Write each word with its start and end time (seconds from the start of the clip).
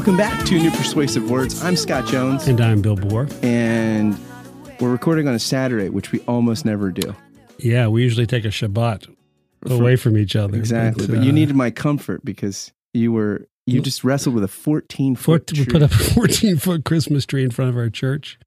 Welcome 0.00 0.16
back 0.16 0.46
to 0.46 0.58
New 0.58 0.70
Persuasive 0.70 1.28
Words. 1.30 1.62
I'm 1.62 1.76
Scott 1.76 2.06
Jones, 2.06 2.46
And 2.46 2.58
I'm 2.58 2.80
Bill 2.80 2.96
Borror. 2.96 3.30
and 3.44 4.18
we're 4.80 4.90
recording 4.90 5.28
on 5.28 5.34
a 5.34 5.38
Saturday, 5.38 5.90
which 5.90 6.10
we 6.10 6.20
almost 6.20 6.64
never 6.64 6.90
do. 6.90 7.14
Yeah, 7.58 7.86
we 7.88 8.02
usually 8.02 8.26
take 8.26 8.46
a 8.46 8.48
Shabbat 8.48 9.14
away 9.66 9.96
from 9.96 10.16
each 10.16 10.36
other. 10.36 10.56
Exactly, 10.56 11.06
but, 11.06 11.18
you 11.18 11.28
uh, 11.28 11.34
needed 11.34 11.54
my 11.54 11.70
comfort 11.70 12.24
because 12.24 12.72
you 12.94 13.12
were 13.12 13.46
you 13.66 13.82
just 13.82 14.02
wrestled 14.02 14.34
with 14.34 14.42
a 14.42 14.48
14 14.48 15.16
four, 15.16 15.36
foot. 15.36 15.52
we 15.52 15.66
put 15.66 15.82
up 15.82 15.90
a 15.90 15.98
14 15.98 16.56
foot 16.56 16.86
Christmas 16.86 17.26
tree 17.26 17.44
in 17.44 17.50
front 17.50 17.68
of 17.68 17.76
our 17.76 17.90
church. 17.90 18.38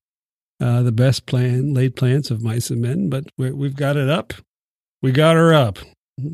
Uh, 0.60 0.82
the 0.82 0.92
best 0.92 1.28
plan, 1.28 1.72
laid 1.76 1.96
plans 1.96 2.32
of 2.32 2.42
mice 2.42 2.72
and 2.72 2.82
men, 2.82 3.10
but 3.10 3.26
we 3.38 3.52
we've 3.52 3.76
got 3.76 3.96
it 3.96 4.10
up. 4.10 4.34
We 5.04 5.12
got 5.12 5.36
her 5.36 5.54
up. 5.54 5.78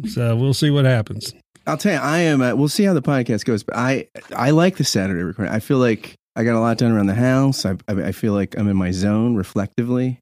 So 0.07 0.37
we'll 0.37 0.53
see 0.53 0.69
what 0.69 0.85
happens. 0.85 1.33
I'll 1.69 1.77
tell 1.77 1.93
you, 1.93 1.99
I 1.99 2.19
am. 2.19 2.41
Uh, 2.41 2.55
we'll 2.55 2.67
see 2.67 2.83
how 2.83 2.93
the 2.93 3.01
podcast 3.01 3.45
goes, 3.45 3.63
but 3.63 3.75
I 3.75 4.07
I 4.35 4.51
like 4.51 4.77
the 4.77 4.83
Saturday 4.83 5.21
recording. 5.21 5.53
I 5.53 5.59
feel 5.59 5.77
like 5.77 6.15
I 6.35 6.43
got 6.43 6.55
a 6.55 6.59
lot 6.59 6.77
done 6.77 6.91
around 6.91 7.07
the 7.07 7.15
house. 7.15 7.65
I 7.65 7.71
I, 7.87 7.93
I 8.05 8.11
feel 8.11 8.33
like 8.33 8.57
I'm 8.57 8.67
in 8.67 8.77
my 8.77 8.91
zone 8.91 9.35
reflectively. 9.35 10.19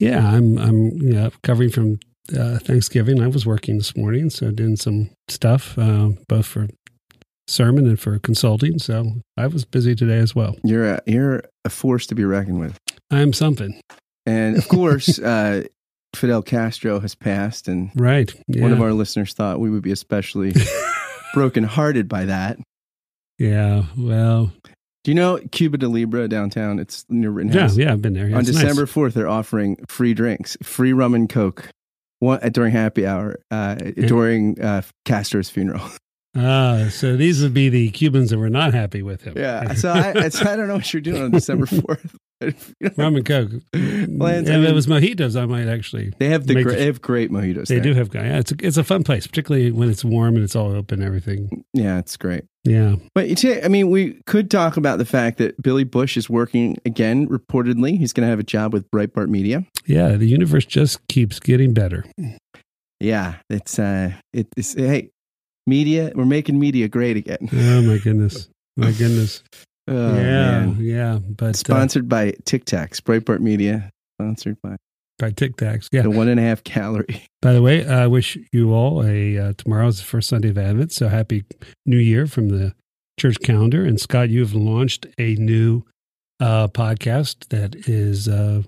Yeah, 0.00 0.26
I'm 0.26 0.58
I'm 0.58 0.90
yeah, 0.96 1.30
covering 1.42 1.70
from 1.70 2.00
uh, 2.36 2.58
Thanksgiving. 2.58 3.22
I 3.22 3.28
was 3.28 3.46
working 3.46 3.76
this 3.78 3.96
morning, 3.96 4.30
so 4.30 4.50
doing 4.50 4.76
some 4.76 5.10
stuff, 5.28 5.78
uh, 5.78 6.10
both 6.28 6.46
for 6.46 6.66
sermon 7.46 7.86
and 7.86 8.00
for 8.00 8.18
consulting. 8.18 8.78
So 8.78 9.20
I 9.36 9.46
was 9.46 9.64
busy 9.64 9.94
today 9.94 10.18
as 10.18 10.34
well. 10.34 10.56
You're 10.64 10.94
a 10.94 11.02
you're 11.06 11.44
a 11.64 11.70
force 11.70 12.06
to 12.06 12.14
be 12.14 12.24
reckoned 12.24 12.60
with. 12.60 12.78
I'm 13.10 13.32
something, 13.32 13.78
And 14.26 14.56
of 14.56 14.66
course, 14.68 15.18
uh, 15.20 15.64
Fidel 16.16 16.42
Castro 16.42 17.00
has 17.00 17.14
passed, 17.14 17.68
and 17.68 17.90
right? 17.94 18.32
Yeah. 18.48 18.62
one 18.62 18.72
of 18.72 18.80
our 18.80 18.92
listeners 18.92 19.32
thought 19.34 19.60
we 19.60 19.70
would 19.70 19.82
be 19.82 19.92
especially 19.92 20.52
brokenhearted 21.34 22.08
by 22.08 22.26
that. 22.26 22.58
yeah. 23.38 23.84
Well, 23.96 24.52
Do 25.04 25.10
you 25.10 25.14
know 25.14 25.38
Cuba 25.52 25.78
de 25.78 25.88
Libra 25.88 26.28
downtown? 26.28 26.78
It's 26.78 27.04
near 27.08 27.30
yeah, 27.30 27.36
Rittenhouse. 27.36 27.76
yeah. 27.76 27.92
I've 27.92 28.02
been 28.02 28.14
there. 28.14 28.28
Yeah, 28.28 28.38
On. 28.38 28.44
December 28.44 28.86
4th, 28.86 29.12
they're 29.14 29.28
offering 29.28 29.76
free 29.88 30.14
drinks, 30.14 30.56
free 30.62 30.92
rum 30.92 31.14
and 31.14 31.28
Coke 31.28 31.68
one, 32.20 32.38
uh, 32.42 32.48
during 32.48 32.72
happy 32.72 33.06
hour 33.06 33.36
uh, 33.50 33.74
during 33.74 34.60
uh, 34.60 34.82
Castro's 35.04 35.50
funeral. 35.50 35.82
Ah, 36.36 36.88
so 36.90 37.16
these 37.16 37.42
would 37.42 37.54
be 37.54 37.68
the 37.68 37.90
Cubans 37.90 38.30
that 38.30 38.38
were 38.38 38.50
not 38.50 38.74
happy 38.74 39.02
with 39.02 39.22
him. 39.22 39.34
yeah. 39.36 39.74
So 39.74 39.90
I, 39.92 40.28
so 40.30 40.50
I 40.50 40.56
don't 40.56 40.68
know 40.68 40.74
what 40.76 40.92
you're 40.92 41.00
doing 41.00 41.22
on 41.22 41.30
December 41.30 41.66
4th. 41.66 42.16
Rum 42.98 43.16
and 43.16 43.24
Coke. 43.24 43.50
Plans, 43.72 44.20
I 44.20 44.32
and 44.34 44.48
if 44.48 44.48
mean- 44.48 44.64
it 44.64 44.74
was 44.74 44.86
mojitos, 44.86 45.40
I 45.40 45.46
might 45.46 45.68
actually. 45.68 46.12
They 46.18 46.28
have 46.28 46.46
the 46.46 46.54
Make 46.54 46.64
gre- 46.66 46.72
they 46.72 46.86
have 46.86 47.00
great 47.00 47.30
mojitos. 47.30 47.68
They 47.68 47.76
there. 47.76 47.84
do 47.84 47.94
have 47.94 48.10
guy. 48.10 48.24
Yeah, 48.26 48.38
it's 48.38 48.52
a, 48.52 48.56
it's 48.60 48.76
a 48.76 48.84
fun 48.84 49.04
place, 49.04 49.26
particularly 49.26 49.70
when 49.70 49.88
it's 49.88 50.04
warm 50.04 50.34
and 50.34 50.44
it's 50.44 50.56
all 50.56 50.72
open 50.72 50.98
and 51.00 51.06
everything. 51.06 51.64
Yeah, 51.72 51.98
it's 51.98 52.16
great. 52.16 52.44
Yeah. 52.64 52.96
But 53.14 53.28
you 53.28 53.36
see, 53.36 53.62
I 53.62 53.68
mean, 53.68 53.88
we 53.90 54.20
could 54.26 54.50
talk 54.50 54.76
about 54.76 54.98
the 54.98 55.04
fact 55.04 55.38
that 55.38 55.62
Billy 55.62 55.84
Bush 55.84 56.16
is 56.16 56.28
working 56.28 56.76
again. 56.84 57.28
Reportedly, 57.28 57.96
he's 57.98 58.12
going 58.12 58.26
to 58.26 58.30
have 58.30 58.40
a 58.40 58.44
job 58.44 58.72
with 58.72 58.90
Breitbart 58.90 59.28
Media. 59.28 59.64
Yeah. 59.86 60.16
The 60.16 60.26
universe 60.26 60.64
just 60.66 61.06
keeps 61.08 61.38
getting 61.38 61.72
better. 61.72 62.04
Yeah, 63.00 63.34
it's 63.50 63.78
uh, 63.78 64.12
it, 64.32 64.48
it's 64.56 64.74
hey, 64.74 65.10
media. 65.66 66.12
We're 66.14 66.24
making 66.24 66.58
media 66.58 66.88
great 66.88 67.16
again. 67.16 67.48
Oh 67.52 67.82
my 67.82 67.98
goodness. 67.98 68.48
My 68.76 68.92
goodness. 68.92 69.42
Oh, 69.86 70.14
yeah. 70.14 70.60
man. 70.64 70.76
Yeah. 70.80 71.18
But 71.18 71.50
uh, 71.50 71.52
Sponsored 71.52 72.08
by 72.08 72.32
Tic 72.46 72.64
Tacs, 72.64 73.02
Breitbart 73.02 73.40
Media. 73.40 73.90
Sponsored 74.18 74.56
by 74.62 74.76
by 75.18 75.30
Tic 75.30 75.56
Tacs. 75.56 75.88
Yeah. 75.92 76.00
the 76.00 76.10
one 76.10 76.28
and 76.28 76.40
a 76.40 76.42
half 76.42 76.64
calorie. 76.64 77.26
By 77.42 77.52
the 77.52 77.60
way, 77.60 77.86
I 77.86 78.06
wish 78.06 78.38
you 78.50 78.72
all 78.72 79.04
a 79.04 79.36
uh, 79.38 79.52
tomorrow's 79.58 79.98
the 79.98 80.04
first 80.04 80.30
Sunday 80.30 80.48
of 80.48 80.56
Advent, 80.56 80.90
so 80.92 81.08
happy 81.08 81.44
New 81.84 81.98
Year 81.98 82.26
from 82.26 82.48
the 82.48 82.72
church 83.20 83.36
calendar. 83.42 83.84
And 83.84 84.00
Scott, 84.00 84.30
you've 84.30 84.54
launched 84.54 85.06
a 85.18 85.34
new 85.34 85.82
uh, 86.40 86.68
podcast 86.68 87.48
that 87.50 87.86
is 87.86 88.26
uh, 88.26 88.62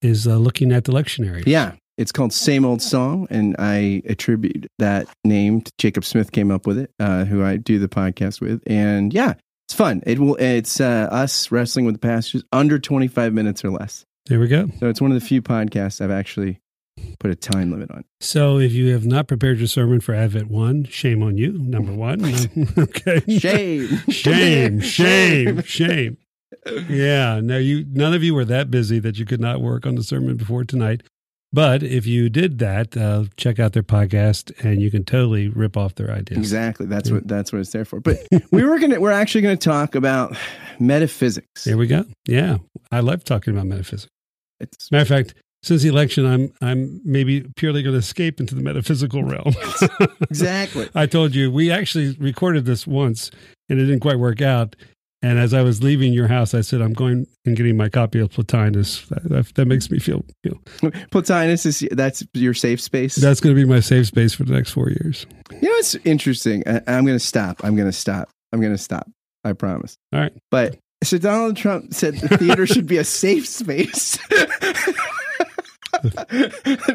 is 0.00 0.26
uh, 0.26 0.36
looking 0.38 0.72
at 0.72 0.84
the 0.84 0.92
lectionary. 0.92 1.44
Yeah, 1.46 1.74
it's 1.98 2.12
called 2.12 2.32
Same 2.32 2.64
Old 2.64 2.80
Song, 2.80 3.26
and 3.28 3.56
I 3.58 4.02
attribute 4.06 4.70
that 4.78 5.08
name 5.24 5.60
to 5.60 5.72
Jacob 5.78 6.04
Smith. 6.04 6.32
Came 6.32 6.50
up 6.50 6.66
with 6.66 6.78
it, 6.78 6.92
uh, 7.00 7.24
who 7.24 7.44
I 7.44 7.56
do 7.56 7.78
the 7.78 7.88
podcast 7.88 8.40
with, 8.40 8.62
and 8.66 9.12
yeah, 9.12 9.34
it's 9.66 9.74
fun. 9.74 10.02
It 10.06 10.18
will. 10.18 10.36
It's 10.36 10.80
uh, 10.80 11.08
us 11.10 11.50
wrestling 11.50 11.84
with 11.84 11.96
the 11.96 12.00
passages 12.00 12.44
under 12.52 12.78
twenty 12.78 13.08
five 13.08 13.34
minutes 13.34 13.64
or 13.64 13.70
less. 13.70 14.06
There 14.26 14.38
we 14.38 14.46
go. 14.46 14.70
So 14.78 14.88
it's 14.88 15.00
one 15.00 15.10
of 15.10 15.20
the 15.20 15.26
few 15.26 15.42
podcasts 15.42 16.00
I've 16.00 16.10
actually 16.10 16.60
put 17.18 17.30
a 17.30 17.34
time 17.34 17.70
limit 17.70 17.90
on. 17.90 18.04
So 18.20 18.58
if 18.58 18.72
you 18.72 18.92
have 18.92 19.04
not 19.04 19.26
prepared 19.26 19.58
your 19.58 19.68
sermon 19.68 20.00
for 20.00 20.14
Advent 20.14 20.50
one, 20.50 20.84
shame 20.84 21.22
on 21.22 21.36
you. 21.36 21.52
Number 21.52 21.92
one. 21.92 22.24
okay. 22.78 23.20
Shame, 23.38 24.00
shame, 24.10 24.80
shame, 24.80 25.62
shame. 25.62 26.18
Yeah. 26.88 27.40
Now 27.40 27.56
you 27.56 27.84
none 27.90 28.14
of 28.14 28.22
you 28.22 28.34
were 28.34 28.44
that 28.44 28.70
busy 28.70 28.98
that 29.00 29.18
you 29.18 29.26
could 29.26 29.40
not 29.40 29.60
work 29.60 29.86
on 29.86 29.96
the 29.96 30.02
sermon 30.02 30.36
before 30.36 30.64
tonight. 30.64 31.02
But 31.52 31.82
if 31.82 32.06
you 32.06 32.28
did 32.28 32.58
that, 32.58 32.96
uh, 32.96 33.24
check 33.36 33.58
out 33.58 33.72
their 33.72 33.82
podcast, 33.82 34.52
and 34.62 34.82
you 34.82 34.90
can 34.90 35.04
totally 35.04 35.48
rip 35.48 35.76
off 35.78 35.94
their 35.94 36.10
ideas. 36.10 36.38
Exactly. 36.38 36.86
That's 36.86 37.10
what 37.10 37.26
that's 37.26 37.52
what 37.52 37.60
it's 37.60 37.70
there 37.70 37.86
for. 37.86 38.00
But 38.00 38.18
we 38.50 38.64
were 38.64 38.78
gonna 38.78 39.00
we're 39.00 39.12
actually 39.12 39.40
gonna 39.40 39.56
talk 39.56 39.94
about 39.94 40.36
metaphysics. 40.78 41.64
There 41.64 41.78
we 41.78 41.86
go. 41.86 42.04
Yeah, 42.26 42.58
I 42.92 43.00
love 43.00 43.24
talking 43.24 43.54
about 43.54 43.66
metaphysics. 43.66 44.10
It's 44.60 44.90
Matter 44.90 45.02
of 45.02 45.08
fact, 45.08 45.34
since 45.62 45.82
the 45.82 45.88
election, 45.88 46.26
I'm 46.26 46.52
I'm 46.60 47.00
maybe 47.04 47.46
purely 47.56 47.82
going 47.82 47.94
to 47.94 47.98
escape 47.98 48.40
into 48.40 48.54
the 48.54 48.62
metaphysical 48.62 49.24
realm. 49.24 49.54
exactly. 50.20 50.88
I 50.94 51.06
told 51.06 51.34
you 51.34 51.50
we 51.50 51.70
actually 51.70 52.16
recorded 52.18 52.64
this 52.64 52.86
once, 52.86 53.30
and 53.68 53.78
it 53.78 53.86
didn't 53.86 54.00
quite 54.00 54.18
work 54.18 54.40
out. 54.40 54.76
And 55.20 55.38
as 55.38 55.52
I 55.52 55.62
was 55.62 55.82
leaving 55.82 56.12
your 56.12 56.28
house, 56.28 56.54
I 56.54 56.60
said, 56.60 56.80
"I'm 56.80 56.92
going 56.92 57.26
and 57.44 57.56
getting 57.56 57.76
my 57.76 57.88
copy 57.88 58.20
of 58.20 58.30
Plotinus." 58.30 59.06
That, 59.08 59.28
that, 59.28 59.54
that 59.54 59.66
makes 59.66 59.90
me 59.90 59.98
feel, 59.98 60.24
feel 60.44 60.60
Plotinus 61.10 61.66
is 61.66 61.86
that's 61.90 62.22
your 62.34 62.54
safe 62.54 62.80
space. 62.80 63.16
that's 63.16 63.40
going 63.40 63.54
to 63.54 63.60
be 63.60 63.68
my 63.68 63.80
safe 63.80 64.06
space 64.06 64.32
for 64.32 64.44
the 64.44 64.52
next 64.52 64.70
four 64.70 64.90
years. 64.90 65.26
you 65.50 65.62
know 65.62 65.70
what's 65.70 65.96
interesting? 65.96 66.62
I, 66.68 66.82
I'm 66.86 67.04
gonna 67.04 67.18
stop. 67.18 67.64
I'm 67.64 67.76
gonna 67.76 67.92
stop. 67.92 68.30
I'm 68.52 68.60
gonna 68.60 68.78
stop. 68.78 69.10
I 69.44 69.54
promise. 69.54 69.96
All 70.12 70.20
right. 70.20 70.32
But 70.50 70.78
so 71.02 71.18
Donald 71.18 71.56
Trump 71.56 71.94
said 71.94 72.16
the 72.18 72.38
theater 72.38 72.66
should 72.66 72.86
be 72.86 72.98
a 72.98 73.04
safe 73.04 73.46
space. 73.46 74.18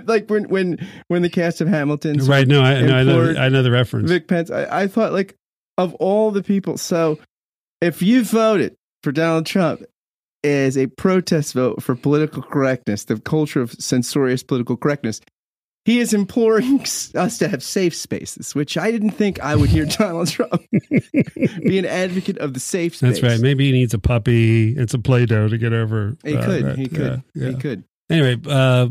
like 0.06 0.30
when 0.30 0.48
when 0.50 0.88
when 1.07 1.21
the 1.21 1.30
cast 1.30 1.62
of 1.62 1.68
Hamilton 1.68 2.18
Right? 2.25 2.48
No, 2.48 2.62
I, 2.62 2.81
no, 2.81 2.95
I 2.95 3.03
know, 3.03 3.36
I 3.38 3.50
know 3.50 3.63
the 3.63 3.71
reference. 3.71 4.09
Vic 4.09 4.27
Pence. 4.27 4.51
I, 4.51 4.83
I 4.83 4.88
thought 4.88 5.13
like 5.13 5.36
of 5.77 5.94
all 5.95 6.31
the 6.31 6.44
people. 6.44 6.77
So 6.77 7.19
if 7.83 8.01
you 8.01 8.24
voted 8.24 8.75
for 9.03 9.12
Donald 9.12 9.45
Trump 9.45 9.83
as 10.44 10.77
a 10.77 10.88
protest 10.88 11.53
vote 11.53 11.83
for 11.83 11.95
political 11.95 12.41
correctness, 12.41 13.06
the 13.06 13.19
culture 13.19 13.62
of 13.62 13.74
censorious 13.74 14.41
political 14.41 14.77
correctness, 14.77 15.21
he 15.85 16.00
is 16.00 16.13
imploring 16.13 16.80
us 17.15 17.38
to 17.39 17.47
have 17.47 17.62
safe 17.62 17.94
spaces, 17.94 18.56
which 18.56 18.77
I 18.77 18.89
didn't 18.89 19.12
think 19.12 19.41
I 19.41 19.56
would 19.56 19.69
hear 19.69 19.85
Donald 19.97 20.30
Trump 20.30 20.63
be 21.63 21.77
an 21.77 21.85
advocate 21.85 22.38
of 22.38 22.53
the 22.53 22.59
safe 22.59 22.95
space. 22.95 23.19
That's 23.19 23.24
right. 23.24 23.39
Maybe 23.39 23.65
he 23.65 23.74
needs 23.74 23.94
a 23.94 24.00
puppy 24.00 24.77
and 24.77 24.89
some 24.89 25.03
Play-Doh 25.03 25.50
to 25.50 25.57
get 25.57 25.74
over. 25.74 26.15
He 26.24 26.38
uh, 26.38 26.45
could. 26.45 26.65
that. 26.65 26.77
he 26.77 26.88
could. 26.88 27.24
Yeah, 27.36 27.50
He 27.50 27.56
could. 27.56 27.83
Anyway, 28.09 28.38
uh, 28.47 28.89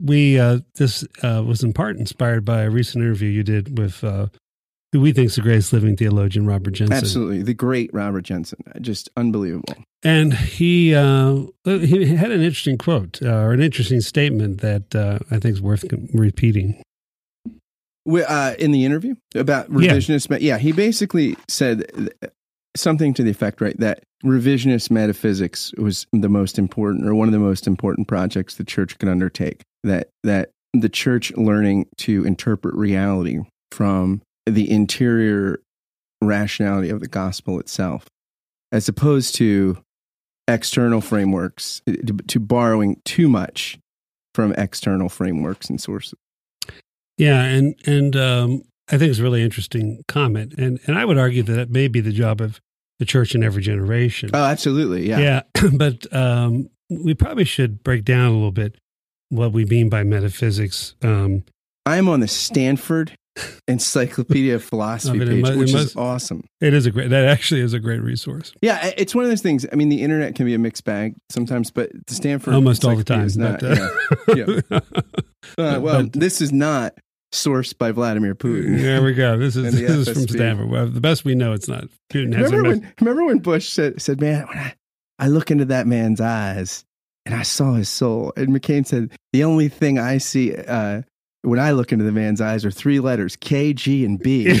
we 0.00 0.38
uh, 0.38 0.58
this 0.74 1.04
uh, 1.22 1.42
was 1.46 1.62
in 1.62 1.72
part 1.72 1.96
inspired 1.96 2.44
by 2.44 2.62
a 2.62 2.70
recent 2.70 3.02
interview 3.02 3.30
you 3.30 3.42
did 3.42 3.78
with 3.78 4.04
uh, 4.04 4.26
who 4.92 5.00
we 5.00 5.12
think 5.12 5.26
is 5.26 5.34
the 5.36 5.42
greatest 5.42 5.72
living 5.72 5.96
theologian, 5.96 6.46
Robert 6.46 6.70
Jenson. 6.72 6.96
Absolutely. 6.96 7.42
The 7.42 7.54
great 7.54 7.90
Robert 7.92 8.22
Jenson. 8.22 8.58
Just 8.80 9.08
unbelievable. 9.16 9.74
And 10.02 10.32
he 10.34 10.94
uh, 10.94 11.42
he 11.64 12.06
had 12.14 12.30
an 12.30 12.40
interesting 12.42 12.78
quote 12.78 13.20
uh, 13.22 13.28
or 13.42 13.52
an 13.52 13.60
interesting 13.62 14.00
statement 14.00 14.60
that 14.60 14.94
uh, 14.94 15.18
I 15.30 15.38
think 15.38 15.54
is 15.54 15.62
worth 15.62 15.84
repeating. 16.14 16.80
We- 18.04 18.22
Uh, 18.22 18.54
in 18.58 18.70
the 18.70 18.84
interview 18.84 19.16
about 19.34 19.68
Yeah. 19.70 19.92
revisionist, 19.94 20.30
me- 20.30 20.38
yeah, 20.46 20.58
he 20.58 20.70
basically 20.72 21.36
said 21.48 21.84
something 22.76 23.14
to 23.14 23.22
the 23.24 23.30
effect, 23.30 23.60
right, 23.60 23.78
that 23.80 24.04
revisionist 24.24 24.90
metaphysics 24.90 25.72
was 25.76 26.06
the 26.12 26.28
most 26.28 26.58
important, 26.58 27.04
or 27.06 27.14
one 27.14 27.26
of 27.26 27.32
the 27.32 27.38
most 27.40 27.66
important 27.66 28.06
projects 28.06 28.54
the 28.56 28.64
church 28.64 28.98
could 28.98 29.08
undertake. 29.08 29.62
That 29.82 30.08
that 30.22 30.50
the 30.72 30.88
church 30.88 31.32
learning 31.36 31.86
to 31.98 32.24
interpret 32.24 32.74
reality 32.76 33.38
from 33.72 34.22
the 34.46 34.70
interior 34.70 35.60
rationality 36.22 36.90
of 36.90 37.00
the 37.00 37.08
gospel 37.08 37.60
itself, 37.60 38.06
as 38.72 38.88
opposed 38.88 39.34
to 39.36 39.78
external 40.48 41.00
frameworks, 41.00 41.82
to, 41.86 42.16
to 42.28 42.40
borrowing 42.40 43.00
too 43.04 43.28
much 43.28 43.78
from 44.34 44.52
external 44.54 45.08
frameworks 45.08 45.68
and 45.68 45.80
sources. 45.80 46.18
Yeah, 47.18 47.42
and 47.42 47.74
and 47.86 48.14
um, 48.14 48.62
I 48.90 48.98
think 48.98 49.10
it's 49.10 49.18
a 49.18 49.22
really 49.22 49.42
interesting 49.42 50.02
comment, 50.06 50.54
and 50.58 50.78
and 50.86 50.98
I 50.98 51.04
would 51.04 51.18
argue 51.18 51.42
that 51.42 51.52
that 51.52 51.70
may 51.70 51.88
be 51.88 52.00
the 52.00 52.12
job 52.12 52.40
of 52.40 52.60
the 52.98 53.04
church 53.04 53.34
in 53.34 53.42
every 53.42 53.62
generation. 53.62 54.30
Oh, 54.32 54.44
absolutely. 54.44 55.08
Yeah. 55.08 55.18
yeah, 55.54 55.68
but 55.72 56.12
um, 56.14 56.70
we 56.88 57.14
probably 57.14 57.44
should 57.44 57.82
break 57.82 58.04
down 58.04 58.30
a 58.30 58.34
little 58.34 58.52
bit 58.52 58.76
what 59.28 59.52
we 59.52 59.64
mean 59.64 59.88
by 59.88 60.02
metaphysics. 60.02 60.94
Um, 61.02 61.44
I'm 61.84 62.08
on 62.08 62.20
the 62.20 62.28
Stanford 62.28 63.16
Encyclopedia 63.68 64.54
of 64.54 64.64
Philosophy 64.64 65.18
page, 65.18 65.28
mu- 65.44 65.50
it 65.50 65.56
which 65.58 65.68
is 65.70 65.74
must- 65.74 65.96
awesome. 65.96 66.44
It 66.60 66.72
is 66.74 66.86
a 66.86 66.90
great. 66.90 67.10
That 67.10 67.24
actually 67.26 67.60
is 67.60 67.72
a 67.72 67.78
great 67.80 68.00
resource. 68.00 68.52
Yeah, 68.62 68.92
it's 68.96 69.14
one 69.14 69.24
of 69.24 69.30
those 69.30 69.42
things. 69.42 69.66
I 69.72 69.76
mean, 69.76 69.88
the 69.88 70.02
internet 70.02 70.34
can 70.34 70.46
be 70.46 70.54
a 70.54 70.58
mixed 70.58 70.84
bag 70.84 71.14
sometimes, 71.30 71.70
but 71.70 71.90
the 72.06 72.14
Stanford 72.14 72.54
Almost 72.54 72.84
all 72.84 72.96
the 72.96 73.04
time. 73.04 73.22
is 73.26 73.36
not. 73.36 73.60
but, 73.60 74.36
yeah. 74.36 74.60
uh, 74.70 74.80
Uh, 75.58 75.80
well, 75.80 76.08
this 76.12 76.40
is 76.40 76.52
not 76.52 76.94
sourced 77.34 77.76
by 77.76 77.90
Vladimir 77.92 78.34
Putin. 78.34 78.78
there 78.80 79.02
we 79.02 79.12
go. 79.14 79.36
This 79.38 79.56
is 79.56 79.74
this 79.78 79.90
is 79.90 80.08
from 80.08 80.28
Stanford. 80.28 80.70
Well, 80.70 80.86
the 80.88 81.00
best 81.00 81.24
we 81.24 81.34
know, 81.34 81.52
it's 81.52 81.68
not. 81.68 81.84
Putin 82.12 82.34
has 82.34 82.50
remember 82.50 82.68
a 82.70 82.72
when 82.78 82.92
remember 83.00 83.24
when 83.26 83.38
Bush 83.38 83.68
said 83.68 84.00
said, 84.00 84.20
"Man, 84.20 84.46
when 84.46 84.58
I, 84.58 84.74
I 85.18 85.28
look 85.28 85.50
into 85.50 85.64
that 85.66 85.86
man's 85.86 86.20
eyes 86.20 86.84
and 87.26 87.34
I 87.34 87.42
saw 87.42 87.74
his 87.74 87.88
soul," 87.88 88.32
and 88.36 88.48
McCain 88.48 88.86
said, 88.86 89.10
"The 89.32 89.44
only 89.44 89.68
thing 89.68 89.98
I 89.98 90.18
see 90.18 90.54
uh, 90.56 91.02
when 91.42 91.58
I 91.58 91.72
look 91.72 91.92
into 91.92 92.04
the 92.04 92.12
man's 92.12 92.40
eyes 92.40 92.64
are 92.64 92.70
three 92.70 93.00
letters: 93.00 93.36
K, 93.36 93.72
G, 93.72 94.04
and 94.04 94.18
B." 94.18 94.58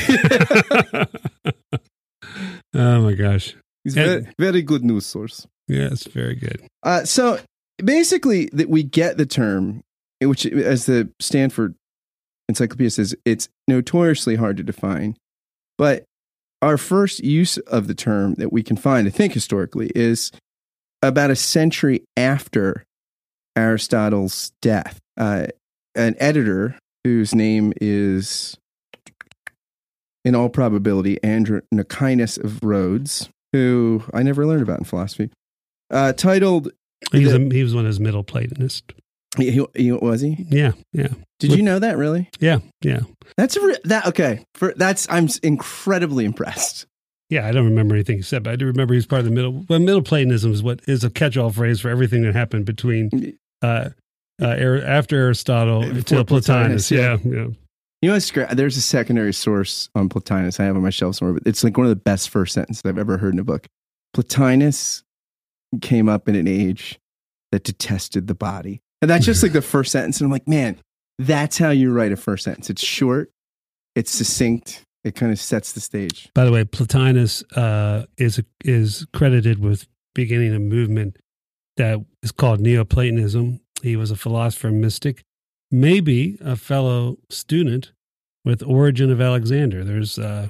oh 2.74 3.00
my 3.02 3.14
gosh. 3.14 3.54
He's 3.84 3.96
And- 3.96 4.22
very, 4.24 4.34
very 4.38 4.62
good 4.62 4.84
news 4.84 5.06
source. 5.06 5.46
Yeah, 5.68 5.88
it's 5.90 6.06
very 6.06 6.34
good. 6.36 6.64
Uh, 6.82 7.04
so 7.04 7.40
basically, 7.78 8.46
that 8.52 8.68
we 8.68 8.82
get 8.84 9.16
the 9.16 9.26
term, 9.26 9.82
which, 10.20 10.46
as 10.46 10.86
the 10.86 11.10
Stanford 11.20 11.74
Encyclopedia 12.48 12.90
says, 12.90 13.14
it's 13.24 13.48
notoriously 13.66 14.36
hard 14.36 14.56
to 14.58 14.62
define. 14.62 15.16
But 15.76 16.04
our 16.62 16.78
first 16.78 17.20
use 17.24 17.58
of 17.58 17.88
the 17.88 17.94
term 17.94 18.34
that 18.34 18.52
we 18.52 18.62
can 18.62 18.76
find, 18.76 19.06
I 19.06 19.10
think 19.10 19.32
historically, 19.34 19.90
is 19.94 20.30
about 21.02 21.30
a 21.30 21.36
century 21.36 22.04
after 22.16 22.84
Aristotle's 23.56 24.52
death. 24.62 25.00
Uh, 25.16 25.48
an 25.96 26.14
editor 26.18 26.78
whose 27.04 27.34
name 27.34 27.72
is, 27.80 28.56
in 30.24 30.34
all 30.34 30.48
probability, 30.48 31.22
Andrew 31.22 31.60
Andronicus 31.72 32.36
of 32.38 32.62
Rhodes, 32.62 33.28
who 33.52 34.02
I 34.12 34.22
never 34.22 34.46
learned 34.46 34.62
about 34.62 34.78
in 34.78 34.84
philosophy, 34.84 35.30
uh, 35.90 36.12
titled 36.12 36.70
He 37.12 37.24
was, 37.24 37.32
The- 37.32 37.46
a, 37.48 37.54
he 37.54 37.62
was 37.62 37.74
one 37.74 37.84
of 37.84 37.88
his 37.88 38.00
middle 38.00 38.24
Platonists. 38.24 38.82
He, 39.36 39.50
he, 39.50 39.64
he- 39.76 39.92
was 39.92 40.20
he? 40.22 40.46
Yeah, 40.48 40.72
yeah, 40.92 41.08
Did 41.40 41.52
you 41.52 41.62
know 41.62 41.78
that 41.78 41.96
really? 41.98 42.30
yeah, 42.40 42.58
yeah. 42.82 43.00
That's 43.36 43.54
a 43.56 43.60
re- 43.60 43.76
that 43.84 44.06
okay. 44.06 44.44
For 44.54 44.72
that's 44.76 45.06
I'm 45.10 45.28
incredibly 45.42 46.24
impressed. 46.24 46.86
Yeah, 47.28 47.46
I 47.46 47.52
don't 47.52 47.66
remember 47.66 47.94
anything 47.94 48.16
he 48.16 48.22
said, 48.22 48.44
but 48.44 48.52
I 48.52 48.56
do 48.56 48.64
remember 48.66 48.94
he's 48.94 49.04
part 49.04 49.18
of 49.18 49.24
the 49.26 49.32
middle. 49.32 49.64
Well, 49.68 49.78
middle 49.80 50.00
Platonism 50.00 50.52
is 50.52 50.62
what 50.62 50.80
is 50.86 51.04
a 51.04 51.10
catch-all 51.10 51.50
phrase 51.50 51.80
for 51.80 51.90
everything 51.90 52.22
that 52.22 52.34
happened 52.34 52.64
between 52.64 53.36
uh, 53.62 53.90
uh, 54.40 54.46
Ar- 54.46 54.82
after 54.82 55.16
Aristotle 55.16 55.80
Before 55.80 55.96
until 55.96 56.24
Plotinus. 56.24 56.88
Plotinus, 56.88 56.90
yeah. 56.90 57.16
Yeah, 57.24 57.42
yeah. 57.42 57.48
You 58.02 58.10
know, 58.10 58.16
it's 58.16 58.30
great. 58.30 58.50
There's 58.50 58.76
a 58.76 58.82
secondary 58.82 59.32
source 59.32 59.88
on 59.94 60.08
Plotinus 60.08 60.60
I 60.60 60.64
have 60.64 60.76
on 60.76 60.82
my 60.82 60.90
shelf 60.90 61.16
somewhere, 61.16 61.34
but 61.34 61.46
it's 61.46 61.64
like 61.64 61.76
one 61.76 61.86
of 61.86 61.90
the 61.90 61.96
best 61.96 62.28
first 62.28 62.54
sentences 62.54 62.82
I've 62.84 62.98
ever 62.98 63.16
heard 63.16 63.32
in 63.32 63.40
a 63.40 63.44
book. 63.44 63.66
Plotinus 64.14 65.02
came 65.80 66.08
up 66.08 66.28
in 66.28 66.34
an 66.34 66.46
age 66.46 66.98
that 67.52 67.64
detested 67.64 68.26
the 68.26 68.34
body, 68.34 68.80
and 69.00 69.10
that's 69.10 69.24
just 69.24 69.42
like 69.42 69.52
the 69.52 69.62
first 69.62 69.92
sentence. 69.92 70.20
And 70.20 70.26
I'm 70.26 70.30
like, 70.30 70.46
man, 70.46 70.78
that's 71.18 71.56
how 71.56 71.70
you 71.70 71.90
write 71.90 72.12
a 72.12 72.16
first 72.16 72.44
sentence. 72.44 72.68
It's 72.68 72.84
short, 72.84 73.30
it's 73.94 74.10
succinct, 74.10 74.82
it 75.04 75.14
kind 75.14 75.32
of 75.32 75.38
sets 75.38 75.72
the 75.72 75.80
stage. 75.80 76.28
By 76.34 76.44
the 76.44 76.52
way, 76.52 76.64
Plotinus 76.64 77.42
uh, 77.56 78.04
is 78.18 78.42
is 78.62 79.06
credited 79.14 79.58
with 79.58 79.86
beginning 80.14 80.54
a 80.54 80.58
movement 80.58 81.16
that 81.76 82.04
is 82.22 82.32
called 82.32 82.60
Neoplatonism. 82.60 83.60
He 83.86 83.96
was 83.96 84.10
a 84.10 84.16
philosopher 84.16 84.68
and 84.68 84.80
mystic, 84.80 85.22
maybe 85.70 86.36
a 86.40 86.56
fellow 86.56 87.18
student 87.30 87.92
with 88.44 88.62
Origen 88.62 89.12
of 89.12 89.20
Alexandria. 89.20 89.84
There's 89.84 90.18
uh, 90.18 90.48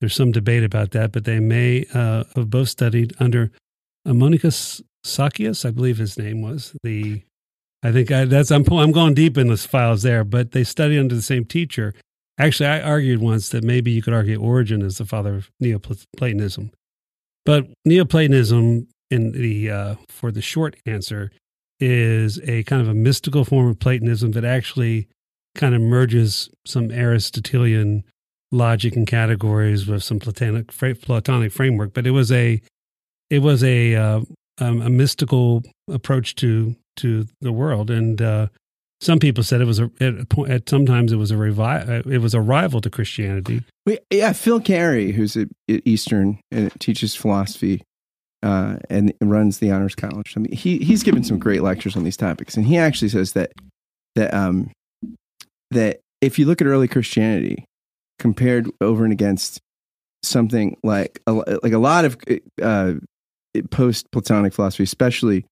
there's 0.00 0.14
some 0.14 0.30
debate 0.30 0.62
about 0.62 0.90
that, 0.90 1.10
but 1.10 1.24
they 1.24 1.40
may 1.40 1.86
uh, 1.94 2.24
have 2.34 2.50
both 2.50 2.68
studied 2.68 3.14
under 3.18 3.50
Ammonius 4.06 4.82
Saccas, 5.06 5.64
I 5.64 5.70
believe 5.70 5.96
his 5.96 6.18
name 6.18 6.42
was 6.42 6.76
the. 6.82 7.22
I 7.82 7.92
think 7.92 8.10
I, 8.10 8.24
that's 8.26 8.50
I'm 8.50 8.64
I'm 8.72 8.92
going 8.92 9.14
deep 9.14 9.38
in 9.38 9.48
the 9.48 9.56
files 9.56 10.02
there, 10.02 10.24
but 10.24 10.52
they 10.52 10.64
studied 10.64 10.98
under 10.98 11.14
the 11.14 11.22
same 11.22 11.44
teacher. 11.44 11.94
Actually, 12.38 12.68
I 12.68 12.82
argued 12.82 13.20
once 13.20 13.48
that 13.50 13.64
maybe 13.64 13.90
you 13.90 14.02
could 14.02 14.12
argue 14.12 14.38
Origen 14.38 14.82
is 14.82 14.98
the 14.98 15.06
father 15.06 15.34
of 15.36 15.50
Neoplatonism, 15.60 16.72
but 17.46 17.68
Neoplatonism, 17.86 18.88
in 19.10 19.32
the 19.32 19.70
uh, 19.70 19.94
for 20.08 20.30
the 20.30 20.42
short 20.42 20.76
answer, 20.84 21.30
is 21.80 22.40
a 22.44 22.62
kind 22.64 22.82
of 22.82 22.88
a 22.88 22.94
mystical 22.94 23.44
form 23.44 23.68
of 23.68 23.78
Platonism 23.78 24.32
that 24.32 24.44
actually 24.44 25.08
kind 25.54 25.74
of 25.74 25.80
merges 25.80 26.50
some 26.64 26.90
Aristotelian 26.90 28.04
logic 28.52 28.96
and 28.96 29.06
categories 29.06 29.86
with 29.86 30.02
some 30.02 30.18
Platonic 30.18 30.68
Platonic 30.68 31.52
framework. 31.52 31.94
But 31.94 32.06
it 32.06 32.12
was 32.12 32.30
a 32.32 32.60
it 33.30 33.40
was 33.40 33.62
a 33.64 33.94
uh, 33.94 34.20
um, 34.58 34.82
a 34.82 34.90
mystical 34.90 35.62
approach 35.90 36.34
to 36.36 36.76
to 36.96 37.26
the 37.40 37.52
world, 37.52 37.90
and 37.90 38.20
uh, 38.22 38.46
some 39.00 39.18
people 39.18 39.44
said 39.44 39.60
it 39.60 39.66
was 39.66 39.80
a 39.80 39.90
at, 40.00 40.38
at 40.48 40.68
sometimes 40.68 41.12
it 41.12 41.16
was 41.16 41.30
a 41.30 41.36
revi- 41.36 42.06
it 42.06 42.18
was 42.18 42.34
a 42.34 42.40
rival 42.40 42.80
to 42.80 42.90
Christianity. 42.90 43.62
Yeah, 44.10 44.32
Phil 44.32 44.60
Carey, 44.60 45.12
who's 45.12 45.36
at 45.36 45.48
Eastern 45.68 46.38
and 46.50 46.72
teaches 46.80 47.14
philosophy 47.14 47.82
uh, 48.42 48.76
and 48.90 49.12
runs 49.20 49.58
the 49.58 49.70
Honors 49.70 49.94
College. 49.94 50.34
I 50.36 50.40
mean, 50.40 50.52
he 50.52 50.78
he's 50.78 51.02
given 51.02 51.24
some 51.24 51.38
great 51.38 51.62
lectures 51.62 51.96
on 51.96 52.04
these 52.04 52.16
topics, 52.16 52.56
and 52.56 52.66
he 52.66 52.76
actually 52.76 53.08
says 53.08 53.32
that 53.32 53.52
that 54.14 54.32
um 54.34 54.70
that 55.70 56.00
if 56.20 56.38
you 56.38 56.46
look 56.46 56.60
at 56.60 56.66
early 56.66 56.88
Christianity 56.88 57.64
compared 58.18 58.70
over 58.80 59.04
and 59.04 59.12
against 59.12 59.60
something 60.22 60.76
like 60.82 61.20
a, 61.26 61.32
like 61.62 61.72
a 61.72 61.78
lot 61.78 62.04
of 62.04 62.16
uh, 62.62 62.94
post 63.70 64.10
Platonic 64.10 64.52
philosophy, 64.52 64.84
especially 64.84 65.44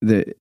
the 0.00 0.32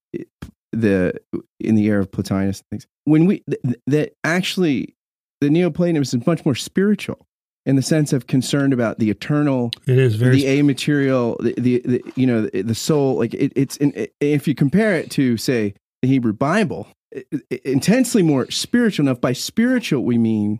the 0.71 1.13
in 1.59 1.75
the 1.75 1.85
era 1.85 2.01
of 2.01 2.11
Plotinus 2.11 2.61
and 2.61 2.69
things, 2.71 2.87
when 3.05 3.25
we 3.25 3.43
th- 3.49 3.75
that 3.87 4.13
actually 4.23 4.93
the 5.41 5.49
Neoplatonism 5.49 6.21
is 6.21 6.27
much 6.27 6.45
more 6.45 6.55
spiritual 6.55 7.25
in 7.65 7.75
the 7.75 7.81
sense 7.81 8.11
of 8.13 8.25
concerned 8.27 8.73
about 8.73 8.97
the 8.99 9.09
eternal, 9.09 9.71
It 9.85 9.97
is 9.99 10.15
very 10.15 10.37
the 10.37 10.45
aimmaterial, 10.45 11.37
the, 11.39 11.53
the, 11.61 11.81
the 11.85 12.13
you 12.15 12.25
know 12.25 12.43
the, 12.47 12.61
the 12.63 12.75
soul. 12.75 13.15
Like 13.17 13.33
it, 13.33 13.53
it's 13.55 13.77
in, 13.77 14.07
if 14.19 14.47
you 14.47 14.55
compare 14.55 14.95
it 14.95 15.11
to 15.11 15.37
say 15.37 15.73
the 16.01 16.07
Hebrew 16.07 16.33
Bible, 16.33 16.87
it, 17.11 17.27
it- 17.49 17.61
intensely 17.63 18.23
more 18.23 18.49
spiritual. 18.49 19.05
Enough 19.07 19.21
by 19.21 19.33
spiritual 19.33 20.03
we 20.03 20.17
mean 20.17 20.59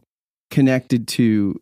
connected 0.51 1.08
to 1.08 1.60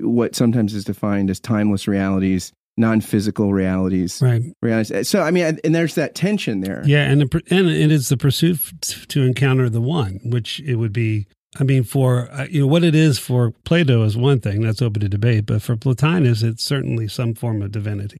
what 0.00 0.34
sometimes 0.34 0.74
is 0.74 0.84
defined 0.84 1.30
as 1.30 1.38
timeless 1.40 1.86
realities, 1.86 2.52
non-physical 2.76 3.52
realities. 3.52 4.20
right. 4.22 4.42
realities. 4.62 4.90
Eh, 4.90 5.02
so 5.02 5.22
I 5.22 5.30
mean, 5.30 5.58
and 5.64 5.74
there's 5.74 5.94
that 5.94 6.14
tension 6.14 6.60
there. 6.60 6.82
Yeah, 6.84 7.10
and 7.10 7.20
the, 7.22 7.42
and 7.50 7.68
it 7.68 7.90
is 7.92 8.08
the 8.08 8.16
pursuit 8.16 8.60
to 9.08 9.22
encounter 9.22 9.68
the 9.70 9.80
one, 9.80 10.20
which 10.24 10.60
it 10.60 10.76
would 10.76 10.92
be. 10.92 11.26
I 11.58 11.64
mean, 11.64 11.84
for 11.84 12.28
uh, 12.32 12.46
you 12.50 12.60
know 12.62 12.66
what 12.66 12.82
it 12.84 12.94
is 12.94 13.18
for 13.18 13.52
Plato 13.64 14.02
is 14.02 14.16
one 14.16 14.40
thing 14.40 14.60
that's 14.62 14.82
open 14.82 15.00
to 15.02 15.08
debate, 15.08 15.46
but 15.46 15.62
for 15.62 15.76
Plotinus, 15.76 16.42
it's 16.42 16.64
certainly 16.64 17.06
some 17.08 17.34
form 17.34 17.62
of 17.62 17.70
divinity. 17.72 18.16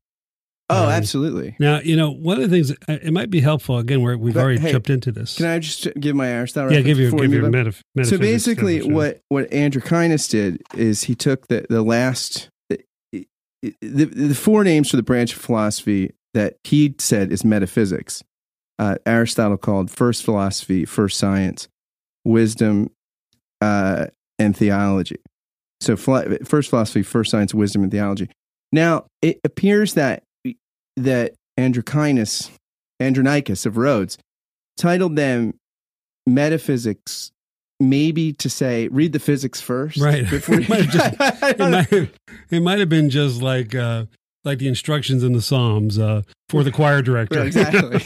Oh, 0.70 0.84
Um, 0.84 0.90
absolutely. 0.92 1.56
Now, 1.58 1.80
you 1.80 1.94
know, 1.94 2.10
one 2.10 2.40
of 2.40 2.48
the 2.48 2.56
things 2.56 2.70
uh, 2.88 2.98
it 3.02 3.12
might 3.12 3.28
be 3.30 3.40
helpful 3.40 3.76
again, 3.78 4.00
where 4.02 4.16
we've 4.16 4.32
But, 4.34 4.40
already 4.44 4.60
hey, 4.60 4.72
jumped 4.72 4.88
into 4.88 5.12
this. 5.12 5.36
Can 5.36 5.46
I 5.46 5.58
just 5.58 5.88
give 6.00 6.16
my 6.16 6.28
Aristotle? 6.28 6.72
yeah, 6.72 6.80
give 6.80 6.98
your 6.98 7.10
give 7.10 7.32
your 7.32 7.50
metaph- 7.50 7.82
so 8.04 8.16
basically 8.18 8.80
what 8.82 9.20
what 9.28 9.50
Androchinus 9.50 10.30
did 10.30 10.62
is 10.74 11.04
he 11.04 11.14
took 11.14 11.48
the 11.48 11.66
the 11.68 11.82
last 11.82 12.48
the, 12.70 13.26
the, 13.80 14.04
the 14.04 14.34
four 14.34 14.62
names 14.64 14.90
for 14.90 14.96
the 14.96 15.02
branch 15.02 15.34
of 15.34 15.40
philosophy 15.40 16.12
that 16.34 16.56
he 16.64 16.94
said 16.98 17.32
is 17.32 17.44
metaphysics 17.44 18.22
uh, 18.78 18.96
aristotle 19.06 19.56
called 19.56 19.90
first 19.90 20.22
philosophy 20.22 20.84
first 20.84 21.16
science 21.16 21.68
wisdom 22.26 22.90
uh, 23.64 24.06
and 24.38 24.56
theology. 24.56 25.16
So 25.80 25.96
first 25.96 26.70
philosophy 26.70 27.02
first 27.02 27.30
science 27.30 27.52
wisdom 27.54 27.82
and 27.82 27.90
theology. 27.92 28.28
Now 28.72 29.06
it 29.22 29.38
appears 29.44 29.94
that 29.94 30.22
that 30.96 31.34
androchinus 31.58 32.50
andronicus 33.00 33.66
of 33.66 33.76
rhodes 33.76 34.16
titled 34.76 35.16
them 35.16 35.54
metaphysics 36.26 37.30
maybe 37.80 38.32
to 38.32 38.48
say 38.48 38.88
read 38.88 39.12
the 39.12 39.18
physics 39.18 39.60
first 39.60 39.98
Right. 39.98 40.28
before 40.30 40.60
It 40.60 40.68
might 40.68 40.84
have 40.84 40.92
just- 40.92 41.14
it 41.42 41.58
might, 41.58 41.86
have, 41.90 42.10
it 42.50 42.60
might 42.60 42.78
have 42.80 42.88
been 42.88 43.10
just 43.10 43.42
like 43.42 43.74
uh, 43.74 44.06
like 44.44 44.58
the 44.58 44.68
instructions 44.68 45.22
in 45.22 45.32
the 45.32 45.42
Psalms 45.42 45.98
uh, 45.98 46.22
for 46.48 46.62
the 46.62 46.70
choir 46.70 47.02
director. 47.02 47.38
Right, 47.38 47.46
exactly. 47.46 47.98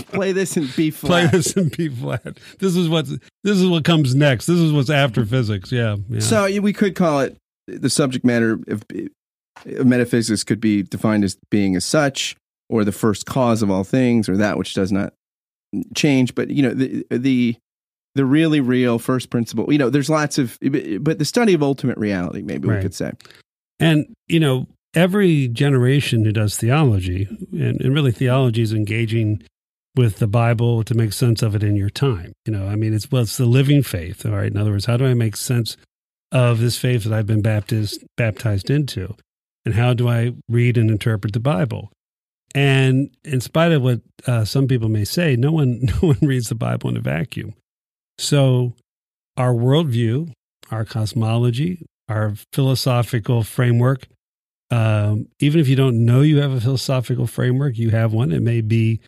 play 0.12 0.32
this 0.32 0.56
in 0.56 0.68
B 0.76 0.90
flat. 0.90 1.08
Play 1.08 1.38
this 1.38 1.52
in 1.56 1.68
B 1.68 1.88
flat. 1.88 2.38
This 2.58 2.76
is 2.76 2.88
what 2.88 3.06
this 3.06 3.58
is 3.58 3.66
what 3.66 3.84
comes 3.84 4.14
next. 4.14 4.46
This 4.46 4.58
is 4.58 4.72
what's 4.72 4.90
after 4.90 5.24
physics. 5.24 5.70
Yeah. 5.70 5.96
yeah. 6.08 6.20
So 6.20 6.60
we 6.60 6.72
could 6.72 6.94
call 6.94 7.20
it 7.20 7.36
the 7.66 7.90
subject 7.90 8.24
matter 8.24 8.58
of, 8.68 8.84
of 9.66 9.86
metaphysics 9.86 10.44
could 10.44 10.60
be 10.60 10.82
defined 10.82 11.24
as 11.24 11.36
being 11.50 11.76
as 11.76 11.84
such, 11.84 12.36
or 12.68 12.84
the 12.84 12.92
first 12.92 13.26
cause 13.26 13.62
of 13.62 13.70
all 13.70 13.84
things, 13.84 14.28
or 14.28 14.36
that 14.36 14.58
which 14.58 14.74
does 14.74 14.92
not 14.92 15.12
change. 15.94 16.34
But 16.34 16.50
you 16.50 16.62
know, 16.62 16.74
the 16.74 17.06
the 17.10 17.56
the 18.14 18.24
really 18.24 18.60
real 18.60 18.98
first 18.98 19.30
principle. 19.30 19.70
You 19.72 19.78
know, 19.78 19.90
there's 19.90 20.08
lots 20.08 20.38
of, 20.38 20.58
but 21.00 21.18
the 21.18 21.24
study 21.24 21.52
of 21.52 21.62
ultimate 21.62 21.98
reality, 21.98 22.42
maybe 22.42 22.68
Right. 22.68 22.76
we 22.76 22.82
could 22.82 22.94
say. 22.94 23.12
And, 23.80 24.14
you 24.28 24.38
know, 24.38 24.68
every 24.94 25.48
generation 25.48 26.24
who 26.24 26.32
does 26.32 26.56
theology, 26.56 27.28
and, 27.52 27.80
and 27.80 27.94
really 27.94 28.12
theology 28.12 28.62
is 28.62 28.72
engaging 28.72 29.42
with 29.96 30.18
the 30.18 30.26
Bible 30.26 30.82
to 30.84 30.94
make 30.94 31.12
sense 31.12 31.42
of 31.42 31.54
it 31.54 31.62
in 31.62 31.76
your 31.76 31.90
time. 31.90 32.32
You 32.46 32.52
know, 32.52 32.66
I 32.66 32.74
mean, 32.74 32.94
it's, 32.94 33.10
well, 33.10 33.22
it's 33.22 33.36
the 33.36 33.46
living 33.46 33.82
faith. 33.82 34.26
All 34.26 34.32
right. 34.32 34.50
In 34.50 34.56
other 34.56 34.72
words, 34.72 34.86
how 34.86 34.96
do 34.96 35.06
I 35.06 35.14
make 35.14 35.36
sense 35.36 35.76
of 36.32 36.58
this 36.58 36.76
faith 36.76 37.04
that 37.04 37.12
I've 37.12 37.26
been 37.26 37.42
baptized, 37.42 38.04
baptized 38.16 38.70
into? 38.70 39.14
And 39.64 39.74
how 39.74 39.94
do 39.94 40.08
I 40.08 40.34
read 40.48 40.76
and 40.76 40.90
interpret 40.90 41.32
the 41.32 41.40
Bible? 41.40 41.90
And 42.54 43.10
in 43.24 43.40
spite 43.40 43.72
of 43.72 43.82
what 43.82 44.00
uh, 44.26 44.44
some 44.44 44.68
people 44.68 44.88
may 44.88 45.04
say, 45.04 45.36
no 45.36 45.52
one, 45.52 45.80
no 45.82 46.08
one 46.08 46.18
reads 46.20 46.48
the 46.48 46.54
Bible 46.54 46.90
in 46.90 46.96
a 46.96 47.00
vacuum. 47.00 47.54
So 48.18 48.74
our 49.36 49.52
worldview, 49.52 50.32
our 50.70 50.84
cosmology, 50.84 51.84
our 52.08 52.34
philosophical 52.52 53.42
framework. 53.42 54.06
Um, 54.70 55.28
even 55.40 55.60
if 55.60 55.68
you 55.68 55.76
don't 55.76 56.04
know 56.04 56.22
you 56.22 56.40
have 56.40 56.52
a 56.52 56.60
philosophical 56.60 57.26
framework, 57.26 57.76
you 57.76 57.90
have 57.90 58.12
one. 58.12 58.32
It 58.32 58.42
may 58.42 58.60
be 58.60 59.00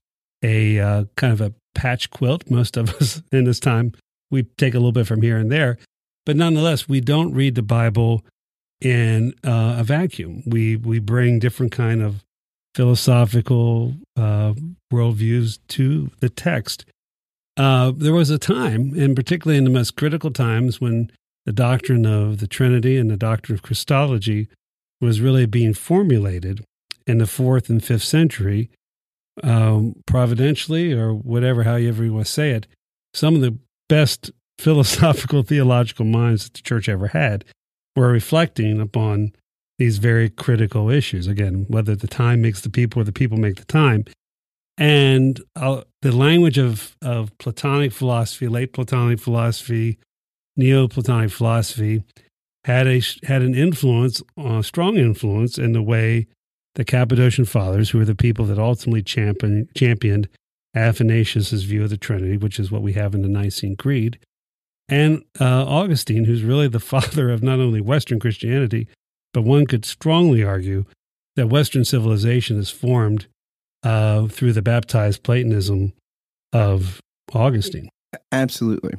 a 0.43 0.79
uh, 0.79 1.05
kind 1.17 1.33
of 1.33 1.41
a 1.41 1.55
patch 1.75 2.11
quilt. 2.11 2.51
Most 2.51 2.77
of 2.77 2.95
us 3.01 3.23
in 3.33 3.45
this 3.45 3.61
time, 3.61 3.93
we 4.31 4.45
take 4.59 4.75
a 4.75 4.79
little 4.79 4.93
bit 4.93 5.07
from 5.07 5.23
here 5.23 5.39
and 5.39 5.51
there. 5.51 5.79
But 6.25 6.37
nonetheless, 6.37 6.89
we 6.89 7.01
don't 7.01 7.33
read 7.33 7.55
the 7.55 7.63
Bible 7.63 8.25
in 8.81 9.33
uh, 9.45 9.77
a 9.79 9.85
vacuum. 9.85 10.43
We, 10.45 10.77
we 10.77 10.99
bring 10.99 11.39
different 11.39 11.73
kind 11.73 12.03
of 12.03 12.25
philosophical 12.75 13.95
uh, 14.17 14.55
worldviews 14.93 15.59
to 15.69 16.11
the 16.21 16.29
text. 16.29 16.85
Uh, 17.57 17.93
there 17.97 18.13
was 18.13 18.29
a 18.29 18.39
time, 18.39 18.93
and 18.99 19.17
particularly 19.17 19.57
in 19.57 19.65
the 19.65 19.71
most 19.71 19.97
critical 19.97 20.31
times, 20.31 20.81
when 20.81 21.11
the 21.47 21.53
doctrine 21.53 22.05
of 22.05 22.39
the 22.39 22.47
Trinity 22.47 22.99
and 22.99 23.11
the 23.11 23.17
doctrine 23.17 23.55
of 23.55 23.63
Christology 23.63 24.49
was 25.01 25.21
really 25.21 25.47
being 25.47 25.75
formulated 25.75 26.65
in 27.07 27.19
the 27.19 27.27
fourth 27.27 27.69
and 27.69 27.83
fifth 27.85 28.05
century, 28.05 28.71
um, 29.43 29.95
providentially 30.07 30.93
or 30.93 31.15
whatever, 31.15 31.63
however 31.63 32.05
you 32.05 32.15
want 32.15 32.27
to 32.27 32.33
say 32.33 32.51
it. 32.51 32.67
Some 33.15 33.35
of 33.35 33.41
the 33.41 33.59
best 33.89 34.31
philosophical 34.59 35.43
theological 35.43 36.07
minds 36.07 36.45
that 36.45 36.55
the 36.55 36.63
church 36.63 36.89
ever 36.89 37.09
had 37.09 37.45
were 37.95 38.11
reflecting 38.11 38.81
upon 38.81 39.33
these 39.79 39.99
very 39.99 40.31
critical 40.31 40.89
issues. 40.91 41.27
Again, 41.27 41.67
whether 41.69 41.95
the 41.95 42.07
time 42.07 42.41
makes 42.41 42.63
the 42.63 42.71
people 42.71 43.03
or 43.03 43.05
the 43.05 43.13
people 43.13 43.37
make 43.37 43.57
the 43.57 43.65
time. 43.67 44.07
And 44.79 45.41
uh, 45.55 45.83
the 46.03 46.13
language 46.13 46.59
of, 46.59 46.97
of 47.03 47.37
Platonic 47.39 47.93
philosophy, 47.93 48.49
late 48.49 48.73
Platonic 48.73 49.19
philosophy, 49.19 49.99
Neoplatonic 50.57 51.31
philosophy 51.31 52.03
had 52.67 52.89
a 52.89 53.01
had 53.23 53.43
an 53.43 53.55
influence, 53.55 54.21
a 54.37 54.61
strong 54.63 54.97
influence 54.97 55.57
in 55.57 55.73
the 55.73 55.83
way 55.83 56.27
the 56.75 56.85
Cappadocian 56.85 57.45
Fathers, 57.45 57.91
who 57.91 57.99
were 57.99 58.05
the 58.05 58.17
people 58.17 58.45
that 58.47 58.59
ultimately 58.59 59.03
champion, 59.03 59.69
championed 59.77 60.29
Athanasius's 60.75 61.63
view 61.63 61.85
of 61.85 61.91
the 61.91 61.97
Trinity, 61.97 62.37
which 62.37 62.59
is 62.59 62.71
what 62.71 62.83
we 62.83 62.95
have 62.95 63.15
in 63.15 63.23
the 63.23 63.29
Nicene 63.29 63.77
Creed, 63.77 64.19
and 64.89 65.23
uh, 65.41 65.65
Augustine, 65.65 66.25
who's 66.25 66.43
really 66.43 66.67
the 66.67 66.81
father 66.95 67.31
of 67.31 67.41
not 67.41 67.61
only 67.61 67.81
Western 67.81 68.19
Christianity, 68.19 68.89
but 69.33 69.43
one 69.43 69.67
could 69.67 69.85
strongly 69.85 70.43
argue 70.43 70.87
that 71.37 71.47
Western 71.47 71.85
civilization 71.85 72.59
is 72.59 72.71
formed 72.71 73.27
uh, 73.85 74.27
through 74.27 74.53
the 74.53 74.63
baptized 74.63 75.23
Platonism 75.23 75.93
of 76.53 77.01
Augustine. 77.33 77.89
Absolutely. 78.33 78.95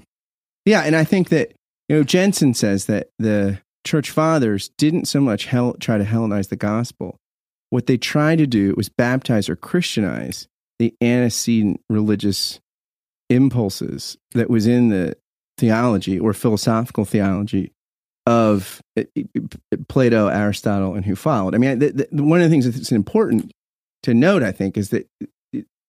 Yeah. 0.65 0.83
And 0.83 0.95
I 0.95 1.03
think 1.03 1.29
that, 1.29 1.51
you 1.89 1.95
know, 1.95 2.03
Jenson 2.03 2.53
says 2.53 2.85
that 2.85 3.09
the 3.17 3.59
church 3.85 4.11
fathers 4.11 4.69
didn't 4.77 5.05
so 5.05 5.21
much 5.21 5.45
try 5.45 5.97
to 5.97 6.03
Hellenize 6.03 6.49
the 6.49 6.55
gospel. 6.55 7.17
What 7.69 7.87
they 7.87 7.97
tried 7.97 8.37
to 8.37 8.47
do 8.47 8.73
was 8.75 8.89
baptize 8.89 9.49
or 9.49 9.55
Christianize 9.55 10.47
the 10.79 10.93
antecedent 11.01 11.81
religious 11.89 12.59
impulses 13.29 14.17
that 14.31 14.49
was 14.49 14.67
in 14.67 14.89
the 14.89 15.17
theology 15.57 16.19
or 16.19 16.33
philosophical 16.33 17.03
theology 17.03 17.71
of 18.25 18.81
uh, 18.97 19.03
Plato, 19.87 20.27
Aristotle, 20.27 20.93
and 20.95 21.05
who 21.05 21.15
followed. 21.15 21.55
I 21.55 21.57
mean, 21.57 21.79
the, 21.79 22.07
the, 22.11 22.23
one 22.23 22.39
of 22.39 22.43
the 22.43 22.49
things 22.49 22.65
that's 22.65 22.91
important 22.91 23.51
to 24.03 24.13
note, 24.13 24.43
I 24.43 24.51
think, 24.51 24.77
is 24.77 24.89
that 24.89 25.09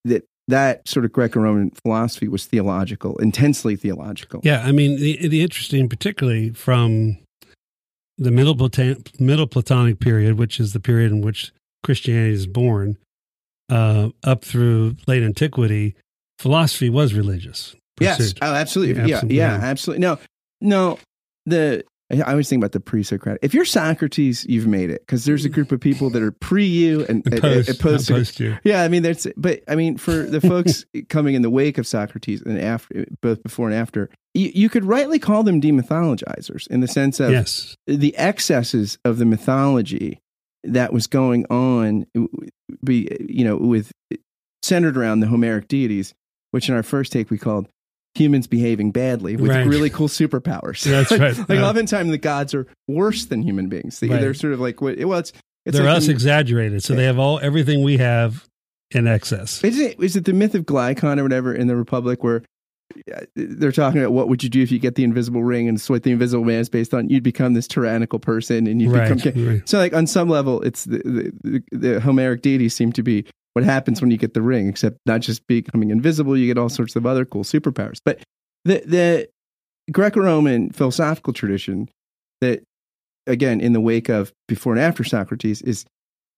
that 0.05 0.25
that 0.49 0.88
sort 0.88 1.05
of 1.05 1.12
Greco-Roman 1.12 1.71
philosophy 1.83 2.26
was 2.26 2.47
theological, 2.47 3.17
intensely 3.19 3.76
theological. 3.76 4.40
Yeah, 4.43 4.62
I 4.64 4.73
mean, 4.73 4.97
the, 4.97 5.28
the 5.28 5.43
interesting, 5.43 5.88
particularly 5.88 6.50
from 6.50 7.19
the 8.17 8.31
middle, 8.31 8.57
middle 9.21 9.47
Platonic 9.47 10.00
period, 10.00 10.38
which 10.38 10.59
is 10.59 10.73
the 10.73 10.81
period 10.81 11.12
in 11.12 11.21
which 11.21 11.52
Christianity 11.85 12.33
is 12.33 12.47
born, 12.47 12.97
uh, 13.71 14.09
up 14.25 14.45
through 14.45 14.97
late 15.07 15.23
antiquity, 15.23 15.95
philosophy 16.38 16.88
was 16.88 17.14
religious. 17.14 17.76
Yes. 18.00 18.35
Oh, 18.40 18.55
absolutely. 18.55 18.95
Yeah. 18.95 19.17
absolutely. 19.17 19.37
Yeah. 19.37 19.59
Yeah. 19.59 19.64
Absolutely. 19.64 20.00
No. 20.00 20.19
No. 20.61 20.99
The 21.47 21.85
I 22.11 22.23
always 22.23 22.49
think 22.49 22.61
about 22.61 22.73
the 22.73 22.81
pre-Socratic. 22.81 23.41
If 23.43 23.53
you're 23.53 23.67
Socrates, 23.67 24.47
you've 24.49 24.67
made 24.67 24.88
it 24.91 25.03
because 25.03 25.27
there's 25.27 25.45
a 25.45 25.50
group 25.50 25.73
of 25.73 25.81
people 25.81 26.09
that 26.11 26.23
are 26.23 26.33
pre 26.33 26.65
you 26.65 27.00
and 27.09 27.23
and- 27.27 27.41
post, 27.41 27.69
and, 27.69 27.79
post, 27.79 28.09
post 28.09 28.41
you. 28.41 28.57
Yeah, 28.65 28.83
I 28.83 28.88
mean 28.88 29.03
that's. 29.03 29.27
But 29.37 29.62
I 29.69 29.75
mean, 29.75 29.99
for 29.99 30.23
the 30.23 30.41
folks 30.41 30.87
coming 31.09 31.35
in 31.35 31.43
the 31.43 31.50
wake 31.50 31.77
of 31.77 31.87
Socrates 31.87 32.41
and 32.43 32.59
after, 32.59 33.05
both 33.21 33.43
before 33.43 33.69
and 33.69 33.77
after, 33.77 34.09
you, 34.33 34.50
you 34.55 34.69
could 34.71 34.85
rightly 34.87 35.19
call 35.19 35.43
them 35.43 35.61
demythologizers 35.61 36.67
in 36.69 36.81
the 36.81 36.88
sense 36.88 37.21
of 37.21 37.31
Yes. 37.31 37.77
the 37.87 38.17
excesses 38.17 38.99
of 39.05 39.19
the 39.19 39.27
mythology 39.27 40.21
that 40.65 40.93
was 40.93 41.07
going 41.07 41.45
on 41.47 42.07
be 42.83 43.09
you 43.29 43.45
know 43.45 43.57
with 43.57 43.93
centered 44.62 44.97
around 44.97 45.21
the 45.21 45.27
homeric 45.29 45.69
deities 45.69 46.15
which 46.50 46.69
in 46.69 46.75
our 46.75 46.83
first 46.83 47.12
take 47.12 47.31
we 47.31 47.38
called 47.38 47.69
humans 48.19 48.47
behaving 48.47 48.91
badly 48.91 49.37
with 49.37 49.51
Right. 49.51 49.67
really 49.67 49.91
cool 49.91 50.09
superpowers 50.09 50.83
That's 50.91 51.11
like, 51.11 51.21
right. 51.21 51.39
like 51.49 51.59
Uh, 51.61 51.69
oftentimes 51.69 52.11
the 52.11 52.19
gods 52.19 52.55
are 52.55 52.67
worse 52.87 53.27
than 53.27 53.43
human 53.43 53.69
beings 53.69 54.01
they, 54.01 54.09
Right. 54.09 54.21
they're 54.21 54.35
sort 54.35 54.53
of 54.53 54.61
like 54.61 54.81
well 54.81 54.93
it's, 55.19 55.33
it's 55.67 55.77
They're 55.77 55.87
like 55.87 55.97
us 55.99 56.07
the- 56.07 56.13
exaggerated. 56.13 56.83
So 56.83 56.95
they 56.95 57.05
have 57.05 57.19
all 57.19 57.39
everything 57.41 57.83
we 57.85 57.99
have 57.99 58.47
in 58.91 59.07
excess. 59.07 59.63
is 59.63 59.79
it, 59.79 60.01
is 60.03 60.17
it 60.17 60.25
the 60.25 60.33
myth 60.33 60.55
of 60.55 60.65
Glycon 60.65 61.19
or 61.19 61.23
whatever 61.23 61.55
in 61.55 61.67
the 61.67 61.77
Republic 61.77 62.25
where 62.25 62.43
they're 63.37 63.71
talking 63.73 64.01
about 64.01 64.13
what 64.13 64.29
would 64.29 64.43
you 64.43 64.49
do 64.49 64.63
if 64.63 64.73
you 64.73 64.79
get 64.79 64.95
the 64.95 65.05
invisible 65.05 65.45
ring 65.45 65.69
and 65.69 65.77
it's 65.77 65.91
what 65.91 66.03
the 66.05 66.11
invisible 66.11 66.45
man 66.45 66.61
is 66.61 66.69
based 66.71 66.95
on? 66.95 67.09
You'd 67.11 67.23
become 67.23 67.53
this 67.53 67.69
tyrannical 67.69 68.19
person 68.19 68.67
and 68.67 68.81
you 68.81 68.91
Right. 68.91 69.15
become 69.15 69.47
right. 69.47 69.69
So, 69.69 69.79
like 69.79 69.93
on 69.93 70.07
some 70.07 70.29
level, 70.31 70.63
it's 70.63 70.85
the, 70.85 70.99
the, 71.05 71.63
the, 71.73 71.77
the 71.77 72.01
Homeric 72.01 72.41
deities 72.43 72.75
seem 72.75 72.93
to 72.93 73.03
be 73.03 73.27
what 73.59 73.65
happens 73.65 74.00
when 74.00 74.12
you 74.12 74.17
get 74.17 74.35
the 74.35 74.41
ring, 74.43 74.69
except 74.69 74.99
not 75.05 75.21
just 75.21 75.45
becoming 75.49 75.91
invisible, 75.91 76.37
you 76.38 76.47
get 76.47 76.57
all 76.57 76.69
sorts 76.69 76.95
of 76.95 77.05
other 77.05 77.25
cool 77.25 77.43
superpowers. 77.43 77.99
But 78.05 78.21
the 78.65 78.83
the 78.87 79.29
Greco-Roman 79.91 80.71
philosophical 80.71 81.33
tradition 81.33 81.88
that, 82.41 82.62
again, 83.27 83.61
in 83.61 83.73
the 83.73 83.81
wake 83.81 84.09
of 84.09 84.33
before 84.47 84.75
and 84.75 84.81
after 84.81 85.03
Socrates, 85.03 85.61
is 85.62 85.85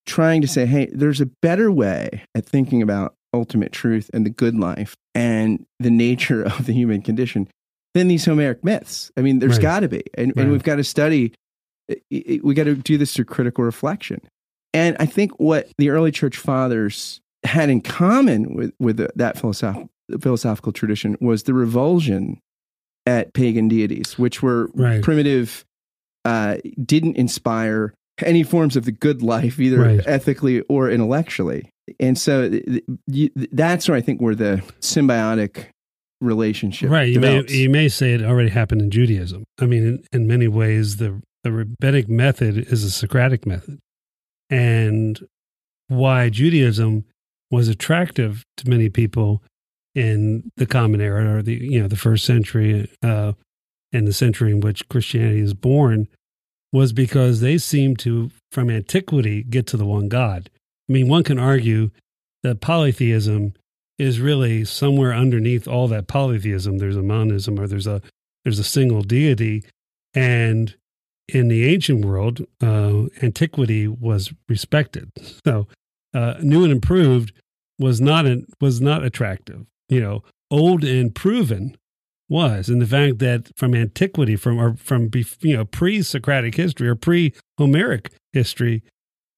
trying 0.07 0.41
to 0.41 0.49
say, 0.49 0.65
hey, 0.65 0.87
there's 0.95 1.21
a 1.21 1.27
better 1.43 1.71
way 1.71 2.25
at 2.35 2.47
thinking 2.47 2.81
about 2.81 3.13
ultimate 3.35 3.71
truth 3.73 4.11
and 4.15 4.25
the 4.25 4.31
good 4.31 4.57
life 4.59 4.97
and 5.15 5.67
the 5.79 5.91
nature 5.91 6.43
of 6.47 6.65
the 6.65 6.73
human 6.73 7.03
condition 7.03 7.49
than 7.93 8.09
these 8.09 8.25
Homeric 8.25 8.65
myths. 8.65 9.11
I 9.19 9.21
mean, 9.21 9.41
there's 9.41 9.57
Right. 9.59 9.63
got 9.63 9.81
to 9.81 9.89
be, 9.89 10.03
and, 10.17 10.29
Right. 10.35 10.43
and 10.45 10.53
we've 10.53 10.63
got 10.63 10.77
to 10.77 10.85
study 10.85 11.35
we 12.11 12.55
got 12.55 12.65
to 12.65 12.77
do 12.77 12.97
this 12.97 13.13
through 13.15 13.25
critical 13.27 13.63
reflection. 13.65 14.21
And 14.73 14.97
I 15.01 15.07
think 15.07 15.33
what 15.39 15.69
the 15.79 15.91
early 15.91 16.11
church 16.13 16.37
fathers 16.37 17.21
had 17.45 17.71
in 17.71 17.81
common 17.81 18.55
with, 18.55 18.73
with 18.79 18.99
the, 18.99 19.11
that 19.17 19.37
philosoph- 19.37 19.89
philosophical 20.21 20.73
tradition 20.73 21.17
was 21.21 21.45
the 21.45 21.55
revulsion 21.55 22.39
at 23.07 23.33
pagan 23.33 23.67
deities, 23.69 24.19
which 24.19 24.43
were 24.43 24.71
Right. 24.75 25.03
primitive, 25.03 25.65
uh, 26.25 26.59
didn't 26.85 27.17
inspire 27.17 27.95
any 28.23 28.43
forms 28.43 28.77
of 28.77 28.85
the 28.85 28.93
good 28.93 29.23
life, 29.23 29.59
either 29.59 29.81
Right. 29.81 30.01
ethically 30.07 30.61
or 30.63 30.91
intellectually. 30.91 31.71
And 31.99 32.17
so 32.19 32.49
th- 32.51 32.83
th- 33.11 33.33
that's 33.53 33.89
where 33.89 33.97
I 33.97 34.01
think 34.03 34.21
where 34.21 34.35
the 34.35 34.63
symbiotic 34.81 35.65
relationship 36.21 36.91
Right. 36.91 37.09
You 37.09 37.19
may, 37.19 37.43
you 37.49 37.71
may 37.71 37.89
say 37.89 38.13
it 38.13 38.23
already 38.23 38.51
happened 38.51 38.83
in 38.83 38.91
Judaism. 38.91 39.45
I 39.59 39.67
mean, 39.67 39.85
in, 39.87 40.05
in 40.13 40.27
many 40.27 40.47
ways, 40.49 40.99
the, 40.99 41.21
the 41.43 41.51
rabbinic 41.51 42.09
method 42.11 42.59
is 42.59 42.85
a 42.85 42.91
Socratic 42.91 43.47
method. 43.47 43.79
And 44.51 45.21
why 45.89 46.29
Judaism 46.29 47.05
was 47.51 47.69
attractive 47.69 48.45
to 48.59 48.69
many 48.69 48.89
people 48.89 49.43
in 49.95 50.51
the 50.57 50.67
Common 50.67 51.01
Era 51.01 51.39
or 51.39 51.43
the 51.43 51.55
you 51.55 51.81
know 51.81 51.89
the 51.89 51.97
first 51.97 52.25
century 52.25 52.91
uh, 53.03 53.33
and 53.93 54.07
the 54.07 54.13
century 54.13 54.53
in 54.53 54.61
which 54.61 54.89
Christianity 54.89 55.41
is 55.41 55.55
born 55.55 56.09
was 56.73 56.93
because 56.93 57.41
they 57.41 57.59
seemed 57.59 57.99
to, 57.99 58.31
from 58.53 58.71
antiquity, 58.71 59.43
get 59.43 59.67
to 59.67 59.77
the 59.77 59.87
one 59.87 60.09
God. 60.09 60.49
I 60.89 60.93
mean, 60.93 61.09
one 61.09 61.25
can 61.25 61.39
argue 61.39 61.91
that 62.43 62.61
polytheism 62.61 63.55
is 63.99 64.21
really 64.21 64.65
somewhere 64.65 65.13
underneath 65.13 65.67
all 65.67 65.89
that 65.89 66.07
polytheism. 66.07 66.79
There's 66.79 66.97
a 66.97 67.03
monism 67.03 67.59
or 67.59 67.67
there's 67.67 67.87
a 67.87 68.01
there's 68.45 68.59
a 68.59 68.65
single 68.65 69.03
deity, 69.03 69.65
and 70.15 70.75
in 71.35 71.49
the 71.49 71.67
ancient 71.67 72.05
world, 72.05 72.41
uh, 72.63 73.05
antiquity 73.23 73.89
was 73.89 74.33
respected. 74.49 75.11
So, 75.45 75.67
uh, 76.13 76.35
new 76.43 76.65
and 76.65 76.73
improved 76.73 77.33
was 77.79 78.01
not 78.01 78.27
an, 78.27 78.47
was 78.61 78.81
not 78.81 79.05
attractive. 79.05 79.67
You 79.89 80.01
know, 80.01 80.23
old 80.51 80.85
and 80.85 81.15
proven 81.15 81.77
was, 82.29 82.69
and 82.69 82.81
the 82.81 82.87
fact 82.87 83.19
that 83.19 83.51
from 83.57 83.75
antiquity, 83.75 84.37
from 84.37 84.59
or 84.59 84.77
from 84.77 85.11
you 85.41 85.57
know 85.57 85.65
pre-Socratic 85.65 86.55
history 86.55 86.89
or 86.89 86.95
pre-Homeric 86.95 88.13
history, 88.33 88.83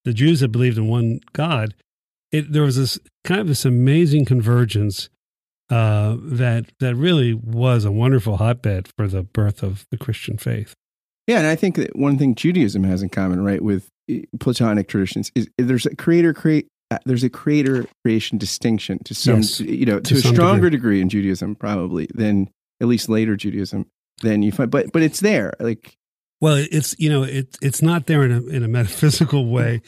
the 0.05 0.13
Jews 0.13 0.41
had 0.41 0.51
believed 0.51 0.77
in 0.77 0.87
one 0.87 1.19
God. 1.33 1.73
It, 2.31 2.51
there 2.51 2.63
was 2.63 2.77
this 2.77 2.99
kind 3.23 3.41
of 3.41 3.47
this 3.47 3.65
amazing 3.65 4.25
convergence 4.25 5.09
uh, 5.69 6.17
that 6.19 6.71
that 6.79 6.95
really 6.95 7.33
was 7.33 7.85
a 7.85 7.91
wonderful 7.91 8.37
hotbed 8.37 8.89
for 8.97 9.07
the 9.07 9.23
birth 9.23 9.63
of 9.63 9.85
the 9.91 9.97
Christian 9.97 10.37
faith. 10.37 10.75
Yeah, 11.27 11.37
and 11.37 11.47
I 11.47 11.55
think 11.55 11.75
that 11.75 11.95
one 11.95 12.17
thing 12.17 12.35
Judaism 12.35 12.83
has 12.83 13.01
in 13.01 13.09
common, 13.09 13.43
right, 13.43 13.61
with 13.61 13.89
eh, 14.09 14.21
Platonic 14.39 14.87
traditions 14.87 15.31
is 15.35 15.47
there's 15.57 15.85
a 15.85 15.95
creator 15.95 16.33
create 16.33 16.67
uh, 16.91 16.99
there's 17.05 17.23
a 17.23 17.29
creator 17.29 17.85
creation 18.03 18.37
distinction 18.37 18.99
to 19.05 19.15
some 19.15 19.37
yes, 19.37 19.59
you 19.59 19.85
know 19.85 19.99
to, 19.99 20.15
to 20.21 20.29
a 20.29 20.33
stronger 20.33 20.69
degree. 20.69 20.97
degree 20.97 21.01
in 21.01 21.09
Judaism 21.09 21.55
probably 21.55 22.07
than 22.13 22.49
at 22.81 22.87
least 22.87 23.09
later 23.09 23.35
Judaism 23.35 23.87
than 24.21 24.43
you 24.43 24.51
find 24.51 24.69
but 24.69 24.91
but 24.91 25.01
it's 25.01 25.21
there 25.21 25.53
like 25.59 25.95
well 26.41 26.55
it's 26.55 26.93
you 26.99 27.09
know 27.09 27.23
it 27.23 27.57
it's 27.61 27.81
not 27.81 28.05
there 28.05 28.23
in 28.23 28.31
a 28.31 28.45
in 28.47 28.63
a 28.63 28.67
metaphysical 28.79 29.47
way 29.47 29.81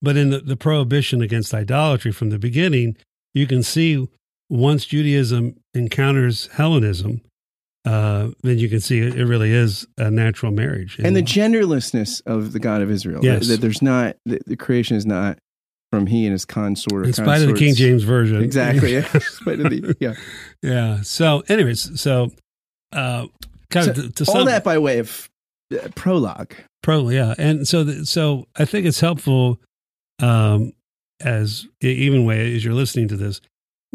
but 0.00 0.16
in 0.16 0.30
the, 0.30 0.38
the 0.38 0.56
prohibition 0.56 1.20
against 1.20 1.52
idolatry 1.52 2.12
from 2.12 2.30
the 2.30 2.38
beginning 2.38 2.96
you 3.34 3.46
can 3.46 3.62
see 3.62 4.08
once 4.48 4.86
Judaism 4.86 5.56
encounters 5.74 6.48
Hellenism, 6.54 7.20
uh, 7.86 8.30
then 8.42 8.58
you 8.58 8.68
can 8.68 8.80
see 8.80 8.98
it, 8.98 9.14
it, 9.14 9.24
really 9.24 9.52
is 9.52 9.86
a 9.96 10.10
natural 10.10 10.50
marriage. 10.50 10.98
And, 10.98 11.06
and 11.06 11.16
the 11.16 11.22
genderlessness 11.22 12.20
of 12.26 12.52
the 12.52 12.58
God 12.58 12.82
of 12.82 12.90
Israel. 12.90 13.24
Yes. 13.24 13.46
That, 13.46 13.60
there's 13.60 13.80
not, 13.80 14.16
the, 14.26 14.40
the, 14.44 14.56
creation 14.56 14.96
is 14.96 15.06
not 15.06 15.38
from 15.92 16.08
he 16.08 16.26
and 16.26 16.32
his 16.32 16.44
consort. 16.44 17.06
In 17.06 17.12
spite 17.12 17.42
of 17.42 17.48
the 17.48 17.54
King 17.54 17.74
James 17.76 18.02
Version. 18.02 18.42
Exactly. 18.42 18.94
Yeah. 18.96 19.02
the, 19.44 19.96
yeah. 20.00 20.14
yeah. 20.62 21.02
So, 21.02 21.44
anyways, 21.48 22.00
so, 22.00 22.32
uh, 22.92 23.28
kind 23.70 23.84
so 23.84 23.90
of 23.92 24.14
to, 24.14 24.24
to 24.24 24.32
all 24.32 24.44
that 24.46 24.64
by 24.64 24.78
way 24.78 24.98
of 24.98 25.30
uh, 25.72 25.88
prologue. 25.94 26.54
Pro, 26.82 27.08
yeah. 27.08 27.34
And 27.38 27.68
so, 27.68 27.84
the, 27.84 28.04
so 28.04 28.48
I 28.56 28.64
think 28.64 28.86
it's 28.86 29.00
helpful, 29.00 29.60
um, 30.20 30.72
as 31.20 31.66
even 31.80 32.24
way 32.24 32.56
as 32.56 32.64
you're 32.64 32.74
listening 32.74 33.08
to 33.08 33.16
this, 33.16 33.40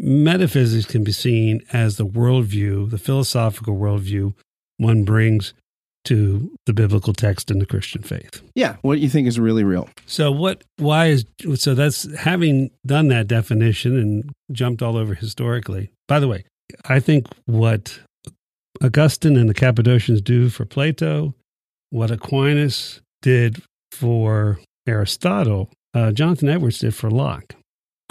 metaphysics 0.02 0.84
can 0.84 1.04
be 1.04 1.12
seen 1.12 1.62
as 1.72 1.96
the 1.96 2.06
worldview, 2.06 2.90
the 2.90 2.98
philosophical 2.98 3.76
worldview 3.76 4.34
one 4.76 5.04
brings 5.04 5.54
to 6.04 6.50
the 6.66 6.72
biblical 6.72 7.12
text 7.12 7.50
and 7.50 7.60
the 7.60 7.66
Christian 7.66 8.02
faith. 8.02 8.42
Yeah, 8.56 8.76
what 8.82 8.98
you 8.98 9.08
think 9.08 9.28
is 9.28 9.38
really 9.38 9.62
real. 9.62 9.88
So 10.06 10.32
what 10.32 10.64
why 10.78 11.06
is 11.06 11.24
so 11.54 11.74
that's 11.74 12.12
having 12.16 12.70
done 12.84 13.08
that 13.08 13.28
definition 13.28 13.96
and 13.96 14.30
jumped 14.50 14.82
all 14.82 14.96
over 14.96 15.14
historically. 15.14 15.90
By 16.08 16.18
the 16.18 16.26
way, 16.26 16.44
I 16.86 16.98
think 16.98 17.28
what 17.46 18.00
Augustine 18.82 19.36
and 19.36 19.48
the 19.48 19.54
Cappadocians 19.54 20.20
do 20.20 20.48
for 20.48 20.64
Plato, 20.64 21.34
what 21.90 22.10
Aquinas 22.10 23.00
did 23.20 23.62
for 23.92 24.58
Aristotle, 24.88 25.70
uh, 25.94 26.10
Jonathan 26.10 26.48
Edwards 26.48 26.80
did 26.80 26.94
for 26.94 27.10
Locke. 27.10 27.54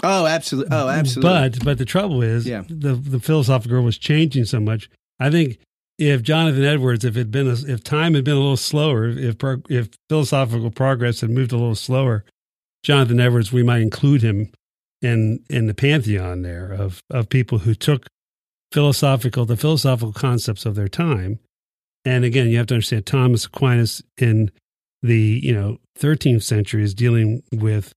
Oh, 0.02 0.26
absolutely. 0.26 0.76
Oh, 0.76 0.88
absolutely. 0.88 1.30
But 1.30 1.64
but 1.64 1.78
the 1.78 1.84
trouble 1.84 2.22
is, 2.22 2.46
yeah. 2.46 2.64
the 2.68 2.94
the 2.94 3.20
philosophical 3.20 3.82
was 3.82 3.98
changing 3.98 4.44
so 4.44 4.60
much. 4.60 4.90
I 5.20 5.30
think 5.30 5.58
if 5.98 6.22
Jonathan 6.22 6.64
Edwards, 6.64 7.04
if 7.04 7.16
it 7.16 7.30
been 7.30 7.48
a, 7.48 7.52
if 7.52 7.84
time 7.84 8.14
had 8.14 8.24
been 8.24 8.34
a 8.34 8.40
little 8.40 8.56
slower, 8.56 9.08
if 9.08 9.36
if 9.68 9.90
philosophical 10.08 10.70
progress 10.70 11.20
had 11.20 11.30
moved 11.30 11.52
a 11.52 11.56
little 11.56 11.76
slower, 11.76 12.24
Jonathan 12.82 13.20
Edwards, 13.20 13.52
we 13.52 13.62
might 13.62 13.82
include 13.82 14.22
him 14.22 14.50
in 15.00 15.44
in 15.48 15.66
the 15.66 15.74
pantheon 15.74 16.42
there 16.42 16.72
of 16.72 17.02
of 17.10 17.28
people 17.28 17.58
who 17.58 17.74
took 17.74 18.06
philosophical 18.72 19.44
the 19.44 19.56
philosophical 19.56 20.12
concepts 20.12 20.66
of 20.66 20.74
their 20.74 20.88
time. 20.88 21.38
And 22.04 22.24
again, 22.24 22.48
you 22.48 22.58
have 22.58 22.66
to 22.68 22.74
understand 22.74 23.06
Thomas 23.06 23.44
Aquinas 23.44 24.02
in 24.18 24.50
the 25.02 25.40
you 25.42 25.54
know 25.54 25.78
13th 25.98 26.42
century 26.42 26.82
is 26.82 26.94
dealing 26.94 27.42
with 27.52 27.92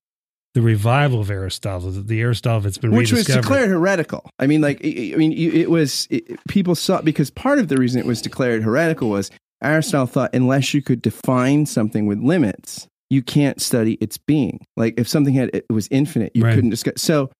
the 0.55 0.61
revival 0.61 1.19
of 1.19 1.29
Aristotle, 1.29 1.91
the 1.91 2.21
Aristotle 2.21 2.61
that's 2.61 2.77
been 2.77 2.91
which 2.91 3.11
was 3.11 3.25
declared 3.25 3.69
heretical. 3.69 4.29
I 4.39 4.47
mean, 4.47 4.61
like, 4.61 4.79
I 4.83 5.13
mean, 5.17 5.33
it 5.33 5.69
was 5.69 6.07
it, 6.09 6.39
people 6.47 6.75
saw 6.75 7.01
because 7.01 7.29
part 7.29 7.59
of 7.59 7.67
the 7.67 7.75
reason 7.75 7.99
it 7.99 8.05
was 8.05 8.21
declared 8.21 8.63
heretical 8.63 9.09
was 9.09 9.29
Aristotle 9.61 10.07
thought 10.07 10.33
unless 10.33 10.73
you 10.73 10.81
could 10.81 11.01
define 11.01 11.65
something 11.65 12.05
with 12.05 12.19
limits, 12.19 12.87
you 13.09 13.21
can't 13.21 13.61
study 13.61 13.95
its 13.99 14.17
being. 14.17 14.65
Like, 14.77 14.97
if 14.97 15.09
something 15.09 15.33
had 15.33 15.49
it 15.53 15.65
was 15.69 15.89
infinite, 15.91 16.31
you 16.33 16.45
right. 16.45 16.55
couldn't 16.55 16.69
discuss. 16.69 17.01
So, 17.01 17.31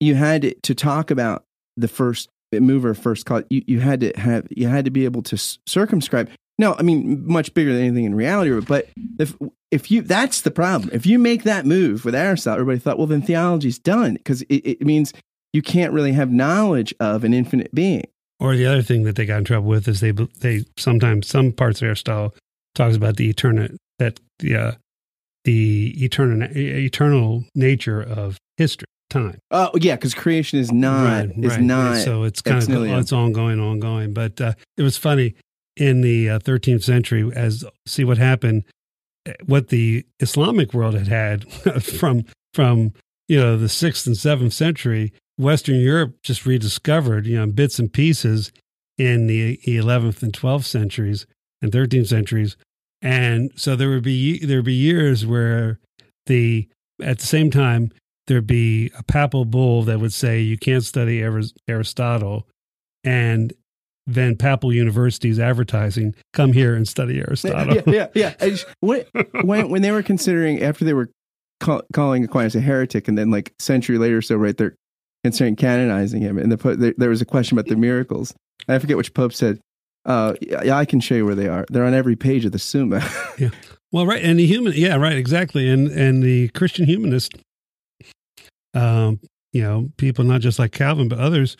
you 0.00 0.14
had 0.14 0.54
to 0.62 0.74
talk 0.74 1.10
about 1.10 1.44
the 1.76 1.88
first 1.88 2.30
mover, 2.54 2.94
first 2.94 3.26
cause. 3.26 3.44
You, 3.50 3.64
you 3.66 3.80
had 3.80 4.00
to 4.00 4.12
have 4.16 4.46
you 4.50 4.66
had 4.66 4.86
to 4.86 4.90
be 4.90 5.04
able 5.04 5.22
to 5.24 5.36
circumscribe. 5.66 6.30
No, 6.58 6.74
I 6.78 6.82
mean 6.82 7.22
much 7.26 7.52
bigger 7.52 7.72
than 7.72 7.82
anything 7.82 8.04
in 8.04 8.14
reality. 8.14 8.58
But 8.66 8.88
if 9.18 9.36
if 9.70 9.90
you 9.90 10.02
that's 10.02 10.40
the 10.40 10.50
problem. 10.50 10.90
If 10.92 11.06
you 11.06 11.18
make 11.18 11.42
that 11.42 11.66
move 11.66 12.04
with 12.04 12.14
Aristotle, 12.14 12.60
everybody 12.60 12.78
thought, 12.78 12.98
well, 12.98 13.06
then 13.06 13.22
theology's 13.22 13.78
done 13.78 14.14
because 14.14 14.42
it, 14.42 14.56
it 14.64 14.82
means 14.82 15.12
you 15.52 15.62
can't 15.62 15.92
really 15.92 16.12
have 16.12 16.30
knowledge 16.30 16.94
of 17.00 17.24
an 17.24 17.34
infinite 17.34 17.74
being. 17.74 18.04
Or 18.38 18.54
the 18.56 18.66
other 18.66 18.82
thing 18.82 19.04
that 19.04 19.16
they 19.16 19.26
got 19.26 19.38
in 19.38 19.44
trouble 19.44 19.68
with 19.68 19.88
is 19.88 20.00
they 20.00 20.12
they 20.12 20.64
sometimes 20.76 21.26
some 21.26 21.52
parts 21.52 21.80
of 21.80 21.86
Aristotle 21.86 22.34
talks 22.74 22.96
about 22.96 23.16
the 23.16 23.28
eternal 23.28 23.68
that 23.98 24.20
the 24.38 24.56
uh, 24.56 24.72
the 25.44 25.94
eternal 26.04 26.48
eternal 26.54 27.44
nature 27.54 28.02
of 28.02 28.38
history 28.56 28.86
time. 29.10 29.38
Oh 29.50 29.70
yeah, 29.74 29.96
because 29.96 30.14
creation 30.14 30.58
is 30.58 30.72
not 30.72 31.04
right, 31.04 31.30
is 31.38 31.52
right. 31.52 31.60
not 31.60 31.96
so 31.98 32.24
it's 32.24 32.42
kind 32.42 32.62
of 32.62 32.84
it's 32.84 33.12
ongoing, 33.12 33.60
ongoing. 33.60 34.12
But 34.12 34.40
uh, 34.40 34.54
it 34.76 34.82
was 34.82 34.96
funny 34.96 35.34
in 35.76 36.00
the 36.00 36.30
uh, 36.30 36.38
13th 36.38 36.82
century 36.82 37.30
as 37.34 37.64
see 37.86 38.04
what 38.04 38.18
happened 38.18 38.64
what 39.44 39.68
the 39.68 40.06
Islamic 40.20 40.72
world 40.72 40.94
had 40.94 41.08
had 41.08 41.52
from 41.82 42.24
from 42.54 42.92
you 43.28 43.38
know 43.38 43.56
the 43.56 43.68
sixth 43.68 44.06
and 44.06 44.16
seventh 44.16 44.52
century. 44.52 45.12
Western 45.38 45.76
Europe 45.76 46.16
just 46.22 46.46
rediscovered 46.46 47.26
you 47.26 47.36
know 47.36 47.46
bits 47.46 47.78
and 47.78 47.92
pieces 47.92 48.52
in 48.96 49.26
the 49.26 49.58
11th 49.66 50.22
and 50.22 50.32
12th 50.32 50.64
centuries 50.64 51.26
and 51.60 51.70
13th 51.70 52.06
centuries, 52.06 52.56
and 53.02 53.50
so 53.56 53.76
there 53.76 53.90
would 53.90 54.04
be 54.04 54.44
there 54.44 54.58
would 54.58 54.64
be 54.64 54.72
years 54.72 55.26
where 55.26 55.78
the 56.26 56.68
at 57.02 57.18
the 57.18 57.26
same 57.26 57.50
time 57.50 57.90
there'd 58.26 58.46
be 58.46 58.90
a 58.98 59.02
papal 59.02 59.44
bull 59.44 59.82
that 59.84 60.00
would 60.00 60.12
say 60.12 60.40
you 60.40 60.56
can't 60.56 60.84
study 60.84 61.22
Aristotle, 61.68 62.46
and 63.04 63.52
then 64.06 64.36
papal 64.36 64.72
universities 64.72 65.38
advertising, 65.38 66.14
come 66.32 66.52
here 66.52 66.74
and 66.74 66.86
study 66.86 67.18
Aristotle. 67.18 67.74
Yeah, 67.74 67.82
yeah. 67.86 68.08
yeah. 68.14 68.34
Just, 68.48 68.66
when, 68.80 69.04
when, 69.42 69.68
when 69.68 69.82
they 69.82 69.90
were 69.90 70.02
considering, 70.02 70.62
after 70.62 70.84
they 70.84 70.94
were 70.94 71.10
call, 71.60 71.82
calling 71.92 72.24
Aquinas 72.24 72.54
a 72.54 72.60
heretic, 72.60 73.08
and 73.08 73.18
then 73.18 73.30
like 73.30 73.52
a 73.58 73.62
century 73.62 73.98
later, 73.98 74.22
so 74.22 74.36
right, 74.36 74.56
they're 74.56 74.76
considering 75.24 75.56
canonizing 75.56 76.22
him, 76.22 76.38
and 76.38 76.52
the 76.52 76.76
there, 76.76 76.94
there 76.96 77.10
was 77.10 77.20
a 77.20 77.26
question 77.26 77.58
about 77.58 77.68
the 77.68 77.76
miracles. 77.76 78.32
I 78.68 78.78
forget 78.78 78.96
which 78.96 79.12
pope 79.14 79.32
said, 79.32 79.60
uh, 80.04 80.34
yeah, 80.40 80.76
I 80.76 80.84
can 80.84 81.00
show 81.00 81.16
you 81.16 81.26
where 81.26 81.34
they 81.34 81.48
are. 81.48 81.66
They're 81.68 81.84
on 81.84 81.94
every 81.94 82.16
page 82.16 82.44
of 82.44 82.52
the 82.52 82.58
Summa. 82.58 83.04
yeah. 83.38 83.50
Well, 83.92 84.06
right, 84.06 84.22
and 84.22 84.38
the 84.38 84.46
human, 84.46 84.72
yeah, 84.74 84.96
right, 84.96 85.16
exactly, 85.16 85.68
and 85.68 85.88
and 85.88 86.22
the 86.22 86.48
Christian 86.50 86.86
humanist, 86.86 87.32
um, 88.74 89.20
you 89.52 89.62
know, 89.62 89.90
people 89.96 90.24
not 90.24 90.42
just 90.42 90.58
like 90.58 90.72
Calvin, 90.72 91.08
but 91.08 91.18
others 91.18 91.56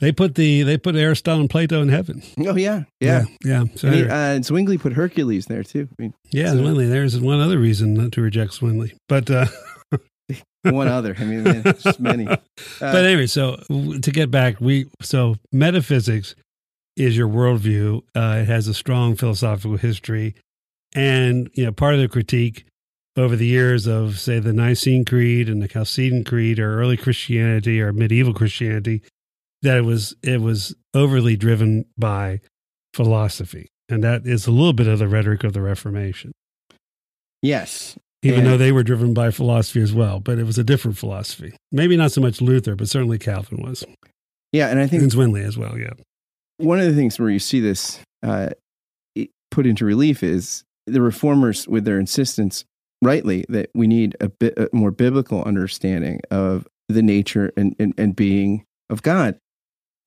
they 0.00 0.12
put 0.12 0.36
the 0.36 0.62
they 0.62 0.78
put 0.78 0.94
Aristotle 0.94 1.40
and 1.40 1.50
Plato 1.50 1.82
in 1.82 1.88
heaven. 1.88 2.22
Oh 2.38 2.56
yeah, 2.56 2.84
yeah, 3.00 3.24
yeah. 3.44 3.64
yeah. 3.64 3.64
So 3.74 3.88
and, 3.88 4.10
uh, 4.10 4.14
and, 4.14 4.44
Zwingli 4.44 4.78
put 4.78 4.92
Hercules 4.92 5.46
there 5.46 5.64
too. 5.64 5.88
I 5.90 6.02
mean, 6.02 6.14
yeah, 6.30 6.50
so. 6.50 6.58
Zwingli. 6.58 6.86
There's 6.86 7.18
one 7.18 7.40
other 7.40 7.58
reason 7.58 7.94
not 7.94 8.12
to 8.12 8.22
reject 8.22 8.54
Zwingli, 8.54 8.96
but 9.08 9.28
uh, 9.30 9.46
one 10.62 10.88
other. 10.88 11.16
I 11.18 11.24
mean, 11.24 11.44
there's 11.44 11.82
just 11.82 12.00
many. 12.00 12.28
Uh, 12.80 12.92
but 12.92 13.04
anyway, 13.04 13.26
so 13.26 13.56
to 14.02 14.10
get 14.10 14.30
back, 14.30 14.60
we 14.60 14.86
so 15.00 15.36
metaphysics 15.52 16.34
is 16.96 17.16
your 17.16 17.28
worldview. 17.28 18.02
Uh, 18.14 18.40
it 18.42 18.46
has 18.46 18.68
a 18.68 18.74
strong 18.74 19.16
philosophical 19.16 19.76
history, 19.76 20.34
and 20.94 21.48
you 21.54 21.64
know 21.64 21.72
part 21.72 21.94
of 21.94 22.00
the 22.00 22.08
critique 22.08 22.66
over 23.16 23.36
the 23.36 23.46
years 23.46 23.86
of 23.86 24.18
say 24.18 24.38
the 24.38 24.52
Nicene 24.52 25.04
Creed 25.04 25.48
and 25.48 25.62
the 25.62 25.68
Chalcedon 25.68 26.24
Creed 26.24 26.58
or 26.58 26.80
early 26.80 26.96
Christianity 26.96 27.80
or 27.80 27.92
medieval 27.92 28.34
Christianity 28.34 29.02
that 29.62 29.76
it 29.78 29.82
was 29.84 30.14
it 30.22 30.40
was 30.40 30.74
overly 30.94 31.36
driven 31.36 31.84
by 31.96 32.40
philosophy, 32.94 33.68
and 33.88 34.02
that 34.04 34.26
is 34.26 34.46
a 34.46 34.50
little 34.50 34.72
bit 34.72 34.86
of 34.86 34.98
the 34.98 35.08
rhetoric 35.08 35.44
of 35.44 35.52
the 35.52 35.60
Reformation. 35.62 36.32
Yes, 37.42 37.96
even 38.22 38.40
And- 38.40 38.46
though 38.48 38.56
they 38.56 38.72
were 38.72 38.82
driven 38.82 39.14
by 39.14 39.30
philosophy 39.30 39.80
as 39.80 39.92
well, 39.92 40.20
but 40.20 40.38
it 40.38 40.44
was 40.44 40.58
a 40.58 40.64
different 40.64 40.98
philosophy. 40.98 41.54
Maybe 41.70 41.96
not 41.96 42.12
so 42.12 42.20
much 42.20 42.40
Luther, 42.40 42.74
but 42.74 42.88
certainly 42.88 43.18
Calvin 43.18 43.62
was, 43.62 43.84
Yeah, 44.52 44.68
and 44.68 44.78
I 44.80 44.86
think 44.86 45.02
and 45.02 45.12
Zwingli 45.12 45.42
as 45.42 45.56
well. 45.56 45.78
Yeah, 45.78 45.92
one 46.56 46.80
of 46.80 46.86
the 46.86 46.94
things 46.94 47.18
where 47.18 47.30
you 47.30 47.38
see 47.38 47.60
this 47.60 48.00
uh, 48.22 48.50
put 49.50 49.66
into 49.66 49.84
relief 49.84 50.22
is 50.22 50.64
the 50.86 51.00
reformers 51.02 51.68
with 51.68 51.84
their 51.84 51.98
insistence 52.00 52.64
rightly 53.02 53.44
that 53.48 53.70
we 53.74 53.86
need 53.86 54.16
a 54.20 54.28
bit 54.28 54.58
a 54.58 54.68
more 54.72 54.90
biblical 54.90 55.42
understanding 55.44 56.20
of 56.30 56.66
the 56.88 57.02
nature 57.02 57.52
and, 57.56 57.76
and, 57.78 57.94
and 57.96 58.16
being 58.16 58.64
of 58.90 59.02
god 59.02 59.38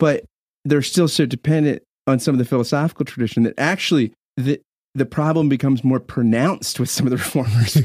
but 0.02 0.26
they're 0.66 0.82
still 0.82 1.08
so 1.08 1.26
dependent 1.26 1.84
on 2.08 2.20
some 2.20 2.34
of 2.34 2.40
the 2.40 2.46
philosophical 2.46 3.06
tradition 3.06 3.44
that 3.44 3.54
actually 3.58 4.12
the 4.36 4.60
the 4.94 5.06
problem 5.06 5.48
becomes 5.48 5.86
more 5.86 6.02
pronounced 6.02 6.78
with 6.78 6.90
some 6.90 7.08
of 7.08 7.12
the 7.12 7.18
reformers 7.24 7.78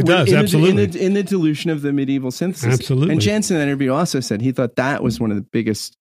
It 0.00 0.06
does, 0.06 0.30
in, 0.30 0.36
absolutely. 0.36 0.72
The, 0.72 0.82
in, 0.82 0.90
the, 0.90 1.06
in 1.06 1.14
the 1.14 1.22
dilution 1.22 1.70
of 1.70 1.80
the 1.80 1.90
medieval 1.90 2.30
synthesis 2.30 2.74
absolutely. 2.74 3.12
and 3.12 3.20
Jenson 3.20 3.56
in 3.56 3.60
that 3.60 3.68
interview 3.68 3.92
also 3.92 4.20
said 4.20 4.42
he 4.42 4.52
thought 4.52 4.76
that 4.76 5.02
was 5.02 5.18
one 5.18 5.30
of 5.30 5.38
the 5.38 5.46
biggest 5.52 5.96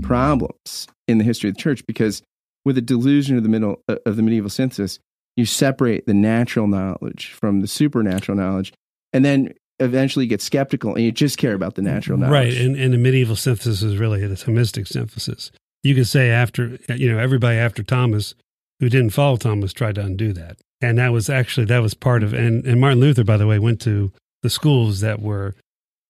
problems 0.00 0.86
in 1.06 1.18
the 1.18 1.24
history 1.24 1.50
of 1.50 1.56
the 1.56 1.60
church 1.60 1.84
because 1.86 2.22
with 2.64 2.76
the 2.76 2.82
delusion 2.82 3.36
of 3.36 3.42
the 3.42 3.48
middle 3.48 3.82
uh, 3.88 3.96
of 4.06 4.16
the 4.16 4.22
medieval 4.22 4.50
synthesis, 4.50 4.98
you 5.36 5.44
separate 5.44 6.06
the 6.06 6.14
natural 6.14 6.66
knowledge 6.66 7.32
from 7.32 7.60
the 7.60 7.68
supernatural 7.68 8.36
knowledge, 8.36 8.72
and 9.12 9.24
then 9.24 9.54
eventually 9.80 10.26
get 10.26 10.42
skeptical 10.42 10.94
and 10.94 11.04
you 11.04 11.12
just 11.12 11.38
care 11.38 11.54
about 11.54 11.74
the 11.74 11.82
natural 11.82 12.18
knowledge. 12.18 12.32
Right, 12.32 12.56
and, 12.56 12.76
and 12.76 12.92
the 12.92 12.98
medieval 12.98 13.36
synthesis 13.36 13.82
is 13.82 13.96
really 13.96 14.26
the 14.26 14.34
Thomistic 14.34 14.88
synthesis. 14.88 15.50
You 15.82 15.94
could 15.94 16.08
say 16.08 16.30
after 16.30 16.78
you 16.88 17.10
know 17.10 17.18
everybody 17.18 17.56
after 17.56 17.82
Thomas 17.82 18.34
who 18.80 18.88
didn't 18.88 19.10
follow 19.10 19.36
Thomas 19.36 19.72
tried 19.72 19.96
to 19.96 20.02
undo 20.02 20.32
that, 20.32 20.58
and 20.80 20.98
that 20.98 21.12
was 21.12 21.30
actually 21.30 21.66
that 21.66 21.78
was 21.78 21.94
part 21.94 22.22
of 22.22 22.32
and 22.32 22.64
and 22.66 22.80
Martin 22.80 23.00
Luther, 23.00 23.24
by 23.24 23.36
the 23.36 23.46
way, 23.46 23.58
went 23.58 23.80
to 23.82 24.12
the 24.42 24.50
schools 24.50 25.00
that 25.00 25.20
were 25.20 25.54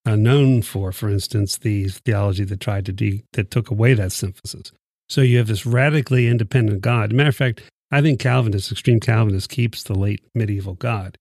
uh, 0.06 0.16
known 0.16 0.62
for, 0.62 0.92
for 0.92 1.08
instance, 1.08 1.58
the 1.58 1.88
theology 1.88 2.44
that 2.44 2.60
tried 2.60 2.86
to 2.86 2.92
de- 2.92 3.22
that 3.34 3.50
took 3.50 3.70
away 3.70 3.94
that 3.94 4.12
synthesis. 4.12 4.72
So 5.08 5.20
you 5.20 5.38
have 5.38 5.46
this 5.46 5.66
radically 5.66 6.26
independent 6.28 6.80
God. 6.80 7.12
Matter 7.12 7.30
of 7.30 7.36
fact, 7.36 7.62
I 7.90 8.02
think 8.02 8.20
Calvinist, 8.20 8.70
extreme 8.70 9.00
Calvinist, 9.00 9.48
keeps 9.48 9.82
the 9.82 9.94
late 9.94 10.22
medieval 10.34 10.74
God, 10.74 11.16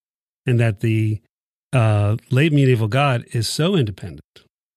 and 0.46 0.60
that 0.60 0.82
the 0.82 1.22
uh, 1.78 2.18
late 2.32 2.52
medieval 2.52 2.88
God 2.88 3.26
is 3.34 3.48
so 3.48 3.76
independent 3.76 4.24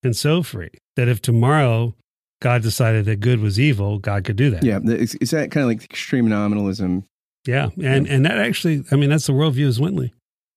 and 0.02 0.14
so 0.14 0.42
free 0.42 0.70
that 0.96 1.08
if 1.08 1.22
tomorrow 1.22 1.94
God 2.42 2.62
decided 2.62 3.06
that 3.06 3.20
good 3.20 3.40
was 3.40 3.58
evil, 3.58 3.98
God 3.98 4.24
could 4.24 4.36
do 4.36 4.50
that. 4.50 4.62
Yeah, 4.62 4.80
is, 4.84 5.14
is 5.16 5.30
that 5.30 5.50
kind 5.50 5.64
of 5.64 5.68
like 5.68 5.84
extreme 5.84 6.28
nominalism? 6.28 7.04
Yeah. 7.46 7.70
And 7.82 8.06
and 8.06 8.26
that 8.26 8.38
actually, 8.38 8.84
I 8.92 8.96
mean, 8.96 9.08
that's 9.08 9.26
the 9.26 9.32
worldview 9.32 9.68
of 9.68 9.74
Zwingli. 9.74 10.12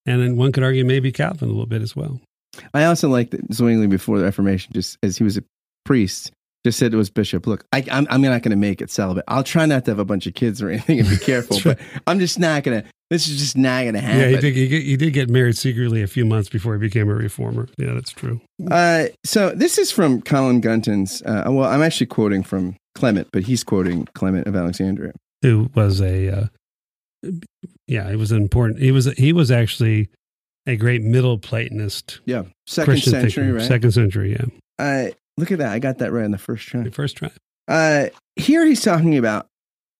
And 0.05 0.21
then 0.21 0.35
one 0.35 0.51
could 0.51 0.63
argue 0.63 0.83
maybe 0.83 1.13
Calvin 1.13 1.47
a 1.47 1.51
little 1.51 1.65
bit 1.65 1.81
as 1.81 1.95
well. 1.95 2.19
I 2.73 2.83
also 2.85 3.07
like 3.07 3.31
that 3.31 3.53
Zwingli 3.53 3.87
before 3.87 4.17
the 4.17 4.25
Reformation, 4.25 4.73
just 4.73 4.97
as 5.01 5.17
he 5.17 5.23
was 5.23 5.37
a 5.37 5.43
priest, 5.85 6.31
just 6.65 6.79
said 6.79 6.93
it 6.93 6.97
was 6.97 7.09
bishop, 7.09 7.45
"Look, 7.47 7.65
I, 7.73 7.83
I'm 7.91 8.07
I'm 8.09 8.21
not 8.21 8.41
going 8.41 8.51
to 8.51 8.55
make 8.57 8.81
it 8.81 8.89
celibate. 8.89 9.23
I'll 9.27 9.43
try 9.43 9.65
not 9.65 9.85
to 9.85 9.91
have 9.91 9.99
a 9.99 10.05
bunch 10.05 10.27
of 10.27 10.33
kids 10.33 10.61
or 10.61 10.69
anything, 10.71 10.99
and 10.99 11.09
be 11.09 11.17
careful. 11.21 11.57
But 11.63 11.79
I'm 12.07 12.19
just 12.19 12.39
not 12.39 12.63
going 12.63 12.81
to. 12.83 12.89
This 13.09 13.27
is 13.27 13.37
just 13.37 13.57
not 13.57 13.81
going 13.83 13.93
to 13.95 13.99
happen." 14.01 14.19
Yeah, 14.21 14.27
he 14.29 14.35
did, 14.37 14.55
he, 14.55 14.67
get- 14.67 14.83
he 14.83 14.95
did 14.97 15.11
get 15.13 15.29
married 15.29 15.57
secretly 15.57 16.01
a 16.01 16.07
few 16.07 16.25
months 16.25 16.49
before 16.49 16.73
he 16.73 16.79
became 16.79 17.09
a 17.09 17.13
reformer. 17.13 17.67
Yeah, 17.77 17.93
that's 17.93 18.11
true. 18.11 18.41
Uh, 18.71 19.05
so 19.25 19.51
this 19.51 19.77
is 19.77 19.91
from 19.91 20.21
Colin 20.21 20.61
Gunton's. 20.61 21.21
Uh, 21.21 21.43
well, 21.47 21.69
I'm 21.69 21.81
actually 21.83 22.07
quoting 22.07 22.43
from 22.43 22.75
Clement, 22.95 23.27
but 23.33 23.43
he's 23.43 23.63
quoting 23.63 24.07
Clement 24.15 24.47
of 24.47 24.55
Alexandria. 24.55 25.11
Who 25.41 25.69
was 25.75 25.99
a, 26.01 26.29
uh, 26.29 27.29
yeah, 27.87 28.09
he 28.09 28.15
was 28.15 28.31
an 28.31 28.41
important, 28.41 28.79
he 28.79 28.91
was, 28.91 29.05
he 29.17 29.33
was 29.33 29.51
actually 29.51 30.09
a 30.65 30.75
great 30.77 31.01
middle 31.01 31.37
Platonist 31.37 32.21
Yeah, 32.25 32.43
second 32.67 32.93
Christian 32.93 33.11
century, 33.11 33.43
thinker. 33.43 33.57
right? 33.59 33.67
Second 33.67 33.91
century, 33.91 34.31
yeah. 34.31 34.45
Uh, 34.79 35.11
look 35.37 35.51
at 35.51 35.59
that! 35.59 35.71
I 35.71 35.79
got 35.79 35.99
that 35.99 36.11
right 36.11 36.25
on 36.25 36.31
the 36.31 36.37
first 36.37 36.67
try. 36.67 36.83
The 36.83 36.91
first 36.91 37.17
try. 37.17 37.31
Uh, 37.67 38.07
here 38.35 38.65
he's 38.65 38.81
talking 38.81 39.17
about 39.17 39.47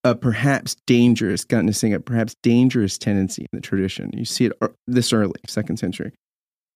a 0.04 0.15
perhaps 0.15 0.76
dangerous, 0.86 1.46
gotten 1.46 1.67
to 1.67 1.74
saying 1.74 1.93
a 1.93 2.00
perhaps 2.00 2.36
dangerous 2.43 2.98
tendency 2.98 3.43
in 3.43 3.50
the 3.54 3.62
tradition. 3.62 4.12
You 4.13 4.26
see 4.26 4.46
it 4.46 4.54
this 4.86 5.13
early, 5.13 5.39
second 5.48 5.78
century. 5.78 6.12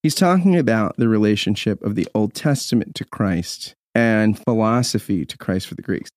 He's 0.02 0.14
talking 0.14 0.56
about 0.56 0.96
the 0.96 1.08
relationship 1.08 1.82
of 1.82 1.94
the 1.94 2.08
Old 2.14 2.32
Testament 2.32 2.94
to 2.94 3.04
Christ 3.04 3.74
and 3.94 4.38
philosophy 4.38 5.26
to 5.26 5.36
Christ 5.36 5.66
for 5.66 5.74
the 5.74 5.82
Greeks. 5.82 6.08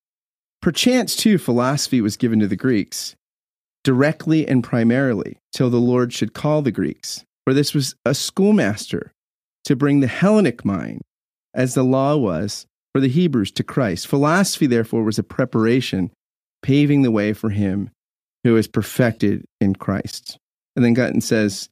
Perchance, 0.62 1.15
too, 1.15 1.38
philosophy 1.38 1.99
was 1.99 2.15
given 2.15 2.39
to 2.39 2.47
the 2.47 2.56
Greeks 2.56 3.15
directly 3.84 4.47
and 4.47 4.63
primarily 4.63 5.38
till 5.51 5.69
the 5.69 5.77
Lord 5.77 6.13
should 6.13 6.34
call 6.34 6.62
the 6.62 6.71
Greeks, 6.71 7.23
for 7.43 7.54
this 7.54 7.73
was 7.73 7.95
a 8.06 8.13
schoolmaster 8.13 9.12
to 9.65 9.75
bring 9.75 9.99
the 9.99 10.08
Hellenic 10.08 10.63
mind, 10.63 11.01
as 11.53 11.73
the 11.73 11.83
law 11.83 12.15
was 12.15 12.65
for 12.93 13.01
the 13.01 13.09
Hebrews 13.09 13.51
to 13.53 13.63
Christ. 13.63 14.07
Philosophy, 14.07 14.67
therefore, 14.67 15.03
was 15.03 15.19
a 15.19 15.23
preparation, 15.23 16.11
paving 16.61 17.01
the 17.01 17.11
way 17.11 17.33
for 17.33 17.49
him 17.49 17.89
who 18.43 18.57
is 18.57 18.67
perfected 18.67 19.45
in 19.59 19.75
Christ. 19.75 20.37
And 20.75 20.83
then 20.83 20.93
Gunton 20.93 21.21
says, 21.21 21.69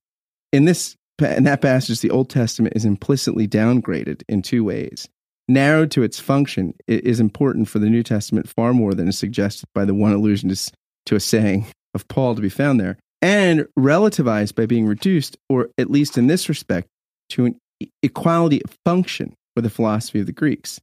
in 0.52 0.66
this 0.66 0.96
in 1.22 1.44
that 1.44 1.62
passage, 1.62 2.00
the 2.00 2.12
Old 2.12 2.30
Testament 2.30 2.78
is 2.78 2.86
implicitly 2.86 3.48
downgraded 3.48 4.24
in 4.30 4.42
two 4.42 4.64
ways. 4.64 5.10
Narrowed 5.50 5.92
to 5.92 6.04
its 6.04 6.20
function, 6.20 6.74
it 6.88 7.04
is 7.06 7.20
important 7.20 7.68
for 7.68 7.80
the 7.80 7.90
New 7.90 8.04
Testament 8.04 8.48
far 8.48 8.74
more 8.74 8.94
than 8.94 9.08
is 9.08 9.18
suggested 9.18 9.68
by 9.74 9.84
the 9.84 9.96
one 9.96 10.14
allusion 10.14 10.50
to, 10.50 10.72
to 11.08 11.16
a 11.16 11.20
saying 11.20 11.66
of 11.94 12.08
Paul 12.08 12.36
to 12.36 12.42
be 12.42 12.50
found 12.50 12.80
there, 12.80 12.98
and 13.22 13.68
relativized 13.78 14.56
by 14.56 14.66
being 14.66 14.86
reduced, 14.86 15.38
or 15.50 15.70
at 15.78 15.90
least 15.90 16.18
in 16.18 16.28
this 16.28 16.48
respect, 16.48 16.88
to 17.30 17.46
an 17.46 17.60
equality 18.02 18.62
of 18.64 18.78
function 18.86 19.34
the 19.62 19.70
philosophy 19.70 20.20
of 20.20 20.26
the 20.26 20.32
Greeks. 20.32 20.80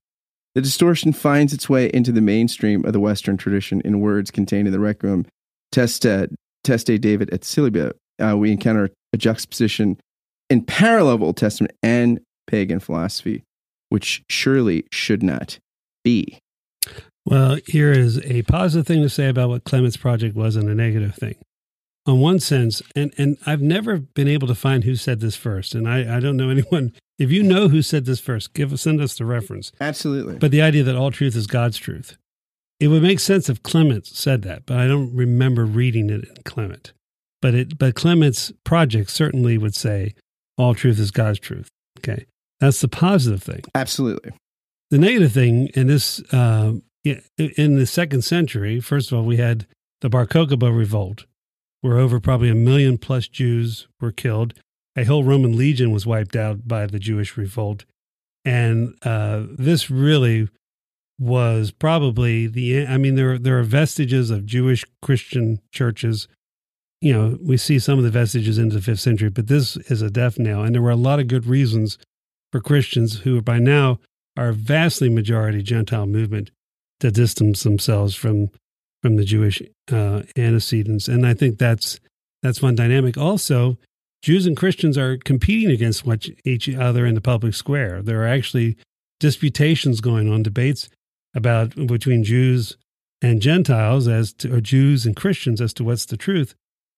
The 0.55 0.63
distortion 0.63 1.13
finds 1.13 1.53
its 1.53 1.69
way 1.69 1.91
into 1.93 2.13
the 2.13 2.23
mainstream 2.23 2.85
of 2.87 2.93
the 2.93 3.01
Western 3.01 3.37
tradition 3.37 3.83
in 3.83 4.01
words 4.01 4.31
contained 4.31 4.67
in 4.67 4.73
the 4.73 4.81
Requiem 4.81 5.27
Testa, 5.71 6.31
Teste 6.65 6.99
David 6.99 7.29
et 7.33 7.45
Sibylla. 7.45 7.93
Uh, 8.19 8.37
we 8.39 8.51
encounter 8.51 8.91
a 9.13 9.19
juxtaposition 9.19 9.99
in 10.49 10.63
parallel 10.63 11.17
of 11.17 11.23
Old 11.23 11.37
Testament 11.37 11.75
and 11.83 12.21
pagan 12.47 12.81
philosophy, 12.81 13.43
which 13.91 14.23
surely 14.31 14.85
should 14.91 15.23
not 15.23 15.59
be. 16.05 16.39
Well, 17.27 17.59
here 17.67 17.93
is 17.93 18.25
a 18.25 18.43
positive 18.43 18.87
thing 18.87 19.03
to 19.03 19.09
say 19.09 19.29
about 19.29 19.49
what 19.49 19.65
Clement's 19.65 19.97
project 19.97 20.37
was 20.37 20.55
and 20.57 20.69
a 20.69 20.75
negative 20.75 21.15
thing. 21.17 21.35
On 22.07 22.21
one 22.21 22.39
sense, 22.39 22.83
and, 22.95 23.13
and 23.19 23.37
I've 23.45 23.61
never 23.61 23.99
been 23.99 24.29
able 24.29 24.47
to 24.47 24.55
find 24.55 24.85
who 24.85 24.95
said 24.95 25.19
this 25.19 25.35
first, 25.35 25.75
and 25.75 25.89
I, 25.89 26.17
I 26.17 26.21
don't 26.21 26.37
know 26.37 26.51
anyone. 26.51 26.93
If 27.19 27.31
you 27.31 27.43
know 27.43 27.69
who 27.69 27.83
said 27.83 28.05
this 28.05 28.21
first, 28.21 28.53
give 28.53 28.73
us 28.73 28.83
send 28.83 29.01
us 29.01 29.17
the 29.17 29.25
reference. 29.25 29.73
Absolutely. 29.81 30.37
But 30.37 30.51
the 30.51 30.63
idea 30.63 30.83
that 30.85 30.97
all 30.97 31.11
truth 31.11 31.35
is 31.35 31.47
God's 31.47 31.79
truth. 31.79 32.17
It 32.79 32.89
would 32.89 33.03
make 33.03 33.21
sense 33.21 33.49
if 33.49 33.63
Clement 33.63 34.07
said 34.07 34.43
that, 34.43 34.67
but 34.67 34.77
I 34.79 34.87
don't 34.87 35.15
remember 35.17 35.65
reading 35.65 36.11
it 36.11 36.25
in 36.25 36.43
Clement. 36.45 36.93
But 37.41 37.55
it 37.55 37.79
but 37.79 37.95
Clement's 37.95 38.53
project 38.65 39.11
certainly 39.11 39.57
would 39.57 39.75
say 39.75 40.15
all 40.59 40.75
truth 40.75 40.99
is 40.99 41.11
God's 41.11 41.39
truth. 41.39 41.69
Okay. 41.99 42.27
That's 42.61 42.81
the 42.81 42.89
positive 42.89 43.43
thing. 43.43 43.63
Absolutely. 43.75 44.33
The 44.91 44.99
negative 44.99 45.33
thing 45.33 45.69
in 45.75 45.89
this, 45.89 46.21
uh, 46.33 46.75
yeah, 47.03 47.21
in 47.39 47.77
the 47.77 47.87
second 47.87 48.23
century, 48.23 48.81
first 48.81 49.11
of 49.11 49.19
all, 49.19 49.25
we 49.25 49.37
had 49.37 49.67
the 50.01 50.09
Bar 50.09 50.27
Kokhba 50.27 50.77
revolt, 50.77 51.27
where 51.81 51.99
over 51.99 52.21
probably 52.21 52.49
a 52.49 52.55
million 52.55 52.99
plus 52.99 53.29
Jews 53.29 53.89
were 54.01 54.13
killed. 54.13 54.55
A 54.97 55.05
whole 55.05 55.25
Roman 55.25 55.57
legion 55.57 55.91
was 55.91 56.07
wiped 56.07 56.37
out 56.37 56.67
by 56.67 56.87
the 56.87 56.99
Jewish 56.99 57.37
revolt, 57.37 57.85
and 58.45 58.95
uh, 59.03 59.45
this 59.51 59.91
really 59.91 60.49
was 61.19 61.71
probably 61.71 62.47
the. 62.47 62.87
I 62.87 62.97
mean, 62.97 63.15
there 63.15 63.39
there 63.39 63.59
are 63.59 63.65
vestiges 63.65 64.31
of 64.31 64.47
Jewish 64.47 64.85
Christian 65.03 65.61
churches. 65.71 66.29
You 67.03 67.13
know, 67.13 67.39
we 67.43 67.59
see 67.59 67.79
some 67.79 67.99
of 67.99 68.05
the 68.05 68.11
vestiges 68.11 68.57
into 68.57 68.77
the 68.77 68.83
fifth 68.83 69.01
century, 69.01 69.29
but 69.29 69.49
this 69.49 69.77
is 69.77 70.01
a 70.01 70.11
death 70.11 70.39
knell, 70.39 70.63
and 70.63 70.75
there 70.75 70.83
were 70.83 70.91
a 70.91 70.97
lot 70.97 71.21
of 71.21 71.29
good 71.29 71.47
reasons 71.47 71.99
for 72.51 72.61
Christians 72.61 73.21
who 73.21 73.43
by 73.43 73.59
now 73.59 73.99
are 74.37 74.53
vastly 74.53 75.09
majority 75.11 75.63
Gentile 75.63 76.07
movement 76.07 76.51
to 77.01 77.11
distance 77.11 77.63
themselves 77.63 78.15
from 78.15 78.51
from 79.03 79.17
the 79.17 79.25
Jewish 79.25 79.61
uh, 79.93 80.23
antecedents, 80.37 81.07
and 81.07 81.27
I 81.27 81.35
think 81.35 81.59
that's 81.59 82.01
that's 82.43 82.63
one 82.63 82.75
dynamic. 82.75 83.19
Also, 83.19 83.77
Jews 84.27 84.45
and 84.45 84.57
Christians 84.57 84.99
are 84.99 85.19
competing 85.19 85.71
against 85.71 86.05
each 86.45 86.69
other 86.69 87.07
in 87.07 87.15
the 87.15 87.21
public 87.21 87.55
square. 87.55 88.03
There 88.03 88.23
are 88.23 88.27
actually 88.27 88.77
disputations 89.21 90.01
going 90.01 90.29
on, 90.29 90.43
debates 90.43 90.89
about 91.33 91.77
between 91.87 92.25
Jews 92.25 92.77
and 93.23 93.41
Gentiles 93.41 94.09
as 94.09 94.33
to 94.33 94.53
or 94.53 94.61
Jews 94.61 95.07
and 95.07 95.15
Christians 95.15 95.61
as 95.61 95.73
to 95.75 95.85
what's 95.85 96.07
the 96.07 96.17
truth. 96.17 96.57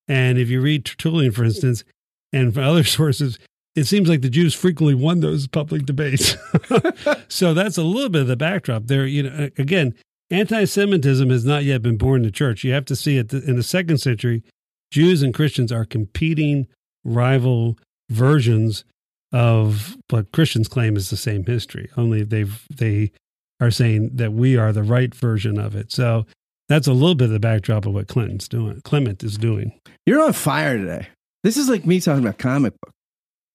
And 0.09 0.39
if 0.39 0.49
you 0.49 0.63
read 0.63 0.87
Tertullian, 0.87 1.33
for 1.33 1.45
instance, 1.45 1.85
and 2.33 2.55
from 2.55 2.65
other 2.65 2.83
sources, 2.83 3.39
it 3.77 3.85
seems 3.85 4.09
like 4.09 4.23
the 4.23 4.31
Jews 4.31 4.55
frequently 4.55 4.95
won 4.95 5.21
those 5.21 5.47
public 5.47 5.85
debates. 5.85 6.35
so 7.29 7.53
that's 7.53 7.77
a 7.77 7.83
little 7.83 8.09
bit 8.09 8.23
of 8.23 8.29
the 8.29 8.37
backdrop 8.37 8.87
there. 8.87 9.05
You 9.05 9.25
know, 9.25 9.51
again, 9.59 9.95
anti-Semitism 10.31 11.29
has 11.29 11.45
not 11.45 11.65
yet 11.65 11.83
been 11.83 11.99
born 11.99 12.23
in 12.23 12.27
the 12.27 12.33
church. 12.33 12.65
You 12.65 12.73
have 12.73 12.87
to 12.87 12.97
see 12.97 13.19
it 13.19 13.35
in 13.35 13.57
the 13.57 13.63
second 13.63 13.99
century. 13.99 14.43
Jews 14.91 15.23
and 15.23 15.35
Christians 15.35 15.71
are 15.71 15.85
competing, 15.85 16.67
rival 17.09 17.79
versions 18.11 18.85
of 19.33 19.97
what 20.11 20.33
Christians 20.33 20.69
claim 20.69 20.97
is 20.97 21.11
the 21.11 21.17
same 21.17 21.45
history. 21.45 21.91
Only 21.97 22.23
they've 22.23 22.65
they 22.75 23.13
are 23.61 23.71
saying 23.71 24.11
that 24.15 24.33
we 24.33 24.57
are 24.57 24.73
the 24.73 24.83
right 24.83 25.15
version 25.15 25.59
of 25.59 25.75
it. 25.75 25.93
So 25.93 26.27
that's 26.69 26.87
a 26.87 26.93
little 26.93 27.15
bit 27.15 27.27
of 27.27 27.31
the 27.33 27.41
backdrop 27.41 27.87
of 27.87 27.95
what 27.95 28.09
Clinton's 28.09 28.49
doing. 28.49 28.81
Clement 28.83 29.23
is 29.25 29.37
doing. 29.37 29.73
You're 30.07 30.23
on 30.23 30.33
fire 30.33 30.77
today. 30.77 31.09
This 31.43 31.57
is 31.57 31.69
like 31.69 31.87
me 31.87 32.01
talking 32.01 32.25
about 32.25 32.39
comic 32.39 32.75
book. 32.81 32.93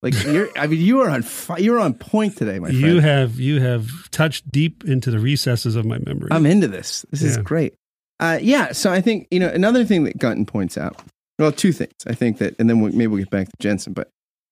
Like 0.02 0.22
you're, 0.26 0.50
I 0.58 0.68
mean, 0.68 0.82
you 0.82 1.02
are 1.02 1.10
on 1.10 1.22
fi- 1.22 1.58
you're 1.58 1.80
on 1.80 1.94
point 1.94 2.38
today, 2.38 2.60
my 2.60 2.68
friend. 2.68 2.82
You 2.82 3.00
have 3.00 3.40
you 3.40 3.62
have 3.62 4.12
touched 4.12 4.52
deep 4.52 4.84
into 4.84 5.10
the 5.12 5.20
recesses 5.20 5.76
of 5.76 5.86
my 5.86 6.00
memory. 6.00 6.30
I'm 6.32 6.46
into 6.46 6.68
this. 6.68 7.06
This 7.12 7.24
is 7.24 7.38
great. 7.38 7.74
Uh, 8.20 8.40
yeah. 8.42 8.72
So 8.74 8.92
I 8.92 9.02
think 9.02 9.28
you 9.32 9.40
know 9.40 9.48
another 9.48 9.86
thing 9.86 10.04
that 10.04 10.18
Gunton 10.18 10.46
points 10.46 10.78
out. 10.78 11.02
Well, 11.40 11.52
two 11.52 11.72
things. 11.72 11.94
I 12.08 12.14
think 12.14 12.38
that, 12.38 12.56
and 12.60 12.70
then 12.70 12.80
we, 12.82 12.92
maybe 12.92 13.08
we'll 13.08 13.20
get 13.24 13.30
back 13.32 13.48
to 13.48 13.54
Jenson. 13.60 13.94
But 13.94 14.10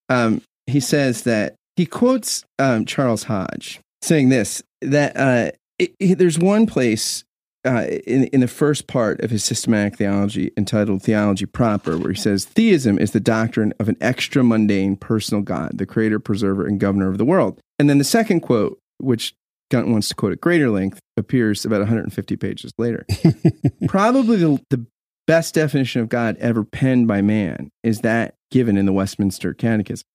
um, 0.09 0.41
he 0.67 0.79
says 0.79 1.23
that 1.23 1.55
he 1.75 1.85
quotes 1.85 2.43
um, 2.59 2.85
Charles 2.85 3.23
Hodge 3.23 3.79
saying 4.01 4.29
this 4.29 4.61
that 4.81 5.15
uh, 5.15 5.51
it, 5.79 5.93
it- 5.99 6.17
there's 6.17 6.39
one 6.39 6.65
place 6.65 7.23
uh, 7.65 7.85
in 8.07 8.23
in 8.25 8.39
the 8.39 8.47
first 8.47 8.87
part 8.87 9.21
of 9.21 9.29
his 9.29 9.43
systematic 9.43 9.95
theology 9.97 10.51
entitled 10.57 11.03
Theology 11.03 11.45
Proper, 11.45 11.97
where 11.97 12.11
he 12.11 12.19
says 12.19 12.45
theism 12.45 12.97
is 12.97 13.11
the 13.11 13.19
doctrine 13.19 13.71
of 13.79 13.87
an 13.87 13.97
extra 14.01 14.43
mundane 14.43 14.95
personal 14.95 15.43
God, 15.43 15.77
the 15.77 15.85
creator, 15.85 16.19
preserver, 16.19 16.65
and 16.65 16.79
governor 16.79 17.07
of 17.09 17.19
the 17.19 17.25
world. 17.25 17.59
And 17.77 17.87
then 17.87 17.99
the 17.99 18.03
second 18.03 18.39
quote, 18.39 18.79
which 18.97 19.33
Gunton 19.69 19.91
wants 19.93 20.09
to 20.09 20.15
quote 20.15 20.31
at 20.33 20.41
greater 20.41 20.71
length, 20.71 20.99
appears 21.17 21.63
about 21.63 21.81
150 21.81 22.35
pages 22.35 22.71
later. 22.79 23.05
Probably 23.87 24.37
the, 24.37 24.59
the 24.71 24.85
best 25.27 25.53
definition 25.55 26.01
of 26.01 26.09
God 26.09 26.37
ever 26.37 26.63
penned 26.63 27.07
by 27.07 27.21
man 27.21 27.71
is 27.83 28.01
that 28.01 28.35
given 28.49 28.77
in 28.77 28.85
the 28.85 28.93
Westminster 28.93 29.53
Catechism. 29.53 30.05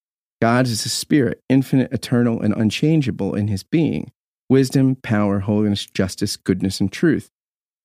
God 0.40 0.66
is 0.66 0.84
a 0.84 0.90
spirit, 0.90 1.40
infinite, 1.48 1.92
eternal, 1.92 2.42
and 2.42 2.54
unchangeable 2.54 3.34
in 3.34 3.48
his 3.48 3.62
being 3.62 4.12
wisdom, 4.48 4.94
power, 4.96 5.40
holiness, 5.40 5.86
justice, 5.86 6.36
goodness, 6.36 6.80
and 6.80 6.92
truth. 6.92 7.30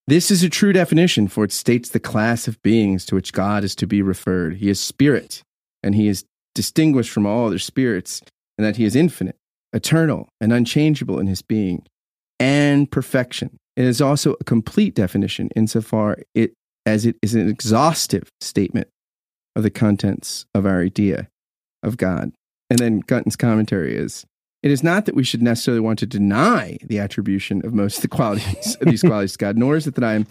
This 0.07 0.29
is 0.29 0.43
a 0.43 0.49
true 0.49 0.73
definition, 0.73 1.27
for 1.27 1.43
it 1.43 1.51
states 1.51 1.89
the 1.89 1.99
class 1.99 2.47
of 2.47 2.61
beings 2.61 3.05
to 3.07 3.15
which 3.15 3.33
God 3.33 3.63
is 3.63 3.75
to 3.75 3.87
be 3.87 4.01
referred. 4.01 4.57
He 4.57 4.69
is 4.69 4.79
spirit, 4.79 5.41
and 5.81 5.95
he 5.95 6.07
is 6.07 6.25
distinguished 6.53 7.11
from 7.11 7.25
all 7.25 7.47
other 7.47 7.59
spirits, 7.59 8.21
and 8.57 8.67
that 8.67 8.77
he 8.77 8.85
is 8.85 8.95
infinite, 8.95 9.37
eternal, 9.73 10.29
and 10.39 10.51
unchangeable 10.51 11.19
in 11.19 11.27
his 11.27 11.41
being, 11.41 11.85
and 12.39 12.91
perfection. 12.91 13.57
It 13.75 13.85
is 13.85 14.01
also 14.01 14.35
a 14.39 14.43
complete 14.43 14.93
definition 14.93 15.49
insofar 15.55 16.17
it, 16.35 16.53
as 16.85 17.05
it 17.05 17.15
is 17.21 17.35
an 17.35 17.47
exhaustive 17.47 18.29
statement 18.39 18.87
of 19.55 19.63
the 19.63 19.69
contents 19.69 20.45
of 20.53 20.65
our 20.65 20.81
idea 20.81 21.27
of 21.83 21.97
God. 21.97 22.31
And 22.69 22.79
then 22.79 22.99
Gunton's 22.99 23.35
commentary 23.35 23.95
is 23.95 24.25
it 24.63 24.71
is 24.71 24.83
not 24.83 25.05
that 25.05 25.15
we 25.15 25.23
should 25.23 25.41
necessarily 25.41 25.81
want 25.81 25.99
to 25.99 26.05
deny 26.05 26.77
the 26.83 26.99
attribution 26.99 27.65
of 27.65 27.73
most 27.73 27.97
of 27.97 28.01
the 28.03 28.07
qualities 28.07 28.75
of 28.81 28.87
these 28.87 29.01
qualities 29.01 29.33
to 29.33 29.37
God, 29.37 29.57
nor 29.57 29.75
is 29.75 29.87
it 29.87 29.95
that 29.95 30.03
I 30.03 30.13
am 30.13 30.27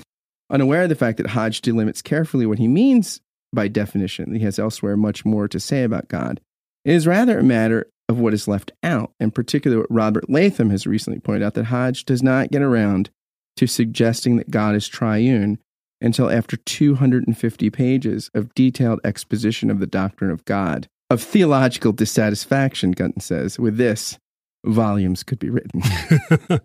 unaware 0.50 0.84
of 0.84 0.88
the 0.88 0.94
fact 0.94 1.18
that 1.18 1.28
Hodge 1.28 1.62
delimits 1.62 2.02
carefully 2.02 2.46
what 2.46 2.58
he 2.58 2.68
means 2.68 3.20
by 3.52 3.68
definition. 3.68 4.34
He 4.34 4.44
has 4.44 4.58
elsewhere 4.58 4.96
much 4.96 5.24
more 5.24 5.48
to 5.48 5.60
say 5.60 5.82
about 5.82 6.08
God. 6.08 6.40
It 6.84 6.94
is 6.94 7.06
rather 7.06 7.38
a 7.38 7.44
matter 7.44 7.88
of 8.08 8.18
what 8.18 8.34
is 8.34 8.48
left 8.48 8.72
out, 8.82 9.12
in 9.20 9.30
particular 9.30 9.78
what 9.78 9.90
Robert 9.90 10.30
Letham 10.30 10.70
has 10.70 10.86
recently 10.86 11.20
pointed 11.20 11.42
out 11.42 11.54
that 11.54 11.66
Hodge 11.66 12.04
does 12.04 12.22
not 12.22 12.50
get 12.50 12.62
around 12.62 13.10
to 13.56 13.66
suggesting 13.66 14.36
that 14.36 14.50
God 14.50 14.74
is 14.74 14.88
triune 14.88 15.58
until 16.00 16.30
after 16.30 16.56
250 16.56 17.70
pages 17.70 18.30
of 18.34 18.54
detailed 18.54 19.00
exposition 19.04 19.70
of 19.70 19.80
the 19.80 19.86
doctrine 19.86 20.30
of 20.30 20.44
God. 20.44 20.88
Of 21.10 21.22
theological 21.22 21.92
dissatisfaction, 21.92 22.92
Gunton 22.92 23.20
says, 23.20 23.58
with 23.58 23.76
this, 23.76 24.18
volumes 24.64 25.22
could 25.22 25.38
be 25.38 25.50
written. 25.50 25.82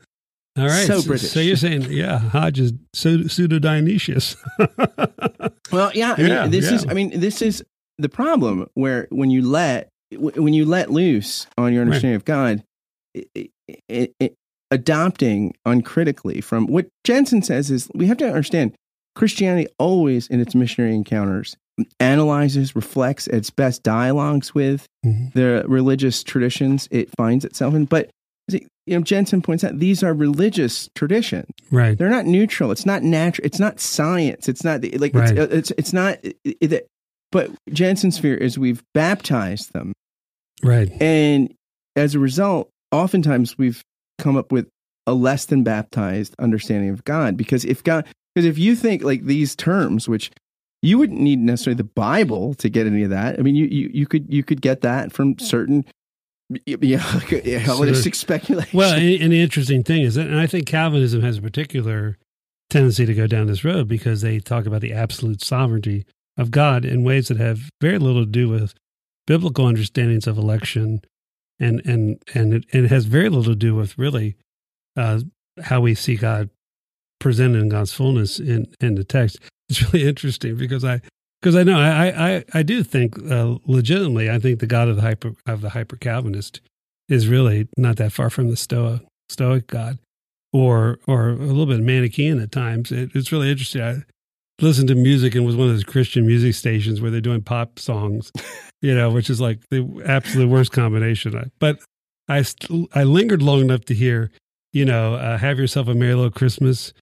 All 0.58 0.68
right. 0.68 0.88
So 0.88 1.02
British. 1.02 1.32
So 1.32 1.40
you're 1.40 1.58
saying, 1.58 1.92
yeah, 1.92 2.18
Hodge 2.18 2.60
is 2.60 2.74
pseudo 2.94 3.60
Dionysius. 3.60 4.36
Well, 5.72 5.92
yeah, 5.94 6.14
I 6.14 6.22
mean, 6.22 6.28
Yeah, 6.28 6.48
this 6.48 6.72
is, 6.72 6.86
I 6.88 6.94
mean, 6.94 7.20
this 7.20 7.42
is 7.42 7.64
the 7.98 8.10
problem 8.10 8.68
where 8.76 9.08
when 9.10 9.30
you 9.30 9.42
let 9.42 9.90
when 10.12 10.54
you 10.54 10.66
let 10.66 10.92
loose 10.92 11.48
on 11.58 11.74
your 11.74 11.82
understanding 11.82 12.16
of 12.16 12.24
God, 12.24 12.64
it, 13.14 13.50
it, 13.90 14.14
it, 14.20 14.36
adopting 14.72 15.56
uncritically 15.66 16.40
from 16.40 16.68
what 16.68 16.88
Jenson 17.04 17.42
says 17.42 17.72
is 17.72 17.90
we 17.96 18.06
have 18.06 18.18
to 18.18 18.28
understand 18.28 18.76
Christianity 19.16 19.68
always 19.80 20.28
in 20.28 20.40
its 20.40 20.54
missionary 20.56 20.94
encounters 20.96 21.56
analyzes, 22.00 22.76
reflects 22.76 23.28
its 23.28 23.50
best 23.50 23.84
dialogues 23.84 24.56
with 24.56 24.86
Mhm. 25.06 25.34
the 25.34 25.64
religious 25.68 26.24
traditions 26.24 26.88
it 26.92 27.10
finds 27.18 27.44
itself 27.44 27.74
in. 27.74 27.86
But 27.86 28.10
you 28.48 28.60
know, 28.88 29.02
Jenson 29.02 29.42
points 29.42 29.64
out 29.64 29.80
these 29.80 30.04
are 30.04 30.14
religious 30.14 30.88
traditions. 30.94 31.48
right. 31.72 31.98
They're 31.98 32.10
not 32.10 32.28
neutral. 32.28 32.72
It's 32.72 32.86
not 32.86 33.02
natural. 33.02 33.44
It's 33.46 33.60
not 33.60 33.80
science. 33.80 34.48
It's 34.48 34.64
not 34.64 34.84
like 35.00 35.16
Right. 35.16 35.36
it's, 35.38 35.52
it's 35.52 35.72
it's 35.78 35.94
not. 35.94 36.20
It, 36.24 36.38
it- 36.62 36.88
but 37.32 37.50
Jenson's 37.74 38.20
fear 38.20 38.36
is 38.36 38.58
we've 38.60 38.84
baptized 38.94 39.74
them, 39.74 39.92
Right. 40.64 40.90
and 41.02 41.52
as 41.96 42.14
a 42.16 42.20
result, 42.20 42.70
oftentimes 42.92 43.58
we've 43.58 43.82
come 44.20 44.38
up 44.38 44.52
with 44.52 44.68
a 45.08 45.14
less 45.14 45.46
than 45.46 45.64
baptized 45.64 46.34
understanding 46.40 46.92
of 46.92 47.04
God. 47.04 47.36
Because 47.36 47.66
if 47.66 47.84
God, 47.84 48.06
because 48.36 48.46
if 48.46 48.58
you 48.58 48.76
think 48.76 49.04
like 49.04 49.24
these 49.24 49.56
terms, 49.56 50.10
which 50.10 50.30
you 50.86 51.00
wouldn't 51.00 51.20
need 51.20 51.40
necessarily 51.40 51.78
the 51.78 51.84
Bible 51.84 52.54
to 52.56 52.70
get 52.70 52.86
any 52.86 53.04
of 53.04 53.10
that. 53.10 53.40
I 53.40 53.42
mean, 53.42 53.56
you 53.56 53.66
you, 53.66 53.90
you 53.92 54.06
could 54.06 54.32
you 54.32 54.44
could 54.44 54.62
get 54.62 54.82
that 54.82 55.12
from 55.12 55.40
certain. 55.40 55.84
Yeah, 56.66 57.04
like 57.16 57.32
a 57.34 57.58
Hellenistic 57.58 58.14
speculation. 58.14 58.78
Well, 58.78 58.94
and, 58.94 59.22
and 59.22 59.32
the 59.32 59.42
interesting 59.42 59.84
thing 59.84 60.04
is 60.04 60.14
that, 60.14 60.28
and 60.28 60.40
I 60.40 60.46
think 60.46 60.68
Calvinism 60.68 61.22
has 61.22 61.40
a 61.40 61.42
particular 61.42 62.18
tendency 62.70 63.06
to 63.06 63.14
go 63.16 63.26
down 63.26 63.48
this 63.48 63.64
road 63.64 63.88
because 63.88 64.22
they 64.22 64.40
talk 64.40 64.68
about 64.68 64.82
the 64.82 64.94
absolute 64.94 65.44
sovereignty 65.44 66.06
of 66.38 66.52
God 66.52 66.86
in 66.86 67.04
ways 67.04 67.30
that 67.30 67.38
have 67.38 67.72
very 67.82 67.98
little 67.98 68.24
to 68.24 68.30
do 68.30 68.48
with 68.48 68.76
biblical 69.26 69.66
understandings 69.66 70.28
of 70.28 70.38
election, 70.38 71.02
and 71.60 71.82
and 71.84 72.22
and 72.36 72.54
it, 72.54 72.66
and 72.72 72.86
it 72.86 72.92
has 72.92 73.06
very 73.06 73.30
little 73.30 73.46
to 73.46 73.56
do 73.56 73.74
with 73.74 73.98
really 73.98 74.36
uh, 74.96 75.22
how 75.64 75.82
we 75.82 75.96
see 75.96 76.16
God 76.16 76.52
presented 77.26 77.60
in 77.60 77.70
God's 77.70 77.92
fullness 77.92 78.40
in 78.40 78.68
in 78.80 78.94
the 78.94 79.04
text. 79.04 79.40
It's 79.68 79.82
really 79.82 80.08
interesting 80.08 80.58
because 80.58 80.86
I 80.86 81.02
because 81.42 81.56
I 81.56 81.64
know 81.64 81.80
I 81.80 82.36
I 82.36 82.44
I 82.54 82.62
do 82.62 82.84
think 82.84 83.18
uh, 83.32 83.56
legitimately 83.66 84.30
I 84.30 84.38
think 84.38 84.60
the 84.60 84.68
God 84.68 84.90
of 84.90 84.96
the 84.96 85.02
hyper 85.02 85.34
of 85.48 85.62
the 85.62 85.72
hyper 85.72 85.96
Calvinist 85.96 86.62
is 87.10 87.28
really 87.28 87.68
not 87.78 87.96
that 87.96 88.12
far 88.12 88.30
from 88.30 88.52
the 88.52 88.56
Stoic 88.56 89.02
Stoic 89.30 89.66
God, 89.66 89.98
or 90.54 91.00
or 91.08 91.30
a 91.30 91.34
little 91.34 91.66
bit 91.66 91.82
Manichaean 91.82 92.40
at 92.40 92.52
times. 92.52 92.92
It, 92.92 93.10
it's 93.16 93.32
really 93.32 93.50
interesting. 93.50 93.82
I 93.82 94.04
listened 94.62 94.90
to 94.90 94.96
music 94.96 95.34
and 95.34 95.48
was 95.48 95.56
one 95.56 95.68
of 95.68 95.74
those 95.74 95.84
Christian 95.84 96.28
music 96.28 96.54
stations 96.54 97.02
where 97.02 97.10
they're 97.10 97.22
doing 97.22 97.42
pop 97.42 97.80
songs, 97.80 98.32
you 98.84 98.94
know, 98.94 99.10
which 99.10 99.32
is 99.32 99.42
like 99.42 99.62
the 99.72 100.04
absolute 100.06 100.48
worst 100.48 100.74
combination. 100.74 101.52
But 101.60 101.80
I 102.30 102.44
st- 102.44 102.88
I 102.94 103.02
lingered 103.02 103.42
long 103.42 103.62
enough 103.62 103.86
to 103.86 103.96
hear, 103.96 104.30
you 104.74 104.86
know, 104.86 105.16
uh, 105.16 105.40
have 105.40 105.58
yourself 105.58 105.88
a 105.88 105.96
merry 105.96 106.14
little 106.14 106.30
Christmas. 106.30 106.94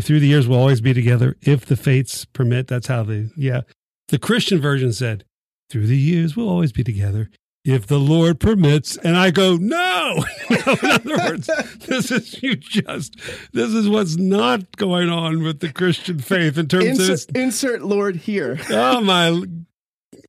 Through 0.00 0.20
the 0.20 0.26
years, 0.26 0.48
we'll 0.48 0.58
always 0.58 0.80
be 0.80 0.94
together 0.94 1.36
if 1.42 1.66
the 1.66 1.76
fates 1.76 2.24
permit. 2.24 2.66
That's 2.66 2.86
how 2.86 3.02
the 3.02 3.30
yeah. 3.36 3.62
The 4.08 4.18
Christian 4.18 4.60
version 4.60 4.92
said, 4.92 5.24
"Through 5.70 5.86
the 5.86 5.98
years, 5.98 6.36
we'll 6.36 6.48
always 6.48 6.72
be 6.72 6.84
together." 6.84 7.30
if 7.66 7.88
the 7.88 7.98
Lord 7.98 8.38
permits. 8.38 8.96
And 8.98 9.16
I 9.16 9.30
go, 9.30 9.56
no. 9.56 10.24
In 10.50 10.90
other 10.90 11.16
words, 11.16 11.50
this 11.86 12.10
is 12.10 12.42
you 12.42 12.54
just, 12.54 13.16
this 13.52 13.74
is 13.74 13.88
what's 13.88 14.16
not 14.16 14.76
going 14.76 15.10
on 15.10 15.42
with 15.42 15.58
the 15.58 15.72
Christian 15.72 16.20
faith 16.20 16.56
in 16.56 16.68
terms 16.68 16.84
of, 16.84 16.90
insert, 16.90 17.10
its, 17.10 17.26
insert 17.34 17.82
Lord 17.82 18.16
here. 18.16 18.58
oh 18.70 19.00
my 19.00 19.42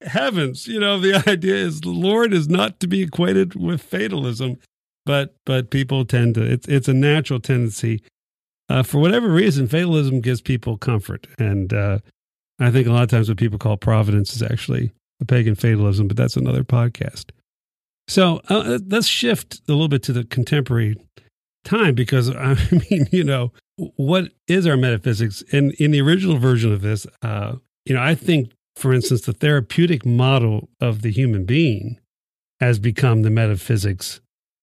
heavens. 0.01 0.67
You 0.67 0.79
know, 0.79 0.99
the 0.99 1.23
idea 1.29 1.55
is 1.55 1.81
the 1.81 1.89
Lord 1.89 2.33
is 2.33 2.49
not 2.49 2.79
to 2.79 2.87
be 2.87 3.03
equated 3.03 3.53
with 3.55 3.81
fatalism, 3.81 4.57
but, 5.05 5.35
but 5.45 5.69
people 5.69 6.05
tend 6.05 6.35
to, 6.35 6.41
it's, 6.41 6.67
it's 6.67 6.87
a 6.87 6.93
natural 6.93 7.39
tendency. 7.39 8.01
Uh, 8.69 8.83
for 8.83 8.99
whatever 8.99 9.29
reason, 9.29 9.67
fatalism 9.67 10.21
gives 10.21 10.41
people 10.41 10.77
comfort. 10.77 11.27
And, 11.39 11.73
uh, 11.73 11.99
I 12.59 12.71
think 12.71 12.87
a 12.87 12.91
lot 12.91 13.03
of 13.03 13.09
times 13.09 13.29
what 13.29 13.37
people 13.37 13.59
call 13.59 13.77
providence 13.77 14.35
is 14.35 14.41
actually 14.41 14.91
a 15.21 15.25
pagan 15.25 15.55
fatalism, 15.55 16.07
but 16.07 16.17
that's 16.17 16.35
another 16.35 16.63
podcast. 16.63 17.25
So 18.07 18.41
uh, 18.49 18.79
let's 18.87 19.07
shift 19.07 19.61
a 19.67 19.71
little 19.71 19.87
bit 19.89 20.03
to 20.03 20.13
the 20.13 20.23
contemporary 20.23 20.95
time 21.63 21.93
because 21.93 22.29
I 22.35 22.55
mean, 22.89 23.07
you 23.11 23.23
know, 23.23 23.51
what 23.77 24.31
is 24.47 24.65
our 24.65 24.77
metaphysics? 24.77 25.43
And 25.51 25.73
in 25.73 25.91
the 25.91 26.01
original 26.01 26.37
version 26.37 26.73
of 26.73 26.81
this, 26.81 27.05
uh, 27.21 27.55
you 27.85 27.93
know, 27.93 28.01
I 28.01 28.15
think, 28.15 28.51
for 28.75 28.93
instance, 28.93 29.21
the 29.21 29.33
therapeutic 29.33 30.05
model 30.05 30.69
of 30.79 31.01
the 31.01 31.11
human 31.11 31.45
being 31.45 31.99
has 32.59 32.79
become 32.79 33.21
the 33.21 33.29
metaphysics 33.29 34.19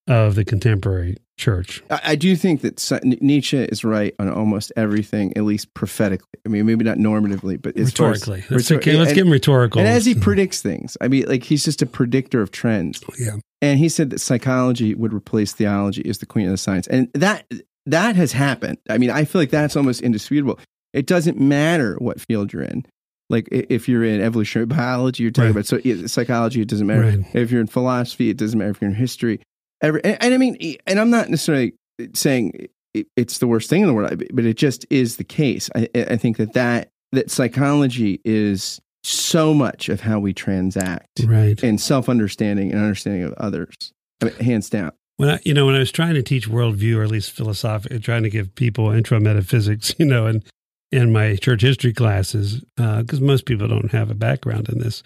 of 0.07 0.35
the 0.35 0.45
contemporary 0.45 1.17
church. 1.37 1.83
I, 1.91 2.01
I 2.05 2.15
do 2.17 2.37
think 2.37 2.61
that 2.61 3.01
Nietzsche 3.21 3.59
is 3.59 3.85
right 3.85 4.15
on 4.19 4.29
almost 4.29 4.73
everything, 4.77 5.37
at 5.37 5.45
least 5.45 5.73
prophetically. 5.75 6.29
I 6.45 6.49
mean, 6.49 6.67
maybe 6.67 6.85
not 6.85 6.99
normatively, 6.99 7.61
but 7.61 7.75
rhetorically. 7.77 8.41
As, 8.41 8.51
let's, 8.51 8.71
okay, 8.71 8.97
let's 8.97 9.11
and, 9.11 9.17
give 9.17 9.27
him 9.27 9.33
rhetorical. 9.33 9.81
And 9.81 9.89
as 9.89 10.05
he 10.05 10.13
mm-hmm. 10.13 10.23
predicts 10.23 10.63
things, 10.63 10.97
I 11.01 11.09
mean, 11.09 11.27
like 11.27 11.43
he's 11.43 11.65
just 11.65 11.83
a 11.83 11.87
predictor 11.87 12.41
of 12.41 12.51
trends. 12.51 13.03
Oh, 13.09 13.15
yeah. 13.19 13.37
And 13.63 13.79
he 13.79 13.89
said 13.89 14.11
that 14.11 14.21
psychology 14.21 14.95
would 14.95 15.15
replace 15.15 15.53
theology 15.53 16.09
as 16.09 16.19
the 16.19 16.27
queen 16.27 16.47
of 16.47 16.53
the 16.53 16.59
science, 16.59 16.87
and 16.87 17.11
that 17.15 17.51
that 17.87 18.15
has 18.17 18.33
happened. 18.33 18.79
I 18.91 18.99
mean, 18.99 19.11
I 19.11 19.25
feel 19.25 19.41
like 19.41 19.51
that's 19.51 19.77
almost 19.77 20.03
indisputable. 20.03 20.59
It 20.93 21.07
doesn't 21.07 21.41
matter 21.41 21.97
what 21.99 22.21
field 22.21 22.53
you're 22.53 22.63
in. 22.63 22.85
Like 23.31 23.49
if 23.51 23.89
you're 23.89 24.05
in 24.05 24.21
evolutionary 24.21 24.67
biology, 24.67 25.23
you're 25.23 25.33
talking 25.33 25.55
right. 25.55 25.71
about 25.71 25.83
so 25.83 26.07
psychology. 26.07 26.61
It 26.61 26.69
doesn't 26.69 26.87
matter. 26.87 27.03
Right. 27.03 27.25
If 27.35 27.51
you're 27.51 27.63
in 27.63 27.67
philosophy, 27.67 28.29
it 28.29 28.37
doesn't 28.37 28.59
matter. 28.59 28.71
If 28.71 28.83
you're 28.83 28.91
in 28.91 28.97
history, 28.97 29.41
Every, 29.85 30.03
and, 30.03 30.17
and 30.21 30.35
I 30.35 30.39
mean, 30.39 30.57
and 30.87 30.99
I'm 30.99 31.11
not 31.11 31.29
necessarily 31.29 31.75
saying 32.15 32.69
it's 33.17 33.39
the 33.39 33.47
worst 33.47 33.69
thing 33.69 33.83
in 33.83 33.87
the 33.87 33.95
world, 33.95 34.23
but 34.33 34.45
it 34.45 34.57
just 34.57 34.87
is 34.89 35.17
the 35.17 35.25
case. 35.25 35.69
I, 35.75 35.89
I 35.95 36.17
think 36.17 36.39
that, 36.39 36.55
that 36.55 36.91
that 37.13 37.31
psychology 37.31 38.21
is 38.25 38.81
so 39.03 39.53
much 39.53 39.89
of 39.89 40.01
how 40.01 40.19
we 40.19 40.33
transact, 40.33 41.25
right? 41.27 41.63
And 41.63 41.81
self 41.81 42.09
understanding 42.09 42.73
and 42.73 42.81
understanding 42.81 43.25
of 43.25 43.35
others, 43.35 43.75
I 44.23 44.27
mean, 44.27 44.35
hands 44.37 44.71
down. 44.71 44.93
When 45.17 45.29
I, 45.29 45.41
you 45.45 45.55
know, 45.55 45.67
when 45.67 45.75
I 45.75 45.81
was 45.81 45.93
trying 45.93 46.15
to 46.15 46.23
teach 46.23 46.49
worldview, 46.49 46.97
or 46.97 47.05
at 47.05 47.11
least 47.11 47.33
philosophy, 47.33 47.99
trying 48.01 48.23
to 48.23 48.31
give 48.31 48.55
people 48.55 48.91
intro 48.91 49.21
metaphysics, 49.21 49.95
you 49.99 50.07
know, 50.07 50.27
and 50.27 50.43
in 50.91 51.13
my 51.13 51.37
church 51.37 51.63
history 51.63 51.93
classes, 51.93 52.65
because 52.77 53.21
uh, 53.21 53.25
most 53.25 53.45
people 53.45 53.69
don't 53.69 53.93
have 53.93 54.11
a 54.11 54.15
background 54.15 54.69
in 54.71 54.79
this, 54.79 55.03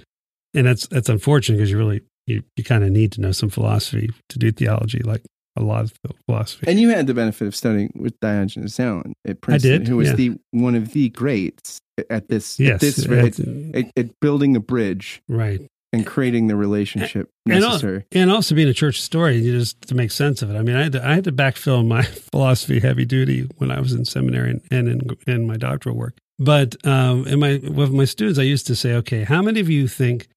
and 0.54 0.66
that's 0.66 0.86
that's 0.86 1.08
unfortunate 1.08 1.56
because 1.56 1.70
you 1.70 1.78
really 1.78 2.02
you, 2.28 2.42
you 2.56 2.64
kind 2.64 2.84
of 2.84 2.90
need 2.90 3.12
to 3.12 3.20
know 3.20 3.32
some 3.32 3.48
philosophy 3.48 4.10
to 4.28 4.38
do 4.38 4.52
theology, 4.52 5.00
like 5.00 5.22
a 5.56 5.62
lot 5.62 5.84
of 5.84 5.92
philosophy. 6.26 6.66
And 6.68 6.78
you 6.78 6.90
had 6.90 7.06
the 7.06 7.14
benefit 7.14 7.48
of 7.48 7.56
studying 7.56 7.92
with 7.94 8.18
Diogenes 8.20 8.78
Allen 8.78 9.14
at 9.26 9.40
Princeton, 9.40 9.72
I 9.72 9.78
did, 9.78 9.88
who 9.88 9.96
was 9.96 10.10
yeah. 10.10 10.14
the 10.14 10.38
one 10.52 10.74
of 10.74 10.92
the 10.92 11.08
greats 11.08 11.80
at 12.10 12.28
this, 12.28 12.60
yes, 12.60 12.74
at, 12.74 12.80
this 12.80 13.06
at, 13.06 13.40
at, 13.74 13.92
at, 13.96 14.20
building 14.20 14.54
a 14.54 14.60
bridge, 14.60 15.20
right, 15.28 15.60
and 15.92 16.06
creating 16.06 16.46
the 16.46 16.54
relationship 16.54 17.28
and, 17.48 17.60
necessary, 17.60 18.04
and, 18.12 18.30
also 18.30 18.54
being 18.54 18.68
a 18.68 18.74
church 18.74 18.96
historian, 18.96 19.42
you 19.42 19.58
just 19.58 19.80
to 19.82 19.94
make 19.94 20.12
sense 20.12 20.42
of 20.42 20.50
it. 20.50 20.56
I 20.56 20.62
mean, 20.62 20.76
I 20.76 20.84
had 20.84 20.92
to, 20.92 21.04
I 21.06 21.14
had 21.14 21.24
to 21.24 21.32
backfill 21.32 21.86
my 21.86 22.02
philosophy 22.32 22.78
heavy 22.78 23.04
duty 23.04 23.48
when 23.56 23.70
I 23.70 23.80
was 23.80 23.92
in 23.92 24.04
seminary 24.04 24.50
and, 24.50 24.62
and 24.70 24.88
in, 24.88 25.16
in 25.26 25.46
my 25.46 25.56
doctoral 25.56 25.96
work. 25.96 26.16
But 26.38 26.76
um, 26.86 27.26
in 27.26 27.40
my 27.40 27.60
with 27.64 27.90
my 27.90 28.04
students, 28.04 28.38
I 28.38 28.42
used 28.42 28.68
to 28.68 28.76
say, 28.76 28.94
okay, 28.94 29.24
how 29.24 29.42
many 29.42 29.58
of 29.58 29.68
you 29.68 29.88
think 29.88 30.28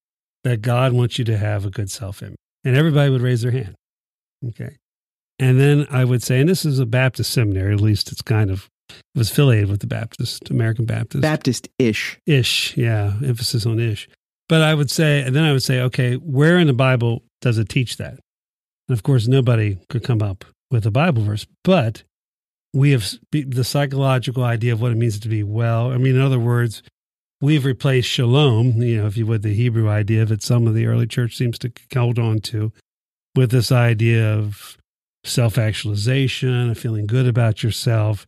that 0.44 0.62
God 0.62 0.92
wants 0.92 1.18
you 1.18 1.24
to 1.26 1.36
have 1.36 1.64
a 1.64 1.70
good 1.70 1.90
self 1.90 2.22
image. 2.22 2.36
And 2.64 2.76
everybody 2.76 3.10
would 3.10 3.22
raise 3.22 3.42
their 3.42 3.52
hand. 3.52 3.74
Okay. 4.48 4.76
And 5.38 5.58
then 5.58 5.86
I 5.90 6.04
would 6.04 6.22
say, 6.22 6.40
and 6.40 6.48
this 6.48 6.64
is 6.64 6.78
a 6.78 6.86
Baptist 6.86 7.32
seminary, 7.32 7.74
at 7.74 7.80
least 7.80 8.12
it's 8.12 8.22
kind 8.22 8.50
of, 8.50 8.68
it 8.88 9.18
was 9.18 9.30
affiliated 9.30 9.70
with 9.70 9.80
the 9.80 9.86
Baptist, 9.86 10.50
American 10.50 10.84
Baptist. 10.84 11.22
Baptist 11.22 11.68
ish. 11.78 12.18
Ish, 12.26 12.76
yeah, 12.76 13.14
emphasis 13.24 13.66
on 13.66 13.80
ish. 13.80 14.08
But 14.48 14.62
I 14.62 14.74
would 14.74 14.90
say, 14.90 15.22
and 15.22 15.34
then 15.34 15.44
I 15.44 15.52
would 15.52 15.62
say, 15.62 15.80
okay, 15.80 16.14
where 16.14 16.58
in 16.58 16.66
the 16.66 16.72
Bible 16.72 17.22
does 17.40 17.58
it 17.58 17.68
teach 17.68 17.96
that? 17.96 18.18
And 18.88 18.98
of 18.98 19.02
course, 19.02 19.26
nobody 19.26 19.78
could 19.88 20.04
come 20.04 20.22
up 20.22 20.44
with 20.70 20.86
a 20.86 20.90
Bible 20.90 21.22
verse, 21.22 21.46
but 21.64 22.02
we 22.74 22.90
have 22.90 23.14
the 23.30 23.64
psychological 23.64 24.44
idea 24.44 24.72
of 24.72 24.80
what 24.80 24.92
it 24.92 24.96
means 24.96 25.18
to 25.20 25.28
be 25.28 25.42
well. 25.42 25.92
I 25.92 25.98
mean, 25.98 26.14
in 26.16 26.20
other 26.20 26.38
words, 26.38 26.82
we've 27.42 27.66
replaced 27.66 28.08
shalom, 28.08 28.80
you 28.80 29.02
know, 29.02 29.06
if 29.06 29.16
you 29.16 29.26
would, 29.26 29.42
the 29.42 29.52
Hebrew 29.52 29.90
idea 29.90 30.24
that 30.24 30.42
some 30.42 30.66
of 30.66 30.74
the 30.74 30.86
early 30.86 31.06
church 31.06 31.36
seems 31.36 31.58
to 31.58 31.72
hold 31.92 32.18
on 32.18 32.38
to, 32.38 32.72
with 33.36 33.50
this 33.50 33.70
idea 33.70 34.32
of 34.32 34.78
self 35.24 35.58
actualization, 35.58 36.70
of 36.70 36.78
feeling 36.78 37.06
good 37.06 37.26
about 37.26 37.62
yourself. 37.62 38.26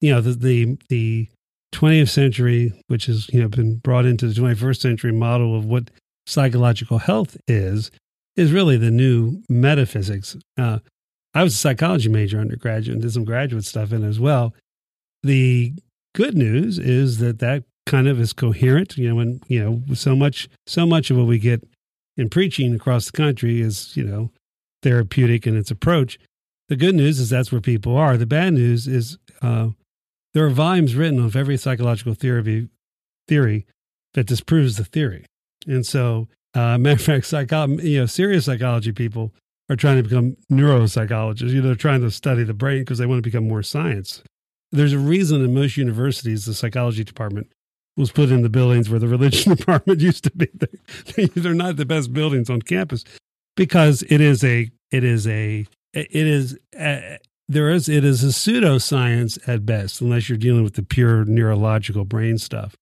You 0.00 0.12
know, 0.12 0.20
the, 0.20 0.32
the, 0.32 0.78
the 0.88 1.28
20th 1.74 2.08
century, 2.08 2.72
which 2.88 3.06
has, 3.06 3.28
you 3.28 3.40
know, 3.40 3.48
been 3.48 3.76
brought 3.76 4.06
into 4.06 4.26
the 4.26 4.40
21st 4.40 4.80
century 4.80 5.12
model 5.12 5.56
of 5.56 5.66
what 5.66 5.90
psychological 6.26 6.98
health 6.98 7.36
is, 7.46 7.90
is 8.36 8.52
really 8.52 8.76
the 8.76 8.90
new 8.90 9.42
metaphysics. 9.48 10.36
Uh, 10.58 10.78
I 11.34 11.42
was 11.42 11.54
a 11.54 11.58
psychology 11.58 12.08
major 12.08 12.40
undergraduate 12.40 12.94
and 12.94 13.02
did 13.02 13.12
some 13.12 13.24
graduate 13.24 13.64
stuff 13.64 13.92
in 13.92 14.02
as 14.02 14.18
well. 14.18 14.54
The 15.22 15.74
good 16.14 16.36
news 16.36 16.78
is 16.78 17.18
that 17.18 17.40
that 17.40 17.64
kind 17.86 18.08
of 18.08 18.20
is 18.20 18.32
coherent. 18.32 18.98
You 18.98 19.08
know, 19.08 19.14
when 19.14 19.40
you 19.48 19.64
know 19.64 19.94
so 19.94 20.14
much 20.14 20.48
so 20.66 20.84
much 20.84 21.10
of 21.10 21.16
what 21.16 21.26
we 21.26 21.38
get 21.38 21.66
in 22.16 22.28
preaching 22.28 22.74
across 22.74 23.06
the 23.06 23.16
country 23.16 23.60
is 23.60 23.96
you 23.96 24.04
know 24.04 24.30
therapeutic 24.82 25.46
in 25.46 25.56
its 25.56 25.70
approach. 25.70 26.18
The 26.68 26.76
good 26.76 26.96
news 26.96 27.20
is 27.20 27.30
that's 27.30 27.52
where 27.52 27.60
people 27.60 27.96
are. 27.96 28.16
The 28.16 28.26
bad 28.26 28.54
news 28.54 28.88
is 28.88 29.18
uh, 29.40 29.68
there 30.34 30.44
are 30.44 30.50
volumes 30.50 30.96
written 30.96 31.24
of 31.24 31.36
every 31.36 31.56
psychological 31.56 32.14
theory 32.14 32.68
theory 33.28 33.66
that 34.14 34.26
disproves 34.26 34.76
the 34.76 34.84
theory, 34.84 35.24
and 35.66 35.86
so 35.86 36.28
uh, 36.54 36.76
matter 36.78 36.96
of 36.96 37.02
fact, 37.02 37.26
psycho- 37.26 37.78
you 37.78 38.00
know, 38.00 38.06
serious 38.06 38.44
psychology 38.46 38.92
people 38.92 39.32
are 39.68 39.76
trying 39.76 39.96
to 39.96 40.02
become 40.02 40.36
neuropsychologists. 40.50 41.50
You 41.50 41.60
know, 41.60 41.68
they're 41.68 41.74
trying 41.74 42.00
to 42.02 42.10
study 42.10 42.44
the 42.44 42.54
brain 42.54 42.80
because 42.80 42.98
they 42.98 43.06
want 43.06 43.18
to 43.18 43.28
become 43.28 43.48
more 43.48 43.62
science. 43.62 44.22
There's 44.72 44.92
a 44.92 44.98
reason 44.98 45.44
in 45.44 45.54
most 45.54 45.76
universities, 45.76 46.44
the 46.44 46.54
psychology 46.54 47.04
department 47.04 47.48
was 47.96 48.12
put 48.12 48.30
in 48.30 48.42
the 48.42 48.48
buildings 48.48 48.90
where 48.90 49.00
the 49.00 49.08
religion 49.08 49.54
department 49.56 50.00
used 50.00 50.24
to 50.24 50.30
be. 50.32 50.48
They're 51.34 51.54
not 51.54 51.76
the 51.76 51.86
best 51.86 52.12
buildings 52.12 52.50
on 52.50 52.62
campus 52.62 53.04
because 53.56 54.02
it 54.08 54.20
is 54.20 54.44
a 54.44 54.70
it 54.90 55.04
is 55.04 55.26
a 55.26 55.66
it 55.92 56.08
is 56.12 56.58
a, 56.78 57.18
there 57.48 57.70
is 57.70 57.88
it 57.88 58.04
is 58.04 58.22
a 58.22 58.28
pseudoscience 58.28 59.38
at 59.48 59.64
best 59.64 60.00
unless 60.00 60.28
you're 60.28 60.38
dealing 60.38 60.62
with 60.64 60.74
the 60.74 60.82
pure 60.82 61.24
neurological 61.24 62.04
brain 62.04 62.38
stuff. 62.38 62.76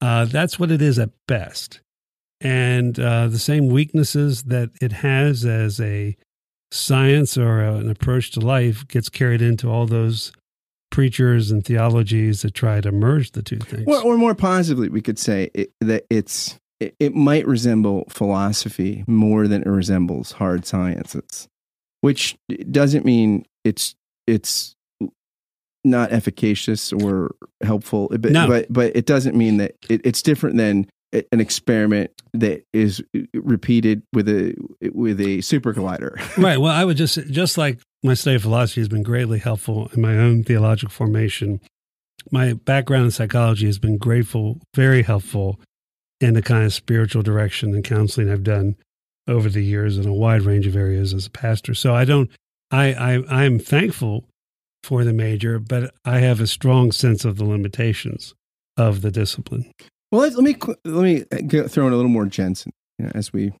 Uh, 0.00 0.24
that's 0.24 0.58
what 0.58 0.70
it 0.70 0.82
is 0.82 0.98
at 0.98 1.10
best, 1.28 1.80
and 2.40 2.98
uh, 2.98 3.28
the 3.28 3.38
same 3.38 3.68
weaknesses 3.68 4.42
that 4.44 4.70
it 4.80 4.92
has 4.92 5.44
as 5.44 5.80
a 5.80 6.16
science 6.72 7.36
or 7.36 7.60
an 7.60 7.88
approach 7.88 8.32
to 8.32 8.40
life 8.40 8.88
gets 8.88 9.08
carried 9.08 9.42
into 9.42 9.70
all 9.70 9.86
those 9.86 10.32
preachers 10.92 11.50
and 11.50 11.64
theologies 11.64 12.42
that 12.42 12.54
try 12.54 12.80
to 12.80 12.92
merge 12.92 13.32
the 13.32 13.42
two 13.42 13.58
things. 13.58 13.84
Or, 13.88 14.00
or 14.02 14.16
more 14.16 14.34
positively, 14.36 14.88
we 14.88 15.00
could 15.00 15.18
say 15.18 15.50
it, 15.54 15.72
that 15.80 16.04
it's 16.08 16.60
it, 16.78 16.94
it 17.00 17.14
might 17.14 17.46
resemble 17.46 18.04
philosophy 18.08 19.02
more 19.08 19.48
than 19.48 19.62
it 19.62 19.68
resembles 19.68 20.32
hard 20.32 20.64
sciences, 20.64 21.48
which 22.02 22.36
doesn't 22.70 23.04
mean 23.04 23.44
it's 23.64 23.96
it's 24.28 24.76
not 25.84 26.12
efficacious 26.12 26.92
or 26.92 27.34
helpful. 27.62 28.08
But 28.10 28.30
no. 28.30 28.46
but, 28.46 28.72
but 28.72 28.94
it 28.94 29.06
doesn't 29.06 29.36
mean 29.36 29.56
that 29.56 29.74
it, 29.90 30.02
it's 30.04 30.22
different 30.22 30.56
than 30.56 30.86
an 31.12 31.40
experiment 31.40 32.10
that 32.32 32.64
is 32.72 33.02
repeated 33.34 34.02
with 34.12 34.28
a 34.28 34.54
with 34.92 35.20
a 35.20 35.40
super 35.40 35.74
collider. 35.74 36.16
right. 36.42 36.58
Well, 36.58 36.72
I 36.72 36.84
would 36.84 36.96
just 36.96 37.18
just 37.30 37.58
like 37.58 37.80
my 38.02 38.14
study 38.14 38.36
of 38.36 38.42
philosophy 38.42 38.80
has 38.80 38.88
been 38.88 39.02
greatly 39.02 39.38
helpful 39.38 39.88
in 39.94 40.00
my 40.00 40.16
own 40.16 40.42
theological 40.42 40.90
formation. 40.90 41.60
My 42.30 42.52
background 42.52 43.06
in 43.06 43.10
psychology 43.10 43.66
has 43.66 43.78
been 43.78 43.98
grateful, 43.98 44.58
very 44.74 45.02
helpful 45.02 45.60
in 46.20 46.34
the 46.34 46.42
kind 46.42 46.64
of 46.64 46.72
spiritual 46.72 47.22
direction 47.22 47.74
and 47.74 47.84
counseling 47.84 48.30
I've 48.30 48.44
done 48.44 48.76
over 49.28 49.48
the 49.48 49.64
years 49.64 49.98
in 49.98 50.06
a 50.06 50.12
wide 50.12 50.42
range 50.42 50.66
of 50.66 50.76
areas 50.76 51.14
as 51.14 51.26
a 51.26 51.30
pastor. 51.30 51.74
So 51.74 51.94
I 51.94 52.04
don't, 52.04 52.30
I, 52.70 52.92
I, 52.94 53.42
I'm 53.44 53.58
thankful 53.58 54.24
for 54.82 55.04
the 55.04 55.12
major, 55.12 55.58
but 55.58 55.94
I 56.04 56.18
have 56.18 56.40
a 56.40 56.46
strong 56.46 56.92
sense 56.92 57.24
of 57.24 57.36
the 57.36 57.44
limitations 57.44 58.34
of 58.76 59.02
the 59.02 59.10
discipline. 59.10 59.70
Well, 60.10 60.22
let, 60.22 60.34
let 60.34 60.44
me 60.44 60.56
let 60.84 61.02
me 61.02 61.24
uh, 61.32 61.38
get, 61.46 61.70
throw 61.70 61.86
in 61.86 61.92
a 61.92 61.96
little 61.96 62.10
more 62.10 62.26
Jenson 62.26 62.72
you 62.98 63.06
know, 63.06 63.12
as 63.14 63.32
we 63.32 63.52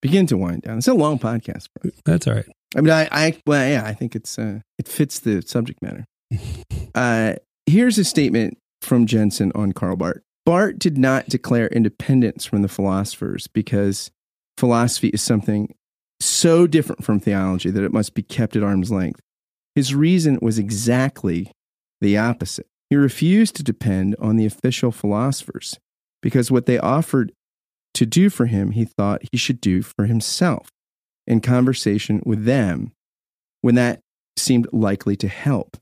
begin 0.00 0.26
to 0.28 0.36
wind 0.36 0.62
down. 0.62 0.78
It's 0.78 0.88
a 0.88 0.94
long 0.94 1.18
podcast. 1.18 1.68
That's 2.04 2.26
all 2.26 2.34
right. 2.34 2.46
I 2.76 2.80
mean, 2.80 2.90
I, 2.90 3.08
I, 3.10 3.38
well, 3.46 3.68
yeah, 3.68 3.84
I 3.84 3.94
think 3.94 4.16
it's, 4.16 4.38
uh, 4.38 4.60
it 4.78 4.88
fits 4.88 5.20
the 5.20 5.42
subject 5.42 5.80
matter. 5.82 6.04
uh, 6.94 7.34
here's 7.66 7.98
a 7.98 8.04
statement 8.04 8.58
from 8.82 9.06
Jenson 9.06 9.52
on 9.54 9.72
Karl 9.72 9.96
Barth. 9.96 10.22
Barth 10.44 10.78
did 10.78 10.98
not 10.98 11.28
declare 11.28 11.68
independence 11.68 12.44
from 12.44 12.62
the 12.62 12.68
philosophers 12.68 13.46
because 13.46 14.10
philosophy 14.58 15.08
is 15.08 15.22
something 15.22 15.74
so 16.20 16.66
different 16.66 17.04
from 17.04 17.20
theology 17.20 17.70
that 17.70 17.84
it 17.84 17.92
must 17.92 18.14
be 18.14 18.22
kept 18.22 18.56
at 18.56 18.62
arm's 18.62 18.90
length. 18.90 19.20
His 19.74 19.94
reason 19.94 20.38
was 20.42 20.58
exactly 20.58 21.50
the 22.00 22.18
opposite. 22.18 22.66
He 22.90 22.96
refused 22.96 23.56
to 23.56 23.62
depend 23.62 24.14
on 24.18 24.36
the 24.36 24.46
official 24.46 24.92
philosophers 24.92 25.78
because 26.22 26.50
what 26.50 26.66
they 26.66 26.78
offered 26.78 27.32
to 27.94 28.06
do 28.06 28.28
for 28.28 28.46
him, 28.46 28.72
he 28.72 28.84
thought 28.84 29.22
he 29.32 29.38
should 29.38 29.60
do 29.60 29.82
for 29.82 30.06
himself 30.06 30.68
in 31.26 31.40
conversation 31.40 32.22
with 32.24 32.44
them 32.44 32.92
when 33.62 33.74
that 33.76 34.00
seemed 34.36 34.66
likely 34.72 35.16
to 35.16 35.28
help. 35.28 35.76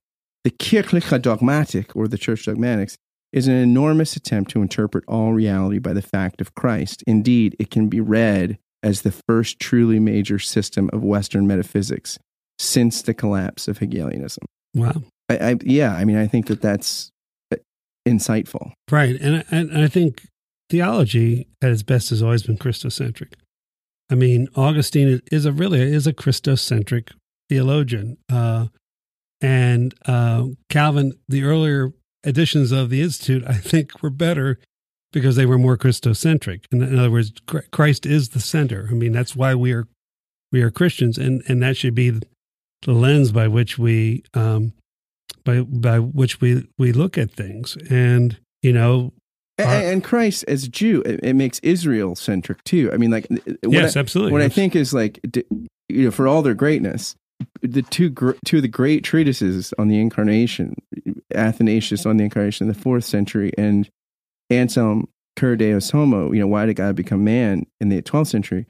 The 0.44 0.50
Kirchliche 0.50 1.20
Dogmatik, 1.20 1.94
or 1.94 2.08
the 2.08 2.18
Church 2.18 2.44
Dogmatics, 2.44 2.96
is 3.32 3.48
an 3.48 3.54
enormous 3.54 4.14
attempt 4.16 4.50
to 4.50 4.62
interpret 4.62 5.04
all 5.08 5.32
reality 5.32 5.78
by 5.78 5.92
the 5.92 6.02
fact 6.02 6.40
of 6.40 6.54
Christ. 6.54 7.02
Indeed, 7.06 7.56
it 7.58 7.70
can 7.70 7.88
be 7.88 8.00
read 8.00 8.58
as 8.82 9.02
the 9.02 9.12
first 9.12 9.58
truly 9.58 9.98
major 9.98 10.38
system 10.38 10.90
of 10.92 11.02
Western 11.02 11.46
metaphysics 11.46 12.18
since 12.58 13.02
the 13.02 13.14
collapse 13.14 13.68
of 13.68 13.78
Hegelianism. 13.78 14.44
Wow. 14.74 15.02
I, 15.28 15.36
I 15.36 15.56
yeah, 15.62 15.94
I 15.94 16.04
mean, 16.04 16.16
I 16.16 16.26
think 16.26 16.46
that 16.46 16.60
that's 16.60 17.10
insightful. 18.06 18.72
Right, 18.90 19.20
and 19.20 19.36
I, 19.36 19.44
and 19.50 19.78
I 19.78 19.88
think 19.88 20.26
theology 20.68 21.46
at 21.62 21.70
its 21.70 21.82
best 21.82 22.10
has 22.10 22.22
always 22.22 22.42
been 22.42 22.58
Christocentric. 22.58 23.34
I 24.12 24.14
mean, 24.14 24.46
Augustine 24.54 25.22
is 25.32 25.46
a 25.46 25.52
really 25.52 25.80
is 25.80 26.06
a 26.06 26.12
Christocentric 26.12 27.12
theologian, 27.48 28.18
uh, 28.30 28.66
and 29.40 29.94
uh, 30.04 30.48
Calvin. 30.68 31.14
The 31.28 31.44
earlier 31.44 31.94
editions 32.22 32.72
of 32.72 32.90
the 32.90 33.00
Institute, 33.00 33.42
I 33.46 33.54
think, 33.54 34.02
were 34.02 34.10
better 34.10 34.58
because 35.14 35.36
they 35.36 35.46
were 35.46 35.56
more 35.56 35.78
Christocentric. 35.78 36.66
In, 36.70 36.82
in 36.82 36.98
other 36.98 37.10
words, 37.10 37.32
Christ 37.72 38.04
is 38.04 38.28
the 38.28 38.40
center. 38.40 38.86
I 38.90 38.92
mean, 38.92 39.12
that's 39.12 39.34
why 39.34 39.54
we 39.54 39.72
are 39.72 39.88
we 40.52 40.60
are 40.60 40.70
Christians, 40.70 41.16
and 41.16 41.42
and 41.48 41.62
that 41.62 41.78
should 41.78 41.94
be 41.94 42.10
the 42.10 42.92
lens 42.92 43.32
by 43.32 43.48
which 43.48 43.78
we 43.78 44.24
um, 44.34 44.74
by 45.42 45.62
by 45.62 45.98
which 45.98 46.38
we 46.38 46.68
we 46.76 46.92
look 46.92 47.16
at 47.16 47.30
things. 47.30 47.78
And 47.88 48.38
you 48.60 48.74
know, 48.74 49.14
and, 49.58 49.86
and 49.86 50.04
Christ 50.04 50.44
as 50.48 50.64
a 50.64 50.68
Jew, 50.68 51.02
it, 51.02 51.20
it 51.22 51.34
makes 51.34 51.58
Israel 51.60 52.14
centric 52.14 52.62
too. 52.64 52.90
I 52.92 52.96
mean, 52.96 53.10
like 53.10 53.26
uh, 53.30 53.36
uh, 53.48 53.68
yes, 53.68 53.96
I, 53.96 54.00
absolutely. 54.00 54.32
What 54.32 54.42
I 54.42 54.48
think 54.48 54.74
is 54.76 54.92
like 54.92 55.20
you 55.88 56.04
know, 56.04 56.10
for 56.10 56.26
all 56.26 56.42
their 56.42 56.54
greatness, 56.54 57.14
the 57.60 57.82
two 57.82 58.10
two 58.44 58.56
of 58.56 58.62
the 58.62 58.68
great 58.68 59.04
treatises 59.04 59.74
on 59.78 59.88
the 59.88 60.00
incarnation, 60.00 60.76
Athanasius 61.34 62.06
on 62.06 62.16
the 62.16 62.24
incarnation 62.24 62.66
in 62.66 62.72
the 62.72 62.78
fourth 62.78 63.04
century, 63.04 63.52
and 63.58 63.88
Anselm 64.50 65.08
Cur 65.36 65.56
Deus 65.56 65.90
Homo, 65.90 66.32
you 66.32 66.40
know, 66.40 66.46
why 66.46 66.66
did 66.66 66.74
God 66.74 66.94
become 66.94 67.24
man 67.24 67.66
in 67.80 67.88
the 67.88 68.02
12th 68.02 68.28
century? 68.28 68.66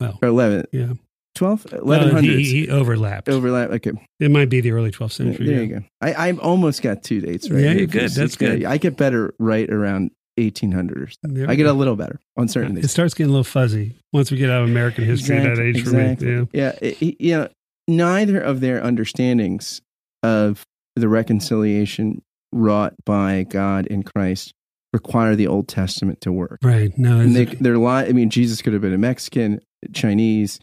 Well, 0.00 0.18
or 0.22 0.28
11th. 0.28 0.66
Yeah. 0.72 0.92
12th? 1.36 1.80
1100s. 1.82 2.22
he, 2.22 2.44
he, 2.44 2.68
overlapped. 2.68 3.28
Overlap. 3.28 3.70
Okay. 3.70 3.92
It 4.20 4.30
might 4.30 4.48
be 4.48 4.60
the 4.60 4.72
early 4.72 4.90
12th 4.90 5.12
century. 5.12 5.46
There 5.46 5.56
yeah. 5.56 5.62
you 5.62 5.80
go. 5.80 5.84
I, 6.00 6.12
I 6.12 6.32
almost 6.32 6.82
got 6.82 7.02
two 7.02 7.20
dates 7.20 7.50
right. 7.50 7.62
Yeah, 7.62 7.72
you're 7.72 7.86
good. 7.86 8.10
That's 8.10 8.36
good. 8.36 8.64
I 8.64 8.78
get 8.78 8.96
better 8.96 9.34
right 9.38 9.68
around 9.70 10.10
1800 10.36 11.02
or 11.02 11.08
so. 11.08 11.50
I 11.50 11.54
get 11.54 11.66
a 11.66 11.72
little 11.72 11.96
better 11.96 12.20
on 12.36 12.48
certain 12.48 12.70
yeah, 12.70 12.74
things. 12.76 12.86
It 12.86 12.88
starts 12.88 13.14
getting 13.14 13.30
a 13.30 13.32
little 13.32 13.44
fuzzy 13.44 13.96
once 14.12 14.30
we 14.30 14.36
get 14.36 14.50
out 14.50 14.62
of 14.62 14.68
American 14.68 15.04
history 15.04 15.36
exactly, 15.36 15.56
that 15.56 15.68
age 15.68 15.78
exactly. 15.78 16.26
for 16.26 16.42
me. 16.42 16.48
Yeah. 16.52 16.72
Yeah. 16.80 17.44
It, 17.46 17.52
neither 17.88 18.40
of 18.40 18.60
their 18.60 18.82
understandings 18.82 19.80
of 20.22 20.66
the 20.94 21.08
reconciliation 21.08 22.22
wrought 22.52 22.94
by 23.04 23.44
God 23.44 23.86
in 23.86 24.02
Christ 24.02 24.54
require 24.92 25.36
the 25.36 25.46
Old 25.46 25.68
Testament 25.68 26.20
to 26.22 26.32
work. 26.32 26.58
Right. 26.62 26.96
No, 26.98 27.26
they, 27.26 27.44
they're 27.44 27.78
li- 27.78 28.08
I 28.08 28.12
mean, 28.12 28.30
Jesus 28.30 28.62
could 28.62 28.72
have 28.72 28.82
been 28.82 28.94
a 28.94 28.98
Mexican, 28.98 29.60
Chinese, 29.92 30.58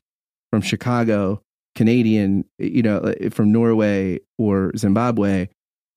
from 0.53 0.61
Chicago, 0.61 1.41
Canadian, 1.73 2.45
you 2.59 2.83
know, 2.83 2.97
uh, 2.97 3.31
from 3.31 3.51
Norway 3.51 4.19
or 4.37 4.71
Zimbabwe. 4.77 5.47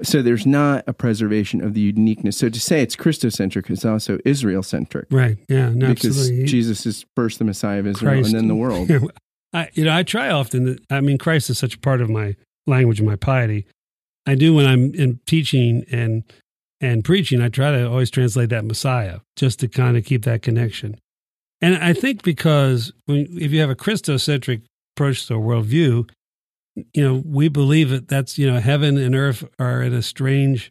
So 0.03 0.23
there's 0.23 0.47
not 0.47 0.83
a 0.87 0.95
preservation 0.95 1.61
of 1.63 1.75
the 1.75 1.83
uniqueness. 1.83 2.39
So 2.39 2.49
to 2.49 2.59
say 2.59 2.81
it's 2.81 2.97
Christocentric 2.97 3.71
is 3.71 3.85
also 3.85 4.19
Israel 4.25 4.63
centric. 4.63 5.09
Right. 5.11 5.37
Yeah. 5.51 5.69
No, 5.75 5.89
because 5.89 6.19
absolutely. 6.19 6.47
Jesus 6.47 6.87
is 6.87 7.05
first 7.15 7.39
the 7.39 7.45
Messiah 7.45 7.81
of 7.81 7.87
Israel 7.87 8.15
Christ. 8.15 8.29
and 8.29 8.35
then 8.39 8.49
the 8.49 8.55
world. 8.65 8.91
I, 9.53 9.69
you 9.75 9.85
know, 9.85 9.95
I 9.95 10.05
try 10.05 10.31
often. 10.31 10.65
that, 10.65 10.79
I 10.89 11.03
mean, 11.03 11.19
Christ 11.19 11.51
is 11.51 11.59
such 11.59 11.75
a 11.75 11.79
part 11.79 12.01
of 12.01 12.09
my 12.09 12.35
language 12.67 12.99
and 12.99 13.07
my 13.07 13.17
piety. 13.17 13.67
I 14.25 14.37
do 14.37 14.55
when 14.55 14.65
I'm 14.65 14.95
in 14.95 15.21
teaching 15.27 15.85
and 15.93 16.25
and 16.81 17.05
preaching. 17.05 17.43
I 17.43 17.51
try 17.51 17.73
to 17.73 17.87
always 17.87 18.11
translate 18.11 18.49
that 18.49 18.65
Messiah 18.65 19.19
just 19.37 19.61
to 19.61 19.69
kind 19.69 19.99
of 19.99 20.07
keep 20.07 20.25
that 20.25 20.41
connection. 20.41 20.99
And 21.61 21.77
I 21.77 21.93
think 21.93 22.23
because 22.23 22.93
when, 23.07 23.27
if 23.31 23.51
you 23.53 23.61
have 23.61 23.71
a 23.71 23.77
Christocentric 23.77 24.63
approach 24.95 25.27
to 25.27 25.35
a 25.35 25.39
worldview, 25.39 26.09
you 26.93 27.03
know, 27.03 27.23
we 27.25 27.49
believe 27.49 27.89
that 27.91 28.09
that's, 28.09 28.39
you 28.39 28.51
know, 28.51 28.61
heaven 28.61 28.99
and 28.99 29.15
earth 29.15 29.49
are 29.59 29.83
in 29.83 29.95
a 29.95 30.03
strange, 30.03 30.71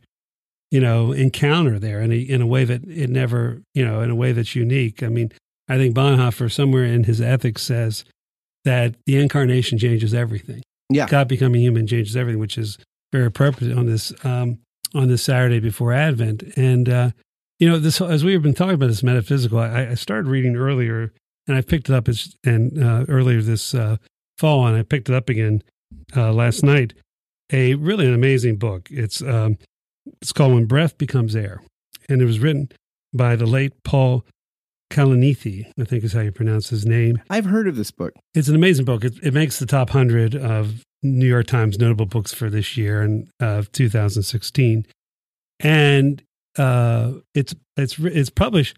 you 0.70 0.80
know, 0.80 1.12
encounter 1.12 1.80
there 1.80 2.02
in 2.02 2.12
a, 2.12 2.18
in 2.18 2.42
a 2.42 2.48
way 2.48 2.66
that 2.66 2.84
it 2.88 3.10
never, 3.10 3.62
you 3.74 3.84
know, 3.84 4.02
in 4.02 4.12
a 4.12 4.16
way 4.16 4.32
that's 4.32 4.56
unique. 4.56 5.02
I 5.02 5.08
mean, 5.08 5.32
I 5.68 5.78
think 5.78 5.96
Bonhoeffer 5.96 6.52
somewhere 6.52 6.86
in 6.86 7.06
his 7.06 7.20
ethics 7.20 7.64
says 7.64 8.06
that 8.66 8.94
the 9.08 9.18
incarnation 9.18 9.80
changes 9.80 10.14
everything. 10.14 10.62
Yeah. 10.92 11.08
God 11.08 11.28
becoming 11.28 11.62
human 11.62 11.88
changes 11.88 12.16
everything, 12.16 12.40
which 12.40 12.60
is 12.60 12.78
very 13.12 13.26
appropriate 13.26 13.76
on 13.76 13.88
this, 13.88 14.14
um, 14.24 14.60
on 14.94 15.08
this 15.08 15.24
Saturday 15.24 15.60
before 15.60 15.92
Advent. 15.92 16.44
And, 16.56 16.88
uh, 16.88 17.10
you 17.60 17.70
know, 17.70 17.80
this 17.80 18.02
as 18.02 18.24
we've 18.24 18.42
been 18.42 18.54
talking 18.54 18.76
about 18.76 18.88
this 18.88 19.04
metaphysical, 19.04 19.60
I, 19.60 19.90
I 19.90 19.94
started 19.96 20.28
reading 20.28 20.56
earlier, 20.56 21.14
and 21.48 21.56
I 21.56 21.62
picked 21.62 21.90
it 21.90 21.96
up 21.96 22.08
as, 22.08 22.36
and 22.44 22.82
uh, 22.82 23.06
earlier 23.08 23.42
this 23.42 23.74
uh, 23.74 23.98
fall, 24.38 24.66
and 24.68 24.78
I 24.78 24.84
picked 24.84 25.10
it 25.10 25.16
up 25.16 25.30
again 25.30 25.62
uh, 26.16 26.34
last 26.34 26.64
night. 26.64 26.94
A 27.52 27.76
really 27.76 28.08
an 28.08 28.14
amazing 28.14 28.58
book. 28.58 28.90
It's 28.92 29.22
um, 29.22 29.58
it's 30.22 30.34
called 30.34 30.54
When 30.54 30.66
Breath 30.66 30.98
Becomes 30.98 31.36
Air, 31.36 31.62
and 32.10 32.22
it 32.22 32.26
was 32.26 32.40
written 32.40 32.70
by 33.14 33.36
the 33.36 33.46
late 33.46 33.72
Paul 33.84 34.26
Kalanithi, 34.92 35.72
I 35.80 35.84
think 35.84 36.04
is 36.04 36.14
how 36.14 36.22
you 36.22 36.32
pronounce 36.32 36.70
his 36.70 36.86
name. 36.86 37.22
I've 37.30 37.46
heard 37.46 37.68
of 37.68 37.76
this 37.76 37.92
book. 37.92 38.14
It's 38.34 38.48
an 38.48 38.56
amazing 38.56 38.86
book. 38.86 39.04
It, 39.04 39.14
it 39.24 39.34
makes 39.34 39.60
the 39.60 39.66
top 39.66 39.92
hundred 39.92 40.36
of 40.36 40.84
New 41.04 41.28
York 41.28 41.48
Times 41.48 41.80
notable 41.80 42.06
books 42.06 42.34
for 42.34 42.50
this 42.50 42.76
year 42.76 43.02
and 43.02 43.30
of 43.40 43.72
2016, 43.72 44.86
and 45.60 46.24
uh, 46.58 47.14
it's 47.34 47.56
it's 47.78 47.98
it's 48.00 48.30
published 48.30 48.78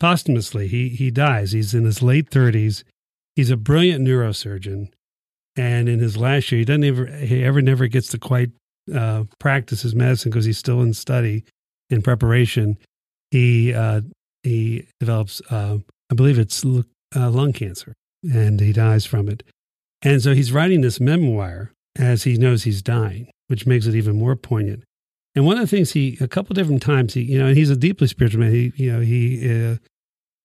posthumously. 0.00 0.68
He 0.68 0.88
he 0.88 1.10
dies. 1.10 1.52
He's 1.52 1.74
in 1.74 1.84
his 1.84 2.02
late 2.02 2.30
thirties. 2.30 2.84
He's 3.36 3.50
a 3.50 3.56
brilliant 3.56 4.06
neurosurgeon, 4.06 4.88
and 5.56 5.88
in 5.88 5.98
his 6.00 6.16
last 6.16 6.50
year, 6.50 6.60
he 6.60 6.64
doesn't 6.64 6.84
ever 6.84 7.06
he 7.06 7.44
ever 7.44 7.62
never 7.62 7.86
gets 7.86 8.08
to 8.08 8.18
quite 8.18 8.50
uh, 8.94 9.24
practice 9.38 9.82
his 9.82 9.94
medicine 9.94 10.30
because 10.30 10.44
he's 10.44 10.58
still 10.58 10.80
in 10.82 10.94
study 10.94 11.44
in 11.90 12.02
preparation. 12.02 12.78
He 13.30 13.74
uh, 13.74 14.02
he 14.42 14.86
develops, 15.00 15.42
uh, 15.50 15.78
I 16.10 16.14
believe 16.14 16.38
it's 16.38 16.64
uh, 16.64 17.30
lung 17.30 17.52
cancer, 17.52 17.92
and 18.22 18.60
he 18.60 18.72
dies 18.72 19.04
from 19.04 19.28
it. 19.28 19.42
And 20.02 20.22
so 20.22 20.34
he's 20.34 20.52
writing 20.52 20.80
this 20.80 21.00
memoir 21.00 21.72
as 21.96 22.22
he 22.22 22.36
knows 22.36 22.62
he's 22.62 22.82
dying, 22.82 23.30
which 23.48 23.66
makes 23.66 23.86
it 23.86 23.94
even 23.94 24.16
more 24.16 24.36
poignant. 24.36 24.84
And 25.34 25.46
one 25.46 25.56
of 25.56 25.60
the 25.60 25.76
things 25.76 25.92
he, 25.92 26.18
a 26.20 26.28
couple 26.28 26.54
different 26.54 26.82
times, 26.82 27.14
he, 27.14 27.22
you 27.22 27.38
know, 27.38 27.46
and 27.46 27.56
he's 27.56 27.70
a 27.70 27.76
deeply 27.76 28.06
spiritual 28.06 28.40
man. 28.40 28.52
He, 28.52 28.72
you 28.76 28.92
know, 28.92 29.00
he 29.00 29.72
uh, 29.72 29.76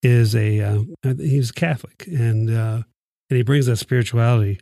is 0.02 0.36
a, 0.36 0.60
uh, 0.60 0.82
he's 1.16 1.50
Catholic 1.50 2.06
and, 2.06 2.50
uh, 2.50 2.82
and 3.30 3.36
he 3.36 3.42
brings 3.42 3.66
that 3.66 3.76
spirituality. 3.76 4.60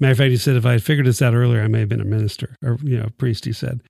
Matter 0.00 0.12
of 0.12 0.18
fact, 0.18 0.30
he 0.30 0.36
said, 0.36 0.56
if 0.56 0.66
I 0.66 0.72
had 0.72 0.82
figured 0.82 1.06
this 1.06 1.22
out 1.22 1.34
earlier, 1.34 1.62
I 1.62 1.68
may 1.68 1.80
have 1.80 1.88
been 1.88 2.00
a 2.00 2.04
minister 2.04 2.56
or, 2.62 2.76
you 2.82 2.98
know, 2.98 3.04
a 3.04 3.10
priest, 3.10 3.44
he 3.44 3.52
said. 3.52 3.80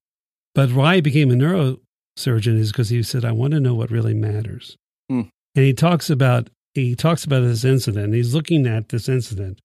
But 0.55 0.73
why 0.73 0.97
he 0.97 1.01
became 1.01 1.31
a 1.31 1.35
neurosurgeon 1.35 2.59
is 2.59 2.71
because 2.71 2.91
he 2.91 3.03
said, 3.03 3.25
I 3.25 3.33
want 3.33 3.53
to 3.53 3.61
know 3.61 3.75
what 3.75 3.91
really 3.91 4.15
matters. 4.15 4.77
Mm. 5.11 5.31
And 5.55 5.65
he 5.65 5.73
talks 5.73 6.11
about, 6.11 6.51
he 6.75 6.95
talks 6.95 7.25
about 7.25 7.41
this 7.41 7.65
incident. 7.65 8.15
He's 8.15 8.35
looking 8.35 8.67
at 8.67 8.91
this 8.91 9.09
incident 9.09 9.59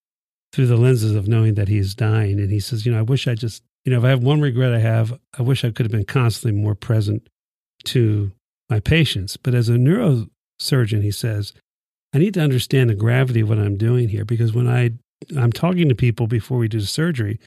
through 0.53 0.67
the 0.67 0.77
lenses 0.77 1.15
of 1.15 1.27
knowing 1.27 1.55
that 1.55 1.67
he's 1.67 1.93
dying. 1.93 2.39
And 2.39 2.49
he 2.49 2.61
says, 2.61 2.85
you 2.85 2.93
know, 2.93 2.99
I 2.99 3.03
wish 3.03 3.27
I 3.27 3.35
just 3.35 3.63
you 3.87 3.93
know, 3.93 3.99
if 3.99 4.03
I 4.03 4.09
have 4.09 4.21
one 4.21 4.41
regret 4.41 4.73
I 4.73 4.79
have, 4.79 5.17
I 5.39 5.43
wish 5.43 5.63
I 5.63 5.71
could 5.71 5.85
have 5.85 5.93
been 5.93 6.03
constantly 6.03 6.61
more 6.61 6.75
present 6.75 7.29
to 7.85 8.33
my 8.69 8.81
patients. 8.81 9.37
But 9.37 9.55
as 9.55 9.69
a 9.69 9.77
neurosurgeon, 9.77 11.01
he 11.01 11.11
says, 11.11 11.53
I 12.13 12.17
need 12.17 12.33
to 12.33 12.41
understand 12.41 12.89
the 12.89 12.95
gravity 12.95 13.39
of 13.39 13.47
what 13.47 13.59
I'm 13.59 13.77
doing 13.77 14.09
here 14.09 14.25
because 14.25 14.51
when 14.51 14.67
I 14.67 14.91
I'm 15.37 15.53
talking 15.53 15.87
to 15.87 15.95
people 15.95 16.27
before 16.27 16.57
we 16.57 16.67
do 16.67 16.81
the 16.81 16.85
surgery, 16.85 17.39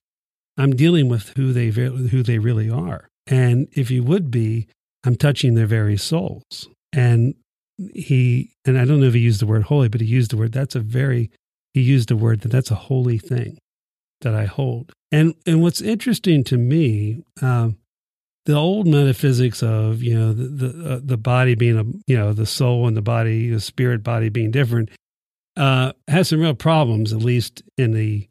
I'm 0.57 0.75
dealing 0.75 1.11
with 1.11 1.35
who 1.37 1.53
they 1.53 1.69
who 1.69 2.23
they 2.23 2.39
really 2.39 2.71
are. 2.71 3.11
And 3.27 3.69
if 3.73 3.91
you 3.91 4.03
would 4.05 4.31
be, 4.31 4.67
I'm 5.05 5.17
touching 5.17 5.57
their 5.57 5.67
very 5.67 5.99
souls. 5.99 6.71
And 6.91 7.35
he 7.95 8.55
and 8.65 8.79
I 8.79 8.87
don't 8.87 9.01
know 9.01 9.09
if 9.09 9.15
he 9.15 9.21
used 9.21 9.43
the 9.43 9.47
word 9.47 9.65
holy, 9.65 9.89
but 9.89 10.01
he 10.01 10.07
used 10.07 10.31
the 10.31 10.39
word 10.39 10.53
that's 10.53 10.75
a 10.75 10.81
very 10.81 11.31
he 11.75 11.83
used 11.83 12.09
the 12.09 12.17
word 12.17 12.41
that 12.41 12.51
that's 12.51 12.71
a 12.71 12.77
holy 12.77 13.19
thing 13.19 13.59
that 14.21 14.35
I 14.35 14.45
hold. 14.45 14.93
And 15.13 15.35
and 15.47 15.63
what's 15.63 15.81
interesting 15.81 16.45
to 16.45 16.57
me, 16.57 17.23
um, 17.43 17.77
the 18.47 18.55
old 18.55 18.87
metaphysics 18.87 19.63
of 19.63 20.03
you 20.03 20.19
know 20.19 20.33
the 20.33 20.45
the, 20.45 20.95
uh, 20.95 21.01
the, 21.03 21.17
body 21.17 21.55
being 21.55 21.79
a 21.79 21.85
you 22.07 22.17
know 22.17 22.33
the 22.33 22.47
soul 22.47 22.87
and 22.87 22.97
the 22.97 23.03
body, 23.03 23.51
the 23.51 23.61
spirit 23.61 24.03
body 24.03 24.29
being 24.29 24.51
different, 24.51 24.91
uh, 25.57 25.93
has 26.09 26.29
some 26.29 26.41
real 26.41 26.55
problems. 26.55 27.13
At 27.13 27.21
least 27.21 27.63
in 27.77 27.93
the 27.93 28.29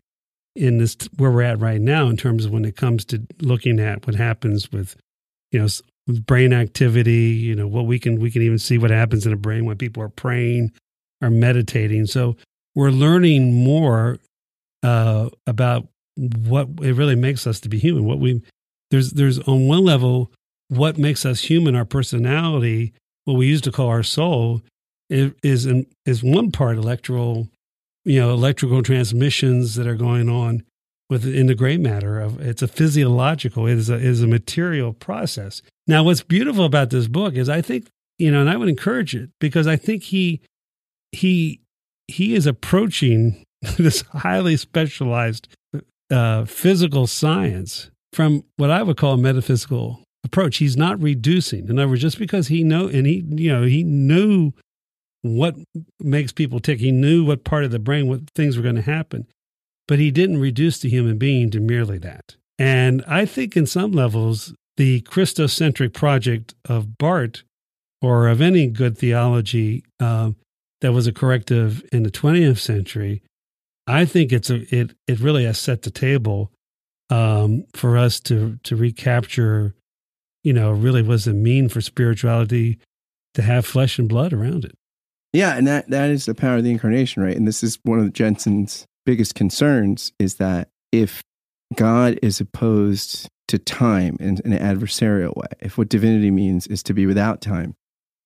in 0.55 0.77
this 0.77 0.95
where 1.17 1.31
we're 1.31 1.43
at 1.43 1.59
right 1.59 1.81
now, 1.81 2.07
in 2.07 2.17
terms 2.17 2.45
of 2.45 2.51
when 2.51 2.65
it 2.65 2.75
comes 2.75 3.05
to 3.05 3.25
looking 3.41 3.79
at 3.79 4.05
what 4.07 4.15
happens 4.15 4.71
with 4.71 4.95
you 5.51 5.59
know 5.59 5.67
with 6.07 6.25
brain 6.25 6.53
activity. 6.53 7.31
You 7.31 7.55
know 7.55 7.67
what 7.67 7.85
we 7.85 7.99
can 7.99 8.19
we 8.19 8.31
can 8.31 8.41
even 8.41 8.59
see 8.59 8.77
what 8.77 8.91
happens 8.91 9.25
in 9.25 9.33
a 9.33 9.37
brain 9.37 9.65
when 9.65 9.77
people 9.77 10.03
are 10.03 10.09
praying 10.09 10.71
or 11.21 11.29
meditating. 11.29 12.05
So 12.05 12.35
we're 12.75 12.91
learning 12.91 13.53
more 13.53 14.19
uh, 14.83 15.29
about 15.47 15.87
what 16.15 16.67
it 16.81 16.93
really 16.93 17.15
makes 17.15 17.47
us 17.47 17.59
to 17.61 17.69
be 17.69 17.79
human. 17.79 18.05
What 18.05 18.19
we 18.19 18.41
there's 18.91 19.11
there's 19.11 19.39
on 19.39 19.67
one 19.67 19.83
level 19.83 20.31
what 20.69 20.99
makes 20.99 21.25
us 21.25 21.41
human, 21.41 21.75
our 21.75 21.85
personality, 21.85 22.93
what 23.25 23.33
we 23.33 23.47
used 23.47 23.63
to 23.63 23.71
call 23.71 23.87
our 23.87 24.03
soul, 24.03 24.61
is 25.09 25.65
in, 25.65 25.87
is 26.05 26.23
one 26.23 26.51
part 26.51 26.77
electrical, 26.77 27.49
you 28.05 28.19
know 28.19 28.31
electrical 28.31 28.83
transmissions 28.83 29.75
that 29.75 29.87
are 29.87 29.95
going 29.95 30.29
on 30.29 30.63
within 31.09 31.47
the 31.47 31.55
gray 31.55 31.77
matter 31.77 32.19
of 32.19 32.39
it's 32.39 32.61
a 32.61 32.67
physiological 32.67 33.65
it 33.65 33.77
is 33.77 33.89
a, 33.89 33.95
it 33.95 34.03
is 34.03 34.21
a 34.21 34.27
material 34.27 34.93
process 34.93 35.61
now 35.87 36.03
what's 36.03 36.21
beautiful 36.21 36.65
about 36.65 36.91
this 36.91 37.07
book 37.07 37.33
is 37.33 37.49
i 37.49 37.61
think 37.61 37.87
you 38.19 38.31
know 38.31 38.41
and 38.41 38.49
i 38.49 38.55
would 38.55 38.69
encourage 38.69 39.15
it 39.15 39.29
because 39.39 39.65
i 39.65 39.75
think 39.75 40.03
he 40.03 40.39
he 41.11 41.59
he 42.07 42.35
is 42.35 42.45
approaching 42.45 43.43
this 43.77 44.01
highly 44.13 44.57
specialized 44.57 45.47
uh, 46.11 46.45
physical 46.45 47.05
science 47.07 47.91
from 48.13 48.43
what 48.57 48.71
i 48.71 48.81
would 48.81 48.97
call 48.97 49.13
a 49.13 49.17
metaphysical 49.17 50.01
approach. 50.23 50.57
He's 50.57 50.77
not 50.77 51.01
reducing. 51.01 51.67
In 51.69 51.79
other 51.79 51.89
words 51.89 52.01
just 52.01 52.19
because 52.19 52.47
he 52.47 52.63
know 52.63 52.87
and 52.87 53.05
he 53.05 53.23
you 53.29 53.51
know 53.51 53.63
he 53.63 53.83
knew 53.83 54.51
what 55.21 55.55
makes 55.99 56.31
people 56.31 56.59
tick. 56.59 56.79
He 56.79 56.91
knew 56.91 57.25
what 57.25 57.43
part 57.43 57.65
of 57.65 57.71
the 57.71 57.79
brain 57.79 58.07
what 58.07 58.29
things 58.35 58.57
were 58.57 58.63
going 58.63 58.75
to 58.75 58.81
happen. 58.81 59.27
But 59.87 59.99
he 59.99 60.11
didn't 60.11 60.39
reduce 60.39 60.79
the 60.79 60.89
human 60.89 61.17
being 61.17 61.49
to 61.51 61.59
merely 61.59 61.97
that. 61.99 62.35
And 62.57 63.03
I 63.07 63.25
think 63.25 63.57
in 63.57 63.65
some 63.65 63.91
levels, 63.91 64.53
the 64.77 65.01
Christocentric 65.01 65.93
project 65.93 66.53
of 66.65 66.97
Barth 66.97 67.41
or 68.01 68.27
of 68.27 68.39
any 68.39 68.67
good 68.67 68.97
theology 68.97 69.83
uh, 69.99 70.31
that 70.81 70.93
was 70.93 71.07
a 71.07 71.11
corrective 71.11 71.83
in 71.91 72.03
the 72.03 72.11
20th 72.11 72.59
century, 72.59 73.21
I 73.89 74.05
think 74.05 74.31
it's 74.31 74.49
a, 74.49 74.75
it, 74.75 74.93
it 75.07 75.19
really 75.19 75.45
has 75.45 75.59
set 75.59 75.81
the 75.81 75.91
table 75.91 76.51
um, 77.09 77.65
for 77.73 77.97
us 77.97 78.19
to, 78.21 78.59
to 78.63 78.75
recapture, 78.75 79.73
you 80.43 80.53
know, 80.53 80.71
really 80.71 81.03
does 81.03 81.27
it 81.27 81.33
mean 81.33 81.69
for 81.69 81.81
spirituality 81.81 82.79
to 83.33 83.41
have 83.41 83.65
flesh 83.65 83.97
and 83.97 84.07
blood 84.07 84.31
around 84.31 84.65
it. 84.65 84.75
Yeah, 85.33 85.55
and 85.55 85.67
that, 85.67 85.89
that 85.89 86.09
is 86.09 86.25
the 86.25 86.35
power 86.35 86.57
of 86.57 86.63
the 86.63 86.71
incarnation, 86.71 87.23
right? 87.23 87.35
And 87.35 87.47
this 87.47 87.63
is 87.63 87.79
one 87.83 87.99
of 87.99 88.13
Jenson's 88.13 88.85
biggest 89.05 89.35
concerns 89.35 90.11
is 90.19 90.35
that 90.35 90.69
if 90.91 91.23
God 91.75 92.19
is 92.21 92.39
opposed 92.39 93.27
to 93.47 93.57
time 93.57 94.17
in, 94.19 94.39
in 94.45 94.53
an 94.53 94.77
adversarial 94.77 95.35
way, 95.35 95.47
if 95.59 95.77
what 95.77 95.89
divinity 95.89 96.31
means 96.31 96.67
is 96.67 96.83
to 96.83 96.93
be 96.93 97.05
without 97.05 97.41
time, 97.41 97.75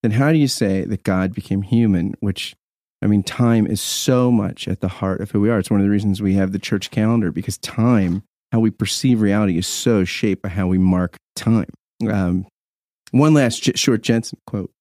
then 0.01 0.11
how 0.11 0.31
do 0.31 0.37
you 0.37 0.47
say 0.47 0.83
that 0.83 1.03
God 1.03 1.33
became 1.33 1.61
human, 1.61 2.13
which 2.19 2.55
I 3.03 3.07
mean, 3.07 3.21
time 3.21 3.67
is 3.67 3.81
so 3.81 4.31
much 4.31 4.65
at 4.69 4.79
the 4.79 4.87
heart 4.87 5.19
of 5.19 5.29
who 5.31 5.41
we 5.41 5.49
are. 5.49 5.59
It's 5.59 5.69
one 5.69 5.81
of 5.81 5.85
the 5.85 5.91
reasons 5.91 6.21
we 6.21 6.35
have 6.35 6.53
the 6.53 6.59
church 6.59 6.89
calendar 6.89 7.33
because 7.33 7.57
time, 7.57 8.23
how 8.53 8.61
we 8.61 8.71
perceive 8.71 9.19
reality, 9.19 9.57
is 9.57 9.67
so 9.67 10.05
shaped 10.05 10.41
by 10.41 10.47
how 10.47 10.67
we 10.67 10.77
mark 10.77 11.17
time. 11.35 11.67
Um, 12.09 12.47
one 13.11 13.33
last 13.33 13.77
short 13.77 14.03
Jenson 14.03 14.39
quote, 14.47 14.71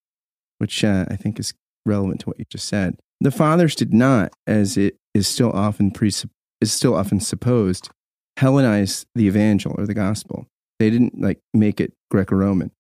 which 0.58 0.84
uh, 0.84 1.04
I 1.10 1.16
think 1.16 1.40
is 1.40 1.52
relevant 1.84 2.20
to 2.20 2.26
what 2.26 2.38
you 2.38 2.44
just 2.48 2.68
said. 2.68 2.96
The 3.20 3.32
fathers 3.32 3.74
did 3.74 3.92
not, 3.92 4.32
as 4.46 4.76
it 4.76 4.98
is 5.14 5.26
still 5.26 5.50
often 5.50 5.90
presupp- 5.90 6.30
is 6.60 6.72
still 6.72 6.94
often 6.94 7.18
supposed, 7.18 7.90
Hellenize 8.38 9.04
the 9.16 9.26
evangel 9.26 9.74
or 9.76 9.84
the 9.84 9.94
gospel. 9.94 10.46
They 10.78 10.90
didn't 10.90 11.20
like 11.20 11.40
make 11.52 11.80
it 11.80 11.92
Greco-Roman. 12.08 12.70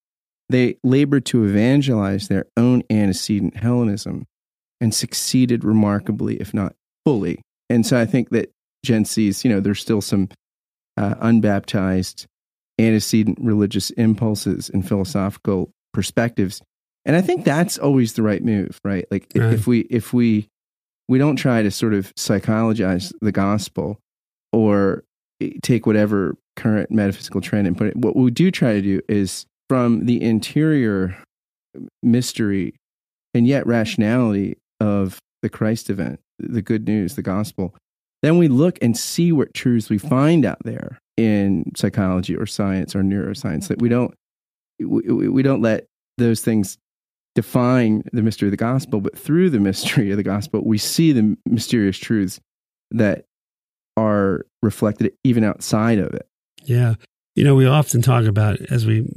They 0.48 0.76
labored 0.84 1.26
to 1.26 1.44
evangelize 1.44 2.28
their 2.28 2.46
own 2.56 2.84
antecedent 2.90 3.56
Hellenism 3.56 4.26
and 4.82 4.92
succeeded 4.92 5.62
remarkably, 5.62 6.36
if 6.36 6.52
not 6.52 6.74
fully. 7.06 7.40
And 7.70 7.86
so 7.86 7.98
I 7.98 8.04
think 8.04 8.30
that 8.30 8.50
Gen 8.84 9.04
sees, 9.04 9.44
you 9.44 9.50
know, 9.50 9.60
there's 9.60 9.80
still 9.80 10.00
some 10.00 10.28
uh, 10.96 11.14
unbaptized 11.20 12.26
antecedent 12.80 13.38
religious 13.40 13.90
impulses 13.90 14.68
and 14.70 14.86
philosophical 14.86 15.70
perspectives 15.92 16.62
and 17.04 17.14
i 17.14 17.20
think 17.20 17.44
that's 17.44 17.76
always 17.76 18.14
the 18.14 18.22
right 18.22 18.42
move 18.42 18.80
right 18.82 19.04
like 19.10 19.30
right. 19.34 19.52
if 19.52 19.66
we 19.66 19.80
if 19.82 20.14
we 20.14 20.48
we 21.06 21.18
don't 21.18 21.36
try 21.36 21.62
to 21.62 21.70
sort 21.70 21.92
of 21.92 22.12
psychologize 22.16 23.12
the 23.20 23.30
gospel 23.30 23.98
or 24.52 25.04
take 25.62 25.86
whatever 25.86 26.34
current 26.56 26.90
metaphysical 26.90 27.42
trend 27.42 27.66
and 27.66 27.76
put 27.76 27.88
it 27.88 27.96
what 27.96 28.16
we 28.16 28.30
do 28.30 28.50
try 28.50 28.72
to 28.72 28.82
do 28.82 29.00
is 29.06 29.44
from 29.68 30.06
the 30.06 30.22
interior 30.22 31.16
mystery 32.02 32.74
and 33.34 33.46
yet 33.46 33.66
rationality 33.66 34.56
of 34.82 35.18
the 35.42 35.48
christ 35.48 35.90
event 35.90 36.20
the 36.38 36.62
good 36.62 36.86
news 36.86 37.14
the 37.14 37.22
gospel 37.22 37.74
then 38.22 38.38
we 38.38 38.48
look 38.48 38.78
and 38.80 38.96
see 38.96 39.32
what 39.32 39.52
truths 39.54 39.90
we 39.90 39.98
find 39.98 40.44
out 40.44 40.58
there 40.64 40.98
in 41.16 41.64
psychology 41.76 42.36
or 42.36 42.46
science 42.46 42.94
or 42.94 43.02
neuroscience 43.02 43.68
that 43.68 43.80
we 43.80 43.88
mm-hmm. 43.88 44.06
don't 44.06 44.14
we, 44.78 45.28
we 45.28 45.42
don't 45.42 45.62
let 45.62 45.86
those 46.18 46.40
things 46.40 46.78
define 47.34 48.02
the 48.12 48.22
mystery 48.22 48.48
of 48.48 48.50
the 48.50 48.56
gospel, 48.56 49.00
but 49.00 49.16
through 49.18 49.50
the 49.50 49.60
mystery 49.70 50.10
of 50.10 50.16
the 50.16 50.22
gospel, 50.22 50.62
we 50.64 50.78
see 50.78 51.12
the 51.12 51.36
mysterious 51.46 51.98
truths 51.98 52.40
that 52.90 53.24
are 53.96 54.46
reflected 54.62 55.12
even 55.24 55.44
outside 55.44 55.98
of 55.98 56.12
it. 56.14 56.26
Yeah. 56.64 56.94
You 57.34 57.44
know, 57.44 57.54
we 57.54 57.66
often 57.66 58.02
talk 58.02 58.26
about 58.26 58.60
as 58.70 58.84
we, 58.84 59.08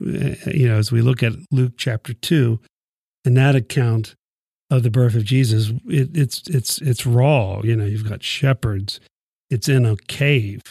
you 0.00 0.68
know, 0.68 0.78
as 0.78 0.90
we 0.90 1.00
look 1.00 1.22
at 1.22 1.32
Luke 1.52 1.74
chapter 1.76 2.12
two, 2.12 2.60
and 3.24 3.36
that 3.36 3.54
account 3.54 4.16
of 4.72 4.82
the 4.82 4.90
birth 4.90 5.14
of 5.14 5.24
Jesus, 5.24 5.70
it, 5.86 6.16
it's 6.16 6.42
it's 6.48 6.80
it's 6.80 7.04
raw. 7.04 7.60
You 7.62 7.76
know, 7.76 7.84
you've 7.84 8.08
got 8.08 8.22
shepherds. 8.22 9.00
It's 9.50 9.68
in 9.68 9.84
a 9.84 9.96
cave. 9.96 10.62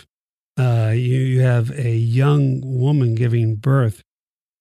Uh, 0.57 0.91
you 0.93 1.19
you 1.19 1.41
have 1.41 1.69
a 1.77 1.95
young 1.95 2.61
woman 2.63 3.13
giving 3.13 3.55
birth, 3.55 4.01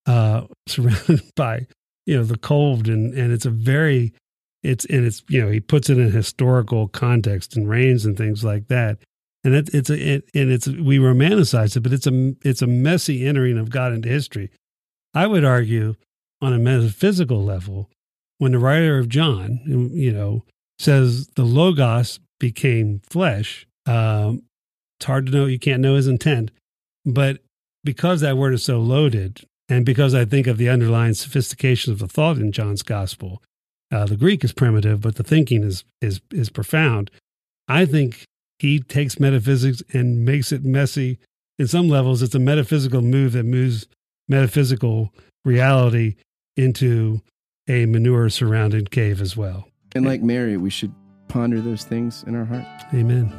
uh, 0.06 0.42
surrounded 0.68 1.22
by 1.34 1.66
you 2.04 2.16
know 2.16 2.24
the 2.24 2.36
cold 2.36 2.86
and 2.86 3.14
and 3.14 3.32
it's 3.32 3.46
a 3.46 3.50
very 3.50 4.12
it's 4.62 4.84
and 4.86 5.06
it's 5.06 5.22
you 5.28 5.40
know 5.40 5.50
he 5.50 5.60
puts 5.60 5.88
it 5.88 5.96
in 5.96 6.10
historical 6.10 6.88
context 6.88 7.56
and 7.56 7.68
reigns 7.68 8.04
and 8.04 8.16
things 8.16 8.44
like 8.44 8.68
that 8.68 8.98
and 9.44 9.54
it, 9.54 9.72
it's 9.72 9.90
a 9.90 10.14
it, 10.14 10.30
and 10.34 10.50
it's 10.50 10.66
we 10.66 10.98
romanticize 10.98 11.76
it 11.76 11.80
but 11.80 11.92
it's 11.92 12.06
a 12.06 12.34
it's 12.42 12.62
a 12.62 12.66
messy 12.66 13.26
entering 13.26 13.58
of 13.58 13.70
god 13.70 13.92
into 13.92 14.08
history 14.08 14.50
i 15.14 15.26
would 15.26 15.44
argue 15.44 15.94
on 16.42 16.52
a 16.52 16.58
metaphysical 16.58 17.44
level 17.44 17.88
when 18.40 18.52
the 18.52 18.58
writer 18.58 18.98
of 18.98 19.08
john 19.08 19.60
you 19.94 20.12
know 20.12 20.44
says 20.78 21.28
the 21.36 21.44
logos 21.44 22.18
became 22.40 23.00
flesh 23.08 23.66
um, 23.86 24.42
it's 24.98 25.06
hard 25.06 25.26
to 25.26 25.32
know 25.32 25.46
you 25.46 25.58
can't 25.58 25.80
know 25.80 25.94
his 25.94 26.08
intent 26.08 26.50
but 27.04 27.38
because 27.84 28.20
that 28.20 28.36
word 28.36 28.54
is 28.54 28.64
so 28.64 28.78
loaded 28.78 29.46
and 29.70 29.86
because 29.86 30.14
I 30.14 30.24
think 30.24 30.48
of 30.48 30.58
the 30.58 30.68
underlying 30.68 31.14
sophistication 31.14 31.92
of 31.92 32.00
the 32.00 32.08
thought 32.08 32.38
in 32.38 32.50
John's 32.50 32.82
gospel, 32.82 33.40
uh, 33.92 34.04
the 34.04 34.16
Greek 34.16 34.42
is 34.42 34.52
primitive, 34.52 35.00
but 35.00 35.14
the 35.14 35.22
thinking 35.22 35.62
is 35.62 35.84
is 36.00 36.20
is 36.32 36.50
profound. 36.50 37.10
I 37.68 37.86
think 37.86 38.24
he 38.58 38.80
takes 38.80 39.20
metaphysics 39.20 39.82
and 39.92 40.24
makes 40.24 40.50
it 40.50 40.64
messy. 40.64 41.18
In 41.58 41.68
some 41.68 41.88
levels, 41.88 42.20
it's 42.20 42.34
a 42.34 42.40
metaphysical 42.40 43.00
move 43.00 43.32
that 43.32 43.44
moves 43.44 43.86
metaphysical 44.28 45.14
reality 45.44 46.16
into 46.56 47.20
a 47.70 47.86
manure 47.86 48.28
surrounded 48.28 48.90
cave 48.90 49.20
as 49.20 49.36
well. 49.36 49.68
And 49.94 50.04
like 50.04 50.22
Mary, 50.22 50.56
we 50.56 50.70
should 50.70 50.92
ponder 51.28 51.60
those 51.60 51.84
things 51.84 52.24
in 52.24 52.34
our 52.34 52.44
heart. 52.44 52.66
Amen. 52.92 53.32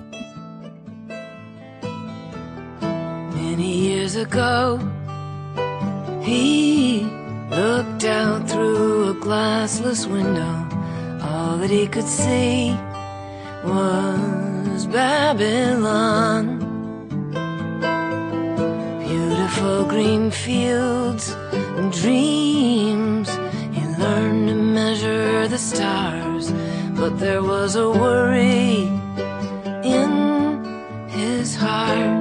Many 3.36 3.78
years 3.78 4.16
ago, 4.16 4.78
he 6.22 7.02
looked 7.50 8.06
out 8.06 8.50
through 8.50 9.10
a 9.10 9.16
glassless 9.16 10.10
window. 10.10 10.54
All 11.28 11.58
that 11.58 11.70
he 11.70 11.86
could 11.88 12.08
see 12.08 12.72
was 13.66 14.86
Babylon. 14.88 16.60
Beautiful 19.06 19.86
green 19.86 20.32
fields 20.32 21.36
and 21.52 21.92
dreams. 21.92 23.41
Learned 24.02 24.48
to 24.50 24.56
measure 24.56 25.48
the 25.48 25.58
stars, 25.58 26.52
but 27.00 27.20
there 27.20 27.44
was 27.44 27.76
a 27.76 27.90
worry 27.90 28.90
in 29.84 30.12
his 31.08 31.56
heart. 31.56 32.21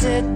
said 0.00 0.29